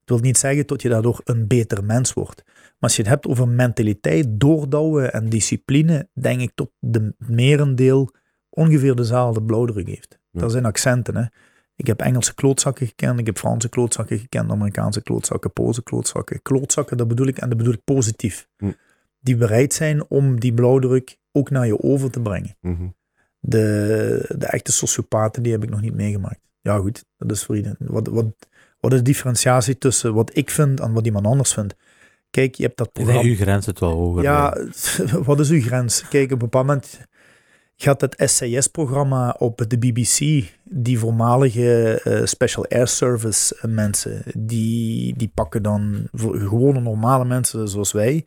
[0.00, 2.42] Het wil niet zeggen dat je daardoor een beter mens wordt.
[2.46, 8.10] Maar als je het hebt over mentaliteit, doordouwen en discipline, denk ik dat de merendeel
[8.50, 10.18] ongeveer dezelfde blauwdruk heeft.
[10.30, 10.40] Ja.
[10.40, 11.16] Dat zijn accenten.
[11.16, 11.24] Hè.
[11.78, 16.42] Ik heb Engelse klootzakken gekend, ik heb Franse klootzakken gekend, Amerikaanse klootzakken, Poolse klootzakken.
[16.42, 18.48] Klootzakken, dat bedoel ik, en dat bedoel ik positief.
[18.56, 18.72] Hm.
[19.20, 22.56] die bereid zijn om die blauwdruk ook naar je over te brengen.
[22.60, 22.88] Mhm.
[23.40, 26.40] De, de echte sociopaten, die heb ik nog niet meegemaakt.
[26.60, 27.76] Ja, goed, dat is voor iedereen.
[27.78, 28.26] Wat, wat,
[28.80, 31.74] wat is de differentiatie tussen wat ik vind en wat iemand anders vindt?
[32.30, 33.22] Kijk, je hebt dat programma.
[33.22, 34.22] uw grens zit wel hoger.
[34.22, 34.56] Ja,
[35.28, 36.08] wat is uw grens?
[36.08, 37.00] Kijk, op een bepaald moment
[37.80, 45.30] gaat het SAS-programma op de BBC, die voormalige eh, Special Air Service mensen, die, die
[45.34, 48.24] pakken dan voor gewone normale mensen zoals wij,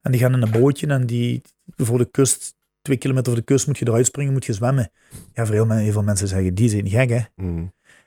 [0.00, 1.42] en die gaan in een bootje en die
[1.76, 4.90] voor de kust, twee kilometer voor de kust moet je eruit springen, moet je zwemmen.
[5.32, 7.20] Ja, voor heel, veel mensen zeggen, die zijn gek hè.
[7.36, 7.66] Mhm.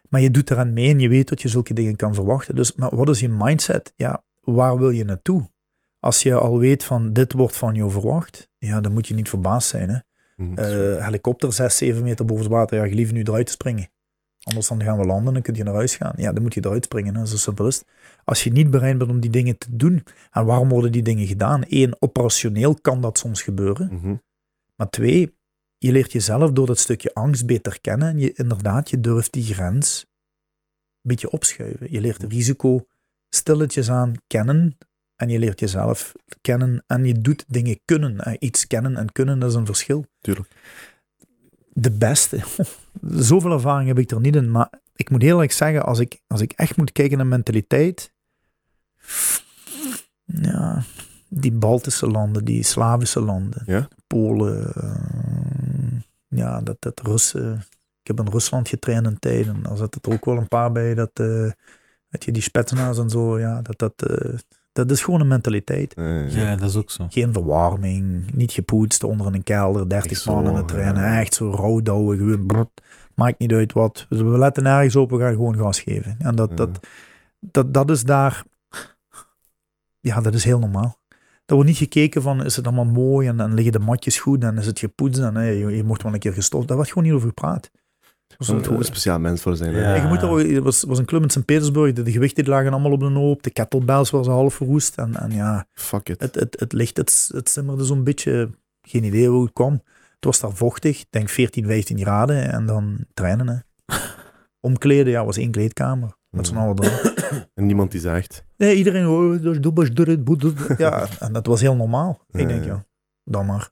[0.09, 2.55] Maar je doet eraan mee en je weet dat je zulke dingen kan verwachten.
[2.55, 3.93] Dus maar wat is je mindset?
[3.95, 5.51] Ja, waar wil je naartoe?
[5.99, 9.29] Als je al weet van dit wordt van jou verwacht, ja, dan moet je niet
[9.29, 9.89] verbaasd zijn.
[9.89, 9.97] Hè?
[10.49, 10.57] Mhm.
[10.57, 13.87] Eh, helikopter 6, 7 meter boven het water, ja, je liever nu eruit te springen.
[14.43, 16.13] Anders dan gaan we landen, dan kun je naar huis gaan.
[16.17, 17.25] Ja, dan moet je eruit springen, hè?
[17.25, 17.85] zo simpel is het.
[18.23, 21.27] Als je niet bereid bent om die dingen te doen, en waarom worden die dingen
[21.27, 21.63] gedaan?
[21.67, 23.89] Eén, operationeel kan dat soms gebeuren.
[23.93, 24.15] Mhm.
[24.75, 25.35] Maar twee,
[25.77, 28.07] je leert jezelf door dat stukje angst beter kennen.
[28.07, 30.05] En je, inderdaad, je durft die grens
[31.01, 31.91] een beetje opschuiven.
[31.91, 32.85] Je leert het risico
[33.29, 34.77] stilletjes aan kennen.
[35.23, 38.19] En je leert jezelf kennen en je doet dingen kunnen.
[38.19, 40.05] Eh, Iets kennen en kunnen, dat is een verschil.
[40.21, 40.49] Tuurlijk.
[41.69, 42.39] De beste.
[43.29, 44.51] Zoveel ervaring heb ik er niet in.
[44.51, 48.13] Maar ik moet heel eerlijk zeggen, als ik, als ik echt moet kijken naar mentaliteit.
[50.25, 50.83] Ja,
[51.29, 53.63] die Baltische landen, die Slavische landen.
[53.65, 53.87] Ja?
[54.07, 54.73] Polen.
[54.73, 57.65] eh, ja, dat, dat Russen.
[58.01, 60.71] Ik heb in Rusland getraind een tijd en daar zitten er ook wel een paar
[60.71, 61.11] bij dat,
[62.07, 63.93] weet je, die spetsnaars en zo, ja, dat, dat,
[64.73, 65.93] dat is gewoon een mentaliteit.
[66.27, 67.05] Ja, dat is ook zo.
[67.09, 71.01] Geen verwarming, niet gepoetst onder in een kelder, 30 Echt man aan zo, het trainen,
[71.03, 71.19] ja.
[71.19, 72.81] echt zo rouwdouwen, gewoon brrrt,
[73.15, 74.05] maakt niet uit wat.
[74.09, 76.15] Dus we letten nergens op, we gaan gewoon gas geven.
[76.19, 76.55] En dat, Ja.
[76.55, 76.79] dat,
[77.39, 78.43] dat, dat is daar,
[79.99, 81.01] ja, dat is heel normaal.
[81.45, 84.43] Er wordt niet gekeken van, is het allemaal mooi en, en liggen de matjes goed
[84.43, 86.67] en is het gepoetst en hey, je, je mocht wel een keer gestoft.
[86.67, 87.71] Daar wordt gewoon niet over gepraat.
[88.37, 89.73] Daar moet ook een speciaal mens voor zijn.
[89.73, 89.95] hè.
[89.95, 90.01] Ja.
[90.01, 92.91] je moet er, er was, was een club in Sint-Petersburg, de, de gewichten lagen allemaal
[92.91, 96.21] op de hoop, de kettlebells waren half verroest en, en ja, Fuck it.
[96.21, 98.49] het, het, het licht, het, het simmerde zo'n beetje.
[98.87, 99.73] Geen idee hoe het kwam.
[100.15, 102.51] Het was daar vochtig, ik denk 14, 15 graden.
[102.51, 103.47] En dan trainen.
[103.47, 103.95] Hè.
[104.67, 106.15] Omkleden, ja, was één kleedkamer.
[106.29, 107.11] Met z'n allen erin.
[107.53, 108.43] En niemand die zegt.
[108.57, 110.37] Nee, iedereen, oh, dubbel, dubbel.
[110.77, 112.25] Ja, en dat was heel normaal.
[112.31, 112.69] Ik denk, ja.
[112.73, 112.85] ja,
[113.23, 113.69] dan maar.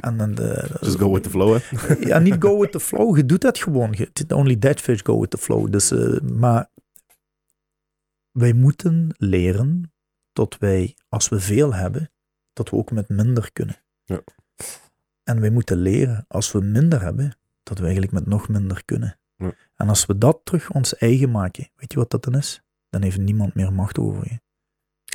[0.00, 1.94] En dan de, Just go with the flow, hè.
[2.08, 3.16] ja, niet go with the flow.
[3.16, 3.96] Je doet dat gewoon.
[4.28, 5.70] Only dead fish go with the flow.
[5.70, 6.70] Dus, eh, maar
[8.30, 9.92] wij moeten leren
[10.32, 12.10] dat wij, als we veel hebben,
[12.52, 13.76] dat we ook met minder kunnen.
[14.04, 14.20] Ja.
[15.22, 19.18] En wij moeten leren, als we minder hebben, dat we eigenlijk met nog minder kunnen.
[19.36, 19.52] Ja.
[19.74, 22.62] En als we dat terug ons eigen maken, weet je wat dat dan is?
[22.90, 24.40] Dan heeft niemand meer macht over je.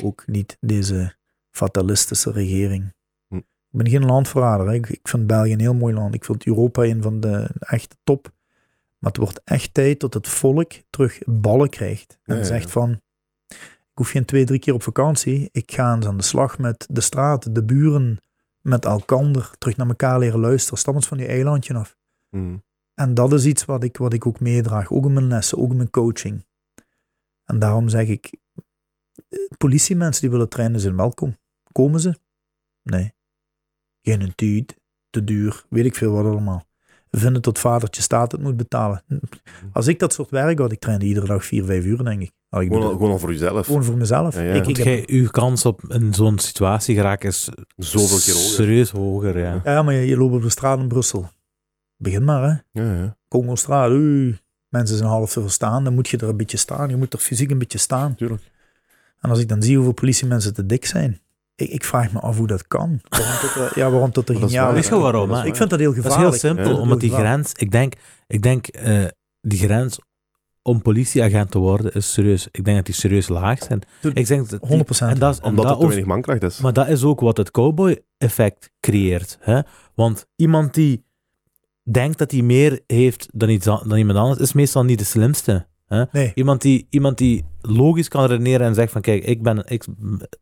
[0.03, 1.15] Ook niet deze
[1.51, 2.93] fatalistische regering.
[3.74, 4.74] Ik ben geen landverrader.
[4.74, 6.13] Ik, ik vind België een heel mooi land.
[6.13, 8.32] Ik vind Europa een van de echte top.
[8.97, 12.19] Maar het wordt echt tijd dat het volk terug ballen krijgt.
[12.24, 13.01] En Ja, zegt van,
[13.47, 15.49] ik hoef geen twee, drie keer op vakantie.
[15.51, 18.19] Ik ga eens aan de slag met de straat, de buren,
[18.61, 19.51] met elkander.
[19.57, 20.78] Terug naar elkaar leren luisteren.
[20.78, 21.97] Stap eens van die eilandje af.
[22.30, 22.57] Mhm.
[22.93, 24.91] En dat is iets wat ik, wat ik ook meedraag.
[24.91, 26.45] Ook in mijn lessen, ook in mijn coaching.
[27.43, 28.38] En daarom zeg ik,
[29.30, 31.38] eh, politiemensen die willen trainen zijn welkom.
[31.71, 32.15] Komen ze?
[32.84, 33.13] Nee.
[34.04, 34.76] Geen tijd,
[35.10, 36.66] te duur, weet ik veel wat allemaal.
[37.12, 39.04] Vinden tot vadertje staat het moet betalen.
[39.74, 42.28] Als ik dat soort werk had, ik trainde iedere dag vier, vijf uur, denk ik.
[42.28, 43.66] Ik Gewoon, gewoon al voor jezelf.
[43.66, 44.36] Gewoon voor mezelf.
[44.36, 44.54] Ja, ja.
[44.54, 48.49] Ik, ik heb- uw kans op in zo'n situatie geraken is Zoveel keer hoger.
[48.49, 49.38] serieus hoger.
[49.39, 49.62] Ja.
[49.64, 51.30] ja, maar je, je loopt op de straat in Brussel.
[51.97, 52.82] Begin maar, hè.
[52.82, 53.18] Ja, ja.
[53.28, 54.39] Congo-straat, oei,
[54.70, 56.89] mensen zijn half te verstaan, dan moet je er een beetje staan.
[56.89, 58.16] Je moet er fysiek een beetje staan.
[58.16, 58.51] Tuurlijk.
[59.20, 61.20] En als ik dan zie hoeveel politiemensen te dik zijn,
[61.56, 63.01] ik, ik vraag me af hoe dat kan.
[63.10, 65.45] Waarom dat er, ja, waarom dat er Weet je waarom, hè?
[65.45, 66.41] Ik vind dat heel Dat is gevaarlijk.
[66.41, 66.80] heel simpel, Ja.
[66.80, 67.34] omdat die gevaarlijk.
[67.47, 67.93] grens, ik denk,
[68.28, 69.06] ik denk eh,
[69.41, 69.99] die grens
[70.62, 72.47] om politieagent te worden is serieus.
[72.51, 73.82] Ik denk dat die serieus laag zijn.
[74.14, 75.12] Ik denk dat die- 100%.
[75.12, 76.58] En dat, en Omdat dat het te weinig mankracht is.
[76.60, 79.38] Maar dat is ook wat het cowboy-effect creëert.
[79.41, 79.60] Hè?
[79.95, 81.06] Want iemand die
[81.91, 85.06] denkt dat hij meer heeft dan, iets, an- dan iemand anders, is meestal niet de
[85.06, 85.68] slimste.
[85.93, 86.03] Hè?
[86.11, 89.86] Nee, Iemand, die, iemand die logisch kan redeneren en zegt van kijk, ik, ben, ik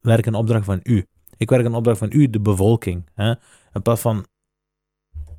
[0.01, 1.05] werk een opdracht van u.
[1.37, 3.09] Ik werk een opdracht van u, de bevolking.
[3.13, 3.33] Hè?
[3.73, 4.25] In plaats van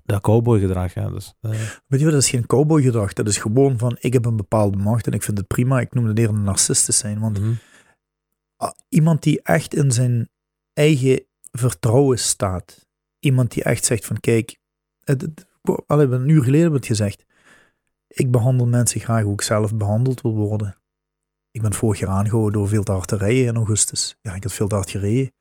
[0.05, 0.94] dat cowboy-gedrag.
[0.94, 1.10] Ja.
[1.10, 1.51] Dus, eh,
[1.86, 3.12] weet je wat, dat is geen cowboygedrag.
[3.12, 5.80] Dat is gewoon van, ik heb een bepaalde macht en ik vind het prima.
[5.80, 7.20] Ik noem het eerder een narcist te zijn.
[7.20, 7.52] Want mhm.
[8.89, 10.28] iemand die echt in zijn
[10.72, 12.86] eigen vertrouwen staat.
[13.18, 14.59] Iemand die echt zegt van, kijk,
[15.05, 15.47] het, het,
[15.86, 17.24] allee, een uur geleden heb ik het gezegd.
[18.14, 20.76] Ik behandel mensen graag hoe ik zelf behandeld wil worden.
[21.51, 24.16] Ik ben vorig jaar aangehouden door veel te hard te rijden in augustus.
[24.20, 25.32] Ja, ik had veel te hard gereden.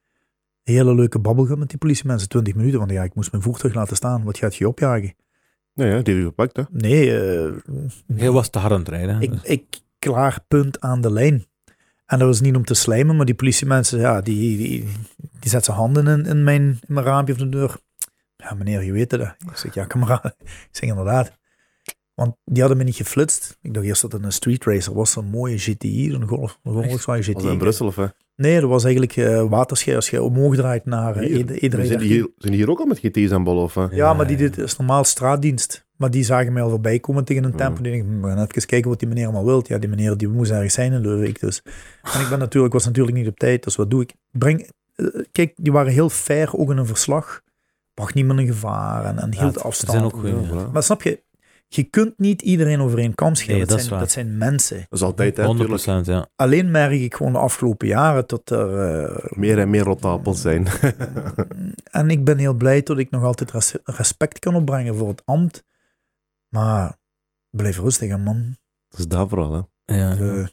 [0.64, 2.80] Een hele leuke babbel gehad met die politiemensen, 20 minuten.
[2.80, 4.24] Want ja, ik moest mijn voertuig laten staan.
[4.24, 5.14] Wat gaat je opjagen?
[5.74, 6.64] Nou ja, die heb je gepakt, hè.
[6.70, 7.52] Nee, eh,
[8.16, 9.22] Hij was te hard aan het rijden.
[9.22, 11.46] ik, ik klaar punt aan de lijn.
[12.06, 14.80] En dat was niet om te slijmen, maar die politiemensen, ja, die, die,
[15.18, 17.76] die zetten zijn handen in, in, mijn, in mijn raampje of de deur.
[18.38, 19.22] Ja, meneer, je weet het.
[19.22, 19.28] hè.
[19.28, 20.26] Ik zeg, ja, kameraad.
[20.70, 21.40] Ik zeg, inderdaad.
[22.22, 23.58] Want die hadden me niet geflitst.
[23.62, 26.74] Ik dacht eerst dat het een street racer was, zo'n mooie GTI, zo'n Golf, een
[26.74, 27.48] Volkswagen Was dat GTI.
[27.52, 28.06] in Brussel, of hè?
[28.36, 31.58] Nee, dat was eigenlijk eh waterschei als je omhoog draait naar uh, Hier.
[31.60, 31.86] iedereen.
[31.86, 33.86] Zijn die hier, zijn die hier ook al met GT's aan bollen, of hè?
[33.92, 35.86] Ja, maar die dit is normaal straatdienst.
[35.96, 37.82] Maar die zagen mij al voorbij komen tegen een tempo.
[37.82, 39.64] Die denken, we gaan even kijken wat die meneer allemaal wil.
[39.68, 41.62] Ja, die meneer die moest ergens zijn in dus.
[42.14, 44.14] En ik ben natuurlijk, was natuurlijk niet op tijd, dus wat doe ik?
[44.32, 47.42] Breng, eh, kijk, die waren heel fair, ook in een verslag.
[47.94, 49.92] Bracht niemand in gevaar en, en Ja, hield het- afstand.
[49.92, 50.68] Zijn ook Ja, ja.
[50.68, 50.72] voilà.
[50.72, 51.22] Maar snap je,
[51.76, 53.56] je kunt niet iedereen over één kam scheren.
[53.58, 54.00] Nee, dat, zijn, waar.
[54.00, 54.78] dat zijn mensen.
[54.78, 56.06] Dat is altijd, hè, 100 natuurlijk.
[56.08, 56.28] ja.
[56.36, 58.78] Alleen merk ik gewoon de afgelopen jaren dat er...
[59.04, 60.68] eh, Meer en meer rotte appels zijn.
[61.92, 65.22] en ik ben heel blij dat ik nog altijd res- respect kan opbrengen voor het
[65.26, 65.64] ambt.
[66.50, 66.98] Maar
[67.50, 68.58] blijf rustig, hè, man.
[68.90, 69.54] Dat is dat vooral,
[69.86, 69.96] hè.
[69.96, 70.16] Ja.
[70.18, 70.48] Eh,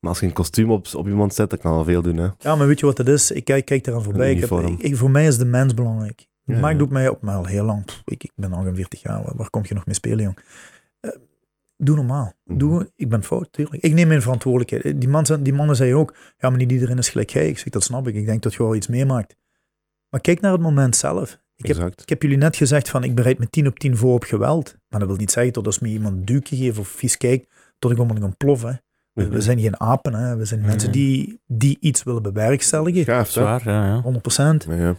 [0.00, 2.28] Maar als je een kostuum op, op iemand zet, dat kan al veel doen, hè.
[2.38, 3.30] ja, maar weet je wat het is?
[3.30, 4.30] Ik kijk, kijk eraan voorbij.
[4.32, 4.72] Ik heb, uniform.
[4.72, 6.26] ik, ik- voor mij is de mens belangrijk.
[6.44, 6.82] Ja, maakt ja.
[6.82, 7.84] ook mij op, maar al heel lang.
[7.84, 10.38] Pff, Ik, ik ben 48 jaar, waar, waar kom je nog mee spelen, jong?
[11.00, 11.10] Eh,
[11.76, 12.32] doe normaal.
[12.44, 12.58] Mhm.
[12.58, 13.82] Doe, ik ben fout, tuurlijk.
[13.82, 15.00] Ik neem mijn verantwoordelijkheid.
[15.00, 17.48] Die, man, die mannen zeiden ook, ja, maar niet iedereen is gelijk jij.
[17.48, 18.14] Ik zeg, dat snap ik.
[18.14, 19.36] Ik denk dat je wel iets meemaakt.
[20.08, 21.42] Maar kijk naar het moment zelf.
[21.56, 24.14] Ik heb, ik heb jullie net gezegd van, ik bereid me 10 op 10 voor
[24.14, 24.76] op geweld.
[24.88, 27.52] Maar dat wil niet zeggen dat als me iemand een duwtje geeft of vies kijkt,
[27.78, 28.82] dat ik om kan ploffen.
[29.12, 30.36] We, we zijn geen apen, hè.
[30.36, 30.68] we zijn Mhm.
[30.68, 33.04] mensen die, die iets willen bewerkstelligen.
[33.04, 33.32] Gaaf, hè.
[33.32, 34.02] Zwaar, ja, ja.
[34.02, 34.64] 100%.
[34.68, 34.96] Ja, ja.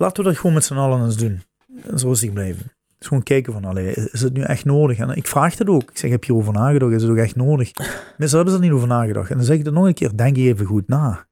[0.00, 1.42] Laten we dat gewoon met z'n allen eens doen.
[1.82, 2.72] En zo rustig blijven.
[2.98, 4.98] Dus gewoon kijken van, allee, is het nu echt nodig?
[4.98, 5.90] En ik vraag het ook.
[5.90, 6.92] Ik zeg, heb je hierover nagedacht?
[6.92, 7.72] Is het ook echt nodig?
[8.16, 9.30] Mensen hebben er niet over nagedacht.
[9.30, 11.26] En dan zeg ik er nog een keer, denk je even goed na.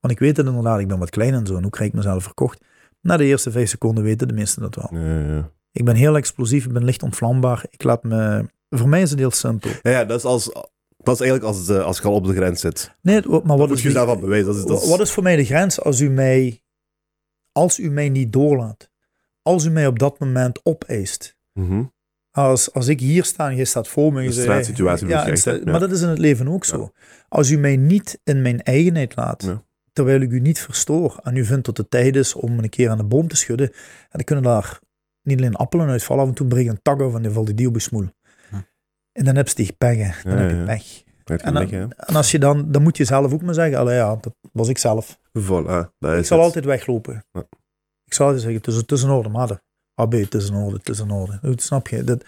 [0.00, 1.56] Want ik weet het inderdaad, ik ben wat klein en zo.
[1.56, 2.60] En hoe krijg ik mezelf verkocht?
[3.00, 5.00] Na de eerste vijf seconden weten de meesten dat wel.
[5.02, 5.50] Ja, ja.
[5.72, 7.64] Ik ben heel explosief, ik ben licht ontvlambaar.
[7.70, 8.46] Ik laat me...
[8.70, 9.70] Voor mij is het heel simpel.
[9.82, 10.44] Ja, ja, dat is, als,
[10.96, 12.94] dat is eigenlijk als, eh, als je al op de grens zit.
[13.02, 14.46] Nee, maar wat Wat moet is, je al bewijzen?
[14.46, 16.60] Dat is, dat is, wat is voor mij de grens als u mij...
[17.56, 18.90] Als u mij niet doorlaat.
[19.42, 21.36] Als u mij op dat moment opeist.
[21.52, 21.82] Mhm.
[22.30, 24.20] Als, als ik hier sta en jij staat voor me.
[24.20, 25.60] je Een straatsituatie ja, je.
[25.64, 26.90] Maar dat is in het leven ook zo.
[27.28, 29.62] Als u mij niet in mijn eigenheid laat, Ja.
[29.92, 32.90] terwijl ik u niet verstoor, en u vindt dat het tijd is om een keer
[32.90, 34.78] aan de boom te schudden, en dan kunnen daar
[35.22, 37.54] niet alleen appelen uitvallen, af en toe breekt een tak af en dan valt die
[37.54, 38.08] die op je smoel.
[38.50, 38.56] Hm.
[39.12, 40.64] En dan heb je die pech, dan Ja, heb je ja.
[40.64, 41.04] pech.
[41.24, 41.86] En dan, weg, hè.
[41.96, 44.78] en als je dan, dan moet je zelf ook maar zeggen, ja, dat was ik
[44.78, 45.18] zelf.
[45.38, 46.46] Voilà, dat is Ik zal het.
[46.46, 47.24] altijd weglopen.
[47.32, 47.44] Ja.
[48.04, 49.60] Ik zal altijd zeggen, het is, in orde, maar
[49.94, 51.38] AB, het is in orde, het is in orde.
[51.42, 52.04] Dat snap je?
[52.04, 52.24] Dat,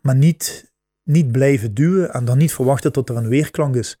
[0.00, 0.72] maar niet,
[1.02, 3.98] niet blijven duwen en dan niet verwachten tot er een weerklank is.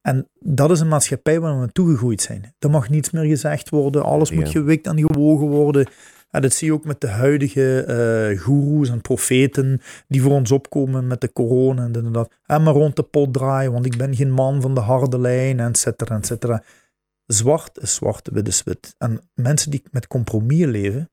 [0.00, 2.54] En dat is een maatschappij waar we toegegroeid zijn.
[2.58, 4.34] Er mag niets meer gezegd worden, alles Ja.
[4.34, 5.86] moet gewikt en gewogen worden.
[6.30, 10.50] En dat zie je ook met de huidige eh goeroes en profeten die voor ons
[10.50, 12.32] opkomen met de corona en dat.
[12.46, 15.60] En maar rond de pot draaien, want ik ben geen man van de harde lijn,
[15.60, 16.62] et cetera, et cetera.
[17.32, 18.94] Zwart is zwart, wit is wit.
[18.98, 21.10] En mensen die met compromis leven,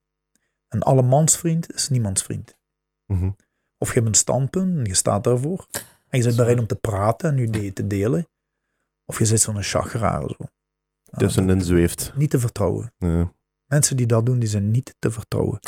[0.68, 2.58] een allemansvriend is niemands vriend.
[3.06, 3.32] Mhm.
[3.78, 5.68] Of je hebt een standpunt en je staat daarvoor.
[6.08, 8.28] En je bent bereid om te praten en je idee te delen.
[9.06, 10.36] Of je zit zo'n chageraar zo.
[11.18, 12.14] Tussenin zweeft.
[12.16, 12.94] Niet te vertrouwen.
[12.98, 13.34] Ja.
[13.66, 15.60] Mensen die dat doen, die zijn niet te vertrouwen.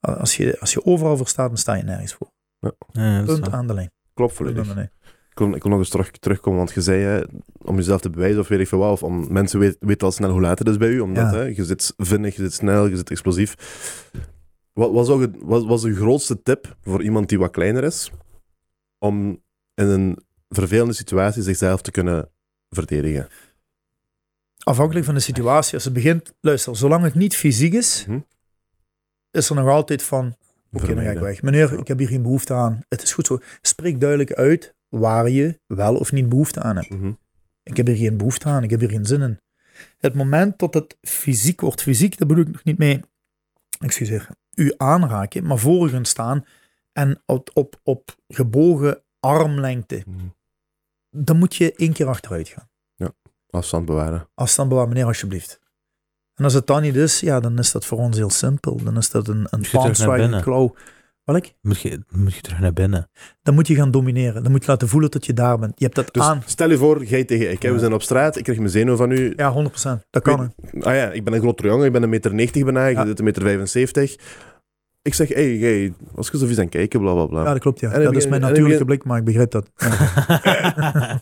[0.00, 2.30] Als je, als je overal voor staat, dan sta je nergens voor.
[2.58, 3.92] Ja, Punt aan de lijn.
[4.14, 4.88] Klopt volledig.
[5.40, 5.54] Lijn.
[5.54, 7.20] Ik wil nog eens terug, terugkomen, want je zei hè,
[7.62, 10.12] om jezelf te bewijzen of weet ik veel wat, of om mensen weten weten al
[10.12, 11.38] snel hoe laat het is bij u, omdat Ja.
[11.38, 13.54] hè, je zit vinnig, je zit snel, je zit explosief.
[14.72, 18.10] Wat was, ook wat was de grootste tip voor iemand die wat kleiner is,
[18.98, 19.42] om
[19.74, 20.18] in een
[20.48, 22.30] vervelende situatie zichzelf te kunnen
[22.68, 23.28] verdedigen?
[24.64, 25.74] Afhankelijk van de situatie.
[25.74, 28.18] Als het begint, luister, zolang het niet fysiek is, Mhm.
[29.30, 30.36] is er nog altijd van,
[30.72, 31.42] oké, dan ga ik weg.
[31.42, 32.80] Meneer, ik heb hier geen behoefte aan.
[32.88, 33.38] Het is goed zo.
[33.60, 36.88] Spreek duidelijk uit waar je wel of niet behoefte aan hebt.
[36.90, 37.12] Mhm.
[37.62, 39.40] Ik heb hier geen behoefte aan, ik heb hier geen zin in.
[39.98, 43.00] Het moment dat het fysiek wordt, fysiek, daar bedoel ik nog niet mee,
[43.78, 46.44] excuseer, u aanraken, maar voor u gaan staan
[46.92, 50.26] en op, op, op gebogen armlengte, Mhm.
[51.10, 52.68] dan moet je één keer achteruit gaan.
[53.50, 54.28] Afstand bewaren.
[54.34, 55.60] Afstand bewaren, meneer, alsjeblieft.
[56.34, 58.76] En als het dan niet is, ja, dan is dat voor ons heel simpel.
[58.84, 59.64] Dan is dat een, een
[60.16, 60.42] binnen.
[60.42, 60.74] klauw.
[61.26, 61.44] Welk?
[61.62, 63.10] Moet je, moet je terug naar binnen.
[63.42, 64.42] Dan moet je gaan domineren.
[64.42, 65.72] Dan moet je laten voelen dat je daar bent.
[65.76, 66.42] Je hebt dat Dus aan.
[66.46, 68.96] stel je voor, jij tegen ik, hè, we zijn op straat, ik krijg mijn zenuw
[68.96, 69.32] van u.
[69.36, 70.06] Ja, 100%.
[70.10, 70.52] Dat kan.
[70.72, 70.84] Weet-.
[70.84, 73.06] Ah ja, ik ben een grotere jongen, ik ben een meter 90 bijna, je Ja.
[73.06, 74.16] zit een meter 75.
[75.06, 77.42] Ik zeg, hey, hey, als je zo vies aan kijken, bla bla bla.
[77.42, 77.98] Ja, dat klopt, ja.
[77.98, 79.70] Dat is mijn natuurlijke blik, maar ik begrijp dat.
[79.76, 81.18] Ja.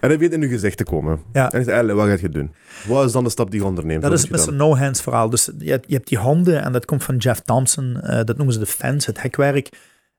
[0.00, 1.20] en dan begint in je gezicht te komen.
[1.32, 1.52] Ja.
[1.52, 2.50] En je zegt, "Allee, wat ga je doen?
[2.86, 4.02] Wat is dan de stap die je onderneemt?
[4.02, 4.58] Dat is doe het je Mr.
[4.58, 4.68] dan?
[4.68, 5.30] No Hands verhaal.
[5.30, 8.00] Dus je hebt, je hebt die handen, en dat komt van Jeff Thompson.
[8.00, 9.68] eh, dat noemen ze de fence, het hekwerk.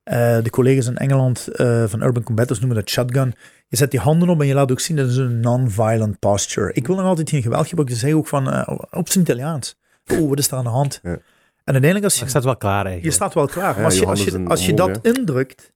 [0.03, 3.33] Eh, de collega's in Engeland eh, van Urban Combatants noemen dat shotgun.
[3.67, 6.73] Je zet die handen op en je laat ook zien dat is een non-violent posture.
[6.73, 7.95] Ik wil nog altijd geen geweld gebruiken.
[7.95, 9.75] Ze zeggen ook van, op zijn Italiaans.
[10.11, 10.99] Oh, wat is er aan de hand?
[11.03, 11.17] Ja.
[11.63, 12.27] En uiteindelijk als je...
[12.27, 13.15] staat wel klaar Je eigenlijk.
[13.15, 13.75] staat wel klaar.
[13.75, 15.73] Maar als je je, als je, als je dat indrukt,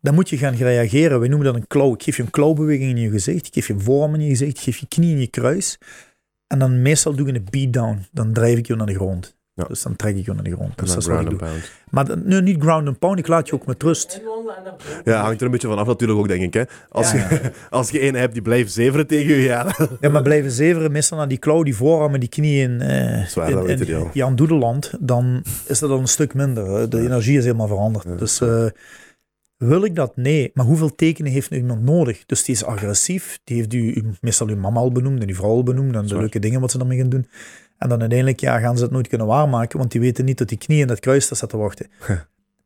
[0.00, 1.20] dan moet je gaan reageren.
[1.20, 1.94] Wij noemen dat een klauw.
[1.94, 3.46] Ik geef je een klauwbeweging in je gezicht.
[3.46, 4.56] Ik geef je voorarm in je gezicht.
[4.56, 5.78] Ik geef je knie in je kruis.
[6.46, 8.06] En dan meestal doe ik een beatdown.
[8.12, 9.37] Dan drijf ik je naar de grond.
[9.58, 9.64] Ja.
[9.68, 10.78] Dus dan trek ik je naar de grond.
[10.78, 11.38] Dus dat is wat ik doe.
[11.90, 13.18] Maar nu niet ground and pound.
[13.18, 14.20] Ik laat je ook met rust.
[15.04, 16.54] Ja, hangt er een beetje vanaf natuurlijk ook, denk ik.
[16.54, 16.62] Hè.
[16.88, 19.74] Als, Ja, je, als je een hebt die blijft zeveren tegen je, ja.
[20.00, 23.86] Ja, maar blijven zeveren meestal naar die klauw, die voorarmen, die knieën eh Zwaar, in,
[23.88, 24.08] in.
[24.12, 26.90] Jan Doedeland, dan is dat al een stuk minder.
[26.90, 28.04] De energie is helemaal veranderd.
[28.04, 28.14] Ja.
[28.14, 28.64] Dus eh,
[29.56, 30.16] wil ik dat?
[30.16, 30.50] Nee.
[30.54, 32.22] Maar hoeveel tekenen heeft nu iemand nodig?
[32.26, 35.34] Dus die is agressief, die heeft u, u- meestal uw mama al benoemd en uw
[35.34, 36.20] vrouw al benoemd en de Zwaar.
[36.20, 37.26] leuke dingen wat ze daarmee gaan doen.
[37.78, 40.48] En dan uiteindelijk ja, gaan ze het nooit kunnen waarmaken, want die weten niet dat
[40.48, 41.86] die knie in dat kruis staat te wachten.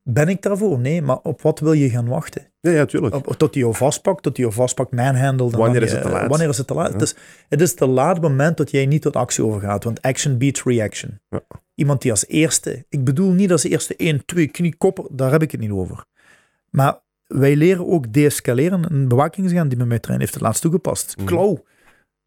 [0.04, 0.78] Ben ik daarvoor?
[0.78, 2.46] Nee, maar op wat wil je gaan wachten?
[2.60, 3.14] Ja, ja, tuurlijk.
[3.14, 5.52] Op, tot hij jou vastpakt, tot hij jou vastpakt, manhandelt.
[5.52, 6.28] Wanneer dan is het te laat?
[6.28, 6.86] Wanneer is het te laat?
[6.86, 6.92] Ja.
[6.92, 7.14] Het, is,
[7.48, 11.20] het is te laat moment dat jij niet tot actie overgaat, want action beats reaction.
[11.28, 11.42] Ja.
[11.74, 15.50] Iemand die als eerste, ik bedoel niet als eerste 1, 2 kniekoppen, daar heb ik
[15.50, 16.04] het niet over.
[16.70, 18.92] Maar wij leren ook deescaleren.
[18.92, 21.16] Een bewakingsgaan die met mij traint heeft het laatst toegepast.
[21.16, 21.26] Mhm.
[21.26, 21.64] Klauw,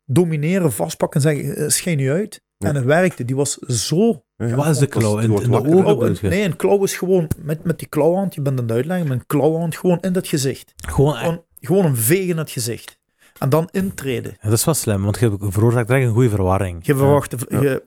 [0.06, 2.44] domineren, vastpakken en zeggen, eh, schijn nu uit.
[2.58, 2.70] Ja.
[2.70, 3.26] En het werkte.
[3.26, 4.56] Die was zo Ja.
[4.56, 5.18] Wat is de klauw?
[5.18, 8.60] In, in de ogen nee, een klauw is gewoon met, met die klauwhand, je bent
[8.60, 10.74] aan het uitleggen, met een klauwhand gewoon in dat gezicht.
[10.76, 13.00] Gewoon, Gewoon, gewoon een veeg in het gezicht.
[13.40, 14.32] En dan intreden.
[14.42, 16.86] Ja, dat is wel slim, want je veroorzaakt direct een goede verwarring.
[16.86, 17.62] Je verwacht, Ja.
[17.62, 17.84] je,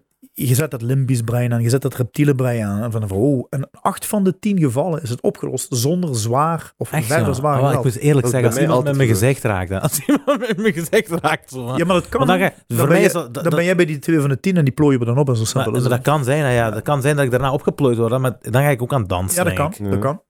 [0.47, 2.82] je zet dat limbisch brein aan, je zet dat reptiele brein aan.
[2.82, 6.93] En van, oh, en acht van de tien gevallen is het opgelost zonder zwaar of
[6.93, 9.43] Echt verder zwaar Ah, wel, ik moet eerlijk Dat zeggen, als iemand met mijn gezicht
[9.43, 12.27] raakt, als iemand met mijn gezicht raakt, zo, Ja, maar dat kan.
[12.27, 14.28] Dan dan, voor ben mij je, is dat, dan ben jij bij die twee van
[14.28, 16.24] de tien en die plooien we dan op en zo maar, simpel maar dat kan
[16.24, 18.82] zijn, hè, ja, dat kan zijn dat ik daarna opgeplooid word, maar dan ga ik
[18.82, 19.44] ook aan het dansen.
[19.44, 19.90] Ja, dat kan.
[19.90, 20.20] Dat kan.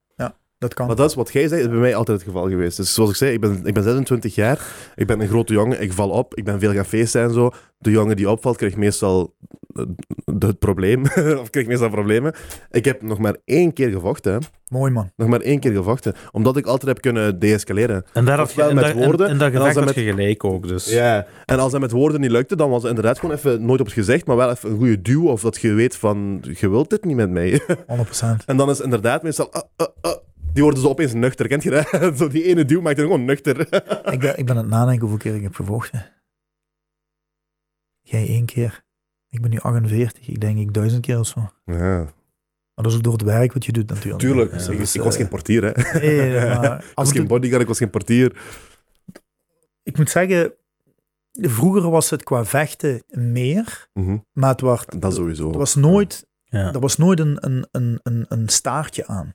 [0.59, 0.87] Dat kan.
[0.87, 2.77] Maar dat is wat jij zegt, is bij mij altijd het geval geweest.
[2.77, 5.81] Dus zoals ik zei, ik ben, ik ben 26 jaar, ik ben een grote jongen,
[5.81, 7.51] ik val op, ik ben veel gaan feesten en zo.
[7.77, 9.33] De jongen die opvalt, krijgt meestal
[9.75, 9.83] eh,
[10.39, 11.01] het probleem,
[11.41, 12.33] of krijgt meestal problemen.
[12.71, 14.39] Ik heb nog maar één keer gevochten, hè.
[14.67, 15.11] Mooi man.
[15.15, 18.05] nog maar één keer gevochten, omdat ik altijd heb kunnen deescaleren.
[18.13, 19.95] En daar had je, en met daar- woorden, en, dat en als gevecht dat had
[19.95, 20.89] met- je gelijk ook, dus.
[20.89, 23.79] Ja, en als dat met woorden niet lukte, dan was het inderdaad gewoon even nooit
[23.79, 26.69] op het gezicht, maar wel even een goede duw, of dat je weet van, je
[26.69, 27.61] wilt dit niet met mij.
[27.87, 28.45] 100%.
[28.45, 29.61] En dan is inderdaad meestal, ah,
[30.01, 30.11] ah,
[30.53, 31.87] die worden zo opeens nuchter, kent je dat?
[32.17, 33.59] Zo die ene duw maakt er gewoon nuchter.
[34.13, 36.11] ik, ben, ik ben aan het nadenken hoeveel keer ik heb gevochten.
[38.01, 38.83] Jij één keer.
[39.29, 40.27] Ik ben nu 48.
[40.27, 41.49] Ik denk ik duizend keer of zo.
[41.65, 42.05] Maar Ja,
[42.75, 44.19] dat is ook door het werk wat je doet natuurlijk.
[44.19, 44.51] tuurlijk.
[44.59, 45.71] Ja, ik, dus, ik was eh, geen portier, hè.
[45.99, 48.41] Nee, maar Ik was en geen bodyguard, ik was geen portier.
[49.83, 50.53] ik moet zeggen,
[51.31, 55.47] vroeger was het qua vechten meer, Mhm, maar het, was, Dat sowieso.
[55.47, 56.73] het was nooit, Ja.
[56.73, 59.33] er was nooit een, een, een, een, een staartje aan.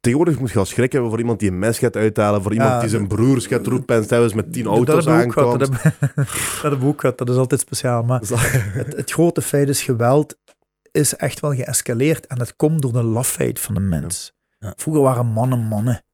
[0.00, 2.70] Tegenwoordig moet je al schrik hebben voor iemand die een mes gaat uithalen, voor iemand
[2.70, 5.58] Ja, die zijn broers gaat roepen en telkens met tien dat auto's aankomt.
[5.58, 6.26] Dat hebben,
[6.62, 7.18] dat we ook gehad.
[7.18, 8.02] Dat is altijd speciaal.
[8.02, 10.36] Maar Dat het, het grote feit is, geweld
[10.92, 14.32] is echt wel geëscaleerd en het komt door de lafheid van de mens.
[14.58, 14.72] Ja.
[14.76, 16.04] Vroeger waren mannen mannen.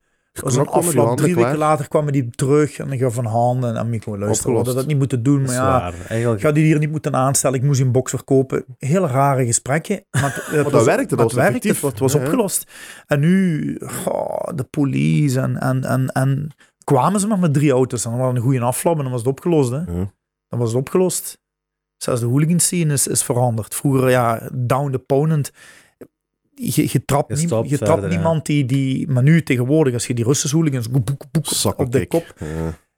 [0.40, 3.90] Was een afloop, drie weken later kwamen die terug en ik gaf van handen en
[3.90, 5.92] Mico, luister, we hadden dat niet moeten doen, maar ja.
[6.08, 8.64] Eigenlijk, ik ga die hier niet moeten aanstellen, ik moest een box verkopen.
[8.78, 10.04] Hele rare gesprekken.
[10.10, 12.70] Maar, het- dat werkte, dat was werkte, het was opgelost.
[13.06, 13.74] En nu,
[14.54, 16.50] de police en, en, en, en
[16.84, 19.20] kwamen ze maar met drie auto's en dan hadden een goede afloop en dan was
[19.20, 19.70] het opgelost.
[19.70, 19.76] Hè.
[19.76, 20.12] Ja.
[20.48, 21.38] Dan was het opgelost.
[21.96, 23.74] Zelfs de hooligan scene is, is veranderd.
[23.74, 25.50] Vroeger, ja, down the opponent.
[26.70, 28.16] Je, je trapt, Je nie- je trapt verder, ja.
[28.16, 29.08] niemand die, die...
[29.10, 32.46] Maar nu tegenwoordig, als je die Russische hooligans boek, boek, op de kop, Ja.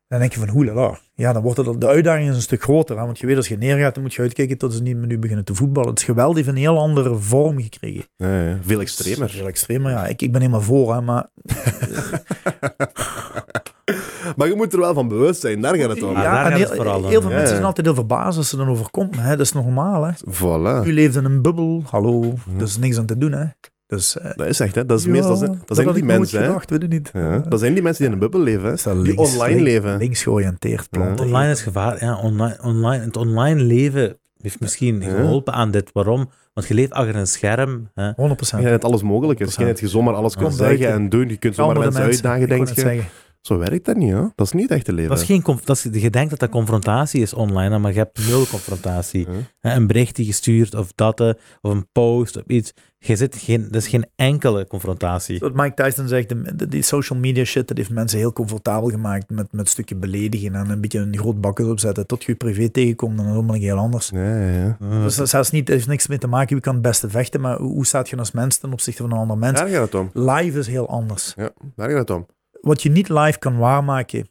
[0.08, 0.98] dan denk je van hoelala.
[1.14, 2.98] Ja, dan wordt het, de uitdaging is een stuk groter.
[2.98, 3.04] Hè?
[3.04, 5.18] Want je weet, als je neergaat, dan moet je uitkijken tot ze niet met nu
[5.18, 5.90] beginnen te voetballen.
[5.90, 8.04] Het geweld heeft een heel andere vorm gekregen.
[8.16, 8.58] Ja, ja.
[8.62, 9.30] Veel extremer.
[9.30, 10.06] Heel extremer, ja.
[10.06, 11.30] Ik, ik ben helemaal voor, hè, maar...
[14.36, 16.16] maar je moet er wel van bewust zijn, daar gaat het om.
[16.16, 17.36] Ah, en gaat heel, het vooral om, heel veel ja.
[17.36, 19.16] mensen zijn altijd heel verbaasd als ze dan overkomt.
[19.16, 20.12] Hè, dat is normaal, hè.
[20.30, 20.86] Voilà.
[20.86, 22.20] U leeft in een bubbel, hallo.
[22.20, 22.56] Mhm.
[22.56, 23.44] Er is niks aan te doen, hè.
[23.86, 24.86] Dus, eh, Dat is echt, hè.
[24.86, 26.46] Dat is ja, meestal, dat, dat zijn had die mensen, hè.
[26.46, 27.10] gedacht, weet je niet.
[27.12, 28.68] Ja, dat zijn die mensen die in een bubbel leven, hè.
[28.68, 29.98] Dat is dat Die links, online leven.
[29.98, 31.18] Links georiënteerd plant.
[31.18, 31.24] Ja.
[31.24, 32.04] online is gevaar.
[32.04, 35.08] Ja, online, online, het online leven heeft misschien Ja.
[35.08, 35.90] geholpen aan dit.
[35.92, 36.30] Waarom?
[36.54, 37.90] Want je leeft achter een scherm.
[37.94, 38.10] Hè.
[38.16, 38.62] 100%.
[38.62, 39.54] Ja, dat alles mogelijk is.
[39.54, 41.28] Je dat je zomaar alles kan Kom zeggen en doen.
[41.28, 43.02] Je kunt zomaar Andere mensen uitdagen, denk je.
[43.46, 44.32] Zo werkt dat niet, hoor.
[44.34, 45.10] Dat is niet echt te leven.
[45.10, 47.98] Dat is geen, conf- dat is, je denkt dat dat confrontatie is online, maar je
[47.98, 49.26] hebt nul confrontatie.
[49.28, 49.36] Huh?
[49.74, 51.36] Een bericht die gestuurd of dat, of
[51.72, 52.72] een post of iets.
[52.98, 55.38] Je zit geen, dat is geen enkele confrontatie.
[55.38, 58.88] Wat Mike Tyson zegt, de- de- die social media shit, dat heeft mensen heel comfortabel
[58.88, 62.06] gemaakt met, met een stukje beledigen en een beetje een groot bakkes opzetten.
[62.06, 64.10] Tot je je privé tegenkomt, dan is het allemaal heel anders.
[64.14, 64.76] Ja, ja, ja.
[64.80, 67.08] Eh, Dus dat zelfs niet, het heeft niks mee te maken, wie kan het beste
[67.10, 69.58] vechten, maar hoe, hoe staat je als mens ten opzichte van een ander mens?
[69.58, 70.10] Daar gaat het om.
[70.12, 71.32] Live is heel anders.
[71.36, 72.26] Ja, daar gaat het om.
[72.64, 74.28] Wat je niet live kan waarmaken,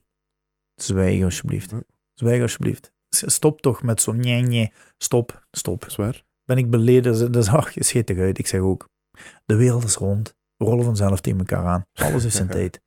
[0.76, 1.74] zwijg alsjeblieft.
[2.14, 2.92] Zwijg alsjeblieft.
[3.10, 4.72] Stop toch met zo'n nee, nee.
[4.98, 5.80] Stop, stop.
[5.82, 6.24] Dat is waar.
[6.46, 8.38] Ben ik beleden, dat is, ach, je scheet eruit.
[8.40, 8.90] Ik zeg ook,
[9.46, 10.36] de wereld is rond.
[10.58, 11.86] We rollen vanzelf tegen elkaar aan.
[11.94, 12.82] Alles heeft zijn tijd.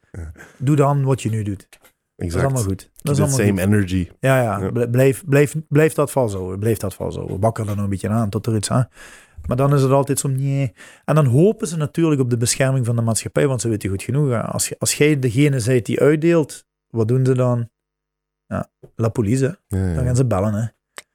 [0.59, 1.67] Doe dan wat je nu doet.
[1.71, 1.81] Dat
[2.17, 2.45] is Exact.
[2.45, 2.91] allemaal goed.
[3.03, 3.61] Dat is allemaal same goed.
[3.61, 4.11] energy.
[4.21, 4.59] Ja, ja.
[4.59, 4.71] Ja.
[4.71, 6.59] bl- Blijf, blijf, blijf dat vasthouden.
[6.59, 7.41] Blijf dat vasthouden.
[7.41, 8.89] Bakken er nog een beetje aan tot er iets aan.
[9.47, 10.73] Maar dan is het altijd zo, nee.
[11.05, 14.03] En dan hopen ze natuurlijk op de bescherming van de maatschappij, want ze weten goed
[14.03, 14.43] genoeg.
[14.53, 17.69] Als, als jij degene bent die uitdeelt, wat doen ze dan?
[18.47, 19.79] Ja, la police, hè.
[19.79, 19.95] Ja, ja.
[19.95, 20.65] Dan gaan ze bellen, hè.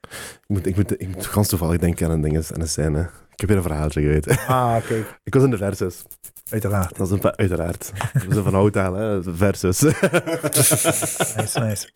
[0.08, 3.10] Ik moet, ik moet, ik moet gans toevallig denken aan een ding, aan een scène.
[3.32, 4.38] Ik heb hier een verhaaltje geweten.
[4.38, 5.20] Ah, kijk.
[5.24, 6.04] Ik was in de versus.
[6.50, 6.98] Uiteraard.
[6.98, 7.92] Dat is een, uiteraard.
[8.14, 9.24] We zijn van hout aan, hè.
[9.24, 9.82] Versus.
[11.38, 11.90] Nice, nice.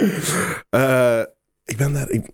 [0.69, 1.21] Eh,
[1.65, 2.09] ik ben daar...
[2.09, 2.29] Ik,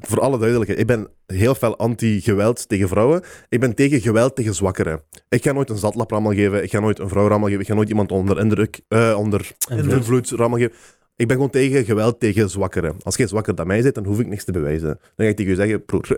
[0.00, 3.22] voor alle duidelijkheid, ik ben heel fel anti-geweld tegen vrouwen.
[3.48, 5.02] Ik ben tegen geweld tegen zwakkeren.
[5.28, 6.62] Ik ga nooit een zatlap rammel geven.
[6.62, 7.62] Ik ga nooit een vrouw rammel geven.
[7.62, 10.30] Ik ga nooit iemand onder indruk, eh, onder Invloed.
[10.30, 10.74] rammel geven.
[11.16, 12.96] Ik ben gewoon tegen geweld tegen zwakkeren.
[13.02, 14.88] Als jij zwakker dan mij bent, dan hoef ik niks te bewijzen.
[14.88, 16.08] Dan ga ik tegen je zeggen, broer,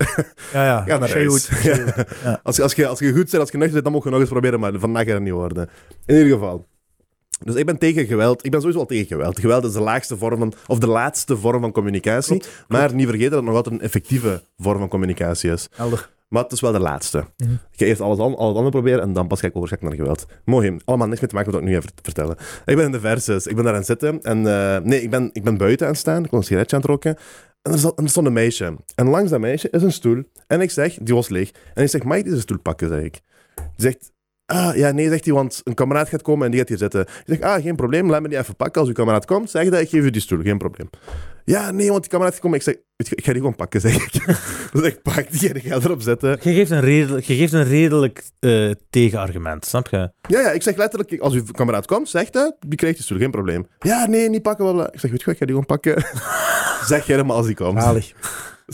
[0.52, 0.82] Ja, ja.
[0.82, 1.48] ga naar huis.
[1.62, 2.40] Ja.
[2.42, 4.10] Als, je, als, je, als je goed bent, als je nuchter bent, dan mag je
[4.10, 5.68] nog eens proberen, maar vandaag gaat het niet worden.
[6.06, 6.66] In ieder geval.
[7.38, 8.44] Dus ik ben tegen geweld.
[8.44, 9.40] Ik ben sowieso al tegen geweld.
[9.40, 12.42] Geweld is de laagste vorm van, of de laatste vorm van communicatie.
[12.68, 15.68] Maar niet vergeten dat het nog altijd een effectieve vorm van communicatie is.
[15.72, 16.10] Helder.
[16.28, 17.24] Maar het is wel de laatste.
[17.36, 17.52] Mhm.
[17.52, 20.00] Ik ga eerst alles, an- alles andere proberen en dan pas ga ik overschakelen naar
[20.00, 20.26] geweld.
[20.44, 22.36] Mooi, allemaal niks mee te maken met wat ik nu ga vert- vertellen.
[22.64, 24.22] Ik ben in de versus, ik ben daar aan het zitten.
[24.22, 26.24] En eh, nee, ik ben, ik ben buiten aan het staan.
[26.24, 27.16] Ik was een sigaretje aan het roken.
[27.62, 28.76] En er, zat, er stond een meisje.
[28.94, 30.22] En langs dat meisje is een stoel.
[30.46, 31.50] En ik zeg, die was leeg.
[31.74, 33.20] En ik zeg, mag ik deze stoel pakken, zeg ik.
[33.54, 34.12] Die zegt,
[34.48, 37.00] ah, ja, nee, zegt hij, want een kameraad gaat komen en die gaat hier zitten.
[37.00, 38.80] Ik zeg, ah, geen probleem, laat me die even pakken.
[38.80, 40.90] Als uw kameraad komt, zeg dat, ik geef u die stoel, geen probleem.
[41.44, 42.58] Ja, nee, want die kameraad gaat komen.
[42.58, 44.12] Ik zeg, ik ga die gewoon pakken, zeg ik.
[44.72, 46.38] dus ik pak die en ik ga erop zetten.
[46.42, 50.10] Je geeft een redelijk, je geeft een redelijk eh, tegenargument, snap je?
[50.28, 53.18] Ja, ja, ik zeg letterlijk, als uw kameraad komt, zegt dat, die krijgt die stoel,
[53.18, 53.66] geen probleem.
[53.78, 54.64] Ja, nee, niet pakken.
[54.64, 54.92] Bla bla.
[54.92, 56.04] Ik zeg, weet je wat, ik ga die gewoon pakken.
[56.94, 57.82] zeg jij hem als die komt.
[57.82, 58.12] Zalig.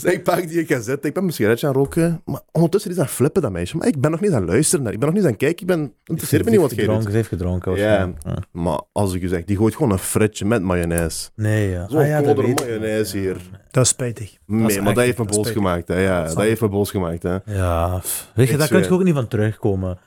[0.01, 2.21] Dus ik pak die, ik ga zitten, ik ben mijn sigaretje aan roken.
[2.25, 3.77] Maar ondertussen is dat flippen, dat meisje.
[3.77, 5.39] Maar ik ben nog niet aan het luisteren naar, ik ben nog niet aan het
[5.39, 7.75] kijken, ik ben, interesseert me niet wat gedronken, Ze heeft gedronken.
[7.75, 8.13] Ja.
[8.51, 11.29] Maar als ik je zeg, die gooit gewoon een fretje met mayonaise.
[11.35, 11.87] Nee, ja.
[11.89, 13.37] Zo'n Ah, ja, dat mayonaise hier.
[13.71, 14.37] Dat is spijtig.
[14.45, 15.87] Nee, is maar echt- dat heeft me dat boos gemaakt.
[15.87, 15.99] Hè.
[15.99, 17.23] Ja, dat heeft me boos gemaakt.
[17.23, 17.37] Hè.
[17.45, 18.01] Ja,
[18.35, 19.97] weet je, daar kun je ook niet van terugkomen.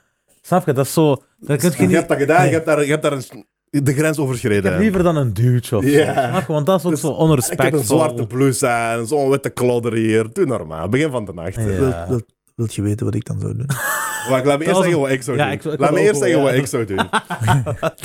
[0.41, 0.73] Snap je?
[0.73, 1.15] Dat is zo...
[1.45, 2.47] Kun je hebt dat gedaan, Nee.
[2.47, 3.23] je hebt daar, je hebt daar een,
[3.71, 4.71] de grens Ik overschreden.
[4.71, 6.53] heb liever dan een duwtje of zo.
[6.53, 7.65] Want dat is ook Dus zo Ik onrespectvol.
[7.71, 10.27] heb een zwarte blouse aan, zo'n witte klodder hier.
[10.33, 11.55] Doe normaal, begin van de nacht.
[11.55, 12.07] Ja.
[12.55, 13.65] Wilt je weten wat ik dan zou doen?
[14.29, 15.53] Wacht, laat me eerst zeggen een- wat ik zou Ja, doen.
[15.53, 16.43] ik- ik laat wil me eerst zeggen ja.
[16.43, 16.97] wat ik zou doen.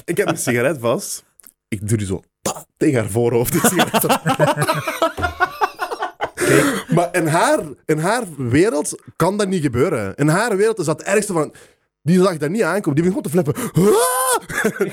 [0.04, 1.24] ik heb mijn sigaret vast.
[1.68, 2.22] Ik doe die zo
[2.76, 3.52] tegen haar voorhoofd.
[3.52, 4.20] Die sigaret.
[6.94, 10.14] Maar in haar, in haar wereld kan dat niet gebeuren.
[10.14, 11.52] In haar wereld is dat het ergste van...
[12.06, 12.94] Die zag dat niet aankomen.
[12.94, 13.54] Die gewoon te flippen.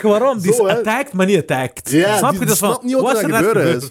[0.01, 0.39] Waarom?
[0.39, 0.77] Die is Zo, hè.
[0.77, 1.89] attacked, maar niet attacked.
[1.91, 2.45] Ja, Snap die je?
[2.45, 3.89] Dus van, snapt niet wat, er er net gebeuren is.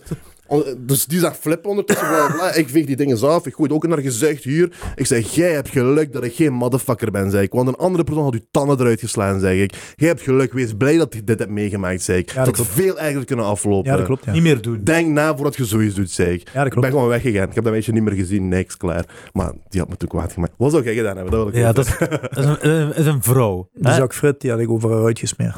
[0.51, 2.07] On- Dus die zag flippen ondertussen.
[2.09, 2.55] Bla, bla, bla.
[2.55, 3.47] Ik veeg die dingen af.
[3.47, 4.73] Ik gooi het ook in haar gezicht hier.
[4.95, 7.53] Ik zeg, jij hebt geluk dat ik geen motherfucker ben, zeg ik.
[7.53, 9.75] Want een andere persoon had je tanden eruit geslaan, zeg ik.
[9.97, 10.53] Jij hebt geluk.
[10.53, 12.27] Wees blij dat je dit hebt meegemaakt, zeg ik.
[12.27, 12.71] dat dat had klopt.
[12.71, 13.91] veel eigenlijk kunnen aflopen.
[13.91, 14.25] Ja, dat klopt.
[14.25, 14.81] Ja, Niet meer doen.
[14.85, 16.51] Denk na voordat je zoiets doet, zeg ik.
[16.53, 17.49] ja dat Ik ben gewoon weggegaan.
[17.49, 18.49] Ik heb dat meisje niet meer gezien.
[18.49, 19.05] Niks, klaar.
[19.33, 20.53] Maar die had me toen kwaad gemaakt.
[20.57, 21.33] Wat zou jij gedaan hebben?
[21.33, 21.99] Dat wil ik Ja, dat is,
[22.31, 23.69] dat is een, is een vrouw.
[23.73, 25.55] Die zak frit, die had ik over haar uitgesmeerd.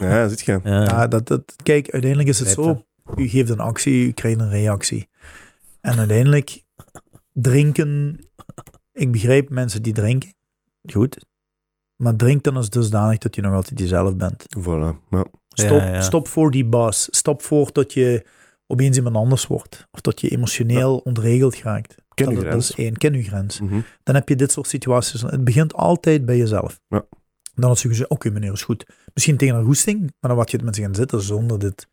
[0.00, 0.60] Ja, ziet je.
[0.64, 0.82] Ja.
[0.82, 2.84] Ja, dat, dat, kijk, uiteindelijk is het zo.
[3.16, 5.08] U geeft een actie, u krijgt een reactie.
[5.80, 6.64] En uiteindelijk,
[7.32, 8.20] drinken...
[8.92, 10.34] Ik begrijp mensen die drinken.
[10.92, 11.26] Goed.
[11.96, 14.46] Maar drink dan als dusdanig dat je nog altijd jezelf bent.
[14.58, 15.08] Voilà.
[15.10, 15.24] Ja.
[15.48, 16.00] Stop, Ja, ja.
[16.00, 17.08] stop voor die bas.
[17.10, 18.26] Stop voor dat je
[18.66, 19.86] opeens iemand anders wordt.
[19.90, 21.94] Of dat je emotioneel ontregeld geraakt.
[22.14, 22.70] Ken dat, je dat grens.
[22.70, 22.96] is één.
[22.96, 23.60] Ken je grens.
[23.60, 23.80] Mhm.
[24.02, 25.22] Dan heb je dit soort situaties.
[25.22, 26.80] Het begint altijd bij jezelf.
[26.88, 27.04] Ja.
[27.54, 28.86] Dan had ze gezegd, oké meneer, is goed.
[29.14, 31.88] Misschien tegen een goesting, maar dan wat je met ze gaan zitten zonder dit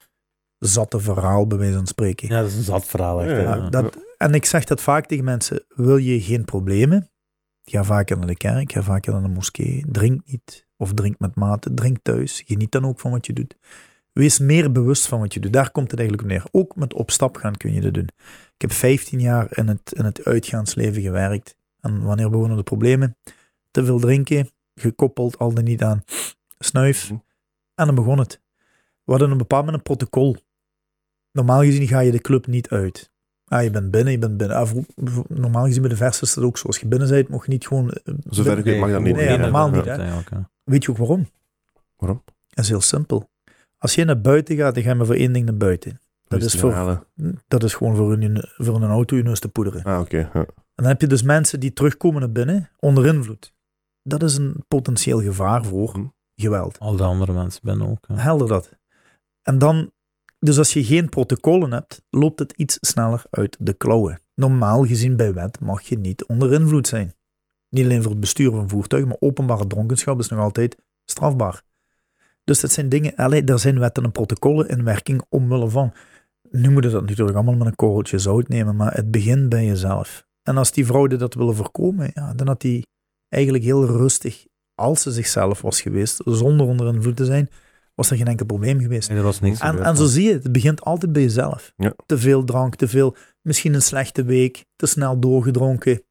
[0.68, 2.27] zatte verhaal bij wijze van spreken.
[2.27, 3.22] Ja, dat is een zat verhaal.
[3.22, 7.10] Echt, Ja, dat, en ik zeg dat vaak tegen mensen, wil je geen problemen?
[7.64, 9.85] Ga vaker naar de kerk, ga vaker naar de moskee.
[9.88, 12.44] Drink niet, of drink met mate, drink thuis.
[12.45, 13.57] Geniet dan ook van wat je doet.
[14.11, 15.53] Wees meer bewust van wat je doet.
[15.53, 16.48] Daar komt het eigenlijk op neer.
[16.52, 18.10] Ook met op stap gaan kun je dat doen.
[18.56, 21.57] Ik heb 15 jaar in het, in het uitgaansleven gewerkt.
[21.80, 23.18] En wanneer begonnen de problemen?
[23.72, 26.03] Te veel drinken, gekoppeld al dan niet aan
[26.60, 27.10] snuif.
[27.10, 27.19] Mhm.
[27.76, 28.41] En dan begon het.
[29.03, 30.38] We hadden een bepaald moment een protocol.
[31.34, 33.11] Normaal gezien ga je de club niet uit.
[33.47, 34.57] Ah, je bent binnen, je bent binnen.
[34.57, 34.72] Ah,
[35.27, 36.68] normaal gezien bij de vers is dat ook zo.
[36.68, 37.89] Als je binnen bent, mag je niet gewoon...
[37.91, 39.15] eh, Zover ik weet mag dat niet.
[39.15, 40.14] Nee, ja, normaal niet, hè.
[40.64, 41.27] Weet je ook waarom?
[41.97, 42.23] Waarom?
[42.49, 43.30] Dat is heel simpel.
[43.77, 45.99] Als je naar buiten gaat, dan ga je maar voor één ding naar buiten.
[46.27, 47.05] Dat is, voor,
[47.47, 49.84] dat is gewoon voor een, voor een auto je neus te poederen.
[49.84, 50.18] Ah, oké.
[50.18, 50.30] ja.
[50.34, 50.45] En
[50.84, 53.53] dan heb je dus mensen die terugkomen naar binnen onder invloed.
[54.03, 56.05] Dat is een potentieel gevaar voor Hm.
[56.35, 56.80] geweld.
[56.80, 58.05] Al de andere mensen ben ook.
[58.07, 58.15] hè.
[58.19, 58.72] Helder dat.
[59.41, 59.91] En dan,
[60.43, 64.21] dus als je geen protocollen hebt, loopt het iets sneller uit de klauwen.
[64.35, 67.13] Normaal gezien bij wet mag je niet onder invloed zijn.
[67.69, 71.61] Niet alleen voor het bestuur van een voertuig, maar openbare dronkenschap is nog altijd strafbaar.
[72.43, 75.93] Dus dat zijn dingen, allee, er zijn wetten en protocollen in werking omwille van.
[76.49, 79.65] Nu moet je dat natuurlijk allemaal met een korreltje zout nemen, maar het begint bij
[79.65, 80.25] jezelf.
[80.41, 82.87] En als die vrouw dit dat willen voorkomen, ja, dan had die
[83.29, 84.45] eigenlijk heel rustig,
[84.75, 87.49] als ze zichzelf was geweest, zonder onder invloed te zijn,
[87.95, 89.09] was er geen enkel probleem geweest.
[89.09, 91.21] Nee, er was niks En, gebeurd, en zo zie je het, het begint altijd bij
[91.21, 91.73] jezelf.
[91.77, 91.93] Ja.
[92.05, 96.01] Te veel drank, te veel, misschien een slechte week, te snel doorgedronken.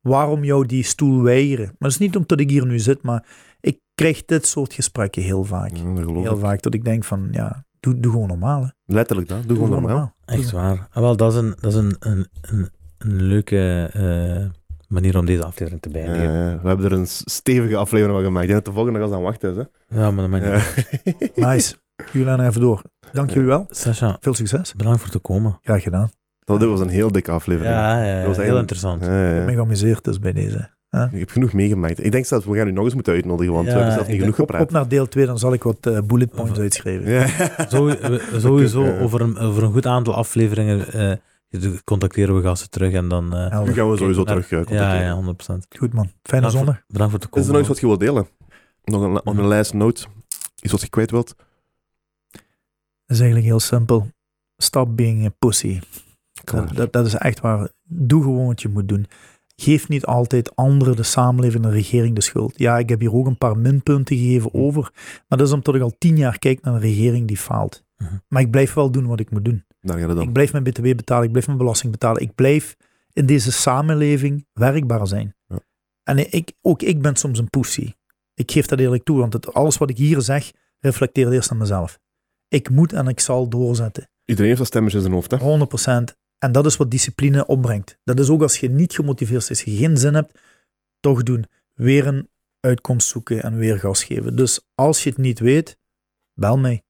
[0.00, 1.64] Waarom jou die stoel weigeren?
[1.64, 3.26] Maar dat is niet omdat ik hier nu zit, maar
[3.60, 5.76] ik krijg dit soort gesprekken heel vaak.
[5.76, 6.40] Ja, dat Heel ik.
[6.40, 8.62] vaak dat ik denk van, ja, doe, doe gewoon normaal.
[8.62, 8.68] Hè.
[8.84, 9.42] Letterlijk dat.
[9.46, 10.14] Doe gewoon normaal.
[10.24, 10.88] Echt waar.
[10.90, 12.68] Ah, wel, dat is een, dat is een, een, een,
[12.98, 14.59] een leuke eh,
[14.90, 16.32] manier om deze aflevering te beëindigen.
[16.32, 16.58] ja.
[16.62, 18.44] we hebben er een stevige aflevering van gemaakt.
[18.46, 19.56] Ik denk dat de volgende gast aan wachten is.
[19.56, 20.00] Hè?
[20.00, 20.44] Ja, maar dat maakt
[21.04, 21.48] niet Ja.
[21.52, 21.74] Nice.
[22.12, 22.82] Jullie gaan er even door.
[23.12, 23.66] Dank jullie wel.
[23.70, 24.74] Sascha, Veel succes.
[24.74, 25.58] bedankt voor te komen.
[25.62, 26.10] Graag gedaan.
[26.44, 27.74] Dat was een heel dikke aflevering.
[27.74, 29.04] Ja, ja, Dat was heel eigenlijk- interessant.
[29.04, 29.44] Ja, ja, Ik ja.
[29.44, 30.70] ben geamuseerd dus bij deze.
[31.12, 32.04] Ik heb genoeg meegemaakt.
[32.04, 34.08] Ik denk zelfs, we gaan u nog eens moeten uitnodigen, want Ja, we hebben zelf
[34.08, 34.70] niet genoeg Op, op gepraat.
[34.70, 37.10] naar deel 2, dan zal ik wat eh, bullet points Of- uitschrijven.
[37.10, 37.26] Ja.
[37.68, 41.12] Zo, we- sowieso over een, over een goed aantal afleveringen eh,
[41.84, 43.34] contacteren we gasten terug en dan...
[43.36, 43.62] eh.
[43.62, 45.24] Nu gaan we sowieso naar- terug eh, ja, contacteren.
[45.48, 45.76] ja, 100%.
[45.78, 46.04] Goed man.
[46.04, 46.82] Fijne Bedankt voor- zondag.
[46.86, 47.46] Bedankt voor Is komen.
[47.46, 48.28] er nog iets wat je wilt delen?
[48.84, 50.06] Nog een, op een last note?
[50.62, 51.34] Iets wat je kwijt wilt?
[53.06, 54.10] Dat is eigenlijk heel simpel.
[54.56, 55.80] Stop being a pussy.
[56.44, 57.68] Dat, dat, dat is echt waar.
[57.84, 59.06] Doe gewoon wat je moet doen.
[59.56, 62.58] Geef niet altijd anderen, de samenleving, de regering de schuld.
[62.58, 64.90] Ja, ik heb hier ook een paar minpunten gegeven over.
[65.28, 67.84] Maar dat is omdat ik al tien jaar kijk naar een regering die faalt.
[68.02, 68.18] Mhm.
[68.28, 69.64] Maar ik blijf wel doen wat ik moet doen.
[69.80, 72.22] Gaat het Ik blijf mijn btw betalen, ik blijf mijn belasting betalen.
[72.22, 72.76] Ik blijf
[73.12, 75.34] in deze samenleving werkbaar zijn.
[75.46, 75.60] Ja.
[76.02, 77.92] En ik, ook ik ben soms een pussy.
[78.34, 81.58] Ik geef dat eerlijk toe, want het, alles wat ik hier zeg, reflecteert eerst naar
[81.58, 81.98] mezelf.
[82.48, 84.10] Ik moet en ik zal doorzetten.
[84.24, 86.08] Iedereen heeft dat stemmetje in zijn hoofd, hè?
[86.10, 86.18] 100%.
[86.38, 87.98] En dat is wat discipline opbrengt.
[88.04, 90.38] Dat is ook als je niet gemotiveerd is, je geen zin hebt,
[91.00, 91.46] toch doen.
[91.74, 92.28] Weer een
[92.60, 94.36] uitkomst zoeken en weer gas geven.
[94.36, 95.78] Dus als je het niet weet,
[96.34, 96.82] bel mij.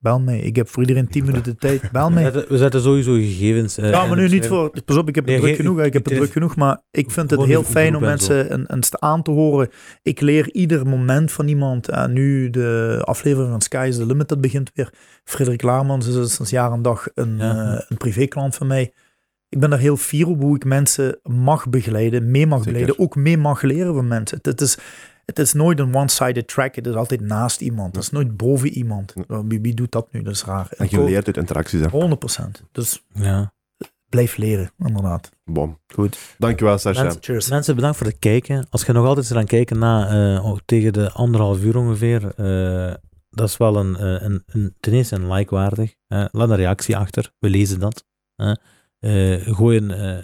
[0.00, 0.38] Bel mij.
[0.38, 1.90] Ik heb voor iedereen 10 minuten tijd.
[1.92, 2.32] Bel We mij.
[2.48, 3.78] we zetten sowieso gegevens...
[3.78, 4.70] eh, Ja, maar nu niet voor.
[4.84, 5.80] Pas op, ik heb het Nee, druk genoeg.
[5.82, 8.64] Ik heb het druk genoeg, maar ik vind het heel fijn om en mensen een,
[8.66, 9.68] een aan te horen.
[10.02, 11.88] Ik leer ieder moment van iemand.
[11.88, 14.92] En nu de aflevering van Sky is the Limit, dat begint weer.
[15.24, 17.72] Frederik Laarmans is sinds jaar en dag een, Ja.
[17.74, 18.92] eh, een privéklant van mij.
[19.48, 22.72] Ik ben daar heel fier op hoe ik mensen mag begeleiden, mee mag Zeker.
[22.72, 24.36] begeleiden, ook mee mag leren van mensen.
[24.36, 24.78] Het, het is,
[25.28, 26.74] het is nooit een one-sided track.
[26.74, 27.94] Het is altijd naast iemand.
[27.94, 29.14] Het is nooit boven iemand.
[29.26, 30.22] Wie, wie doet dat nu?
[30.22, 30.68] Dat is raar.
[30.76, 31.88] En je leert uit interacties, hè?
[31.88, 32.62] 100%.
[32.72, 33.52] Dus Ja.
[34.08, 35.30] blijf leren, inderdaad.
[35.44, 35.78] Bom.
[35.94, 36.18] Goed.
[36.38, 37.02] Dankjewel, Sascha.
[37.02, 37.48] Mensen- Cheers.
[37.48, 38.66] Mensen, bedankt voor het kijken.
[38.70, 41.76] Als je nog altijd zit aan het kijken na eh, oh, tegen de anderhalf uur
[41.76, 42.94] ongeveer, eh,
[43.30, 45.94] dat is wel een, eh, een, een, ten eerste een like waardig.
[46.06, 48.04] Eh, laat een reactie achter, we lezen dat.
[49.54, 50.18] Gooi een, eh,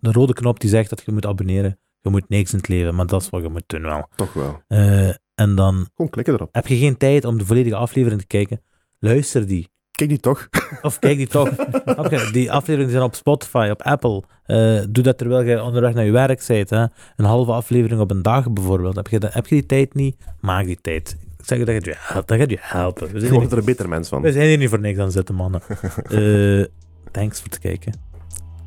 [0.00, 1.78] de rode knop die zegt dat je moet abonneren.
[2.04, 4.08] Je moet niks in het leven, maar dat is wat je moet doen wel.
[4.16, 4.62] Toch wel.
[4.68, 6.48] Eh, en dan Gewoon klikken erop.
[6.52, 8.60] heb je geen tijd om de volledige aflevering te kijken.
[8.98, 9.68] Luister die.
[9.90, 10.48] Kijk die toch?
[10.82, 11.50] Of kijk die toch.
[12.10, 12.28] Je?
[12.32, 14.22] die afleveringen zijn op Spotify, op Apple.
[14.44, 16.70] Eh, doe dat terwijl je onderweg naar je werk bent.
[16.70, 16.84] Hè.
[17.16, 18.96] Een halve aflevering op een dag bijvoorbeeld.
[18.96, 20.16] Heb je, dat, heb je die tijd niet?
[20.40, 21.16] Maak die tijd.
[21.38, 23.06] Ik zeg je, dat gaat je, hel- dat gaat je helpen.
[23.06, 24.22] We Je zijn, hier, wordt er een beter mens van.
[24.22, 25.60] we zijn hier niet voor niks aan zitten, mannen.
[26.08, 26.64] Eh,
[27.10, 27.92] thanks voor het kijken.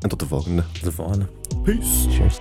[0.00, 0.62] En tot de volgende.
[0.72, 1.26] Tot de volgende.
[1.64, 2.08] Peace.
[2.10, 2.36] Cheers.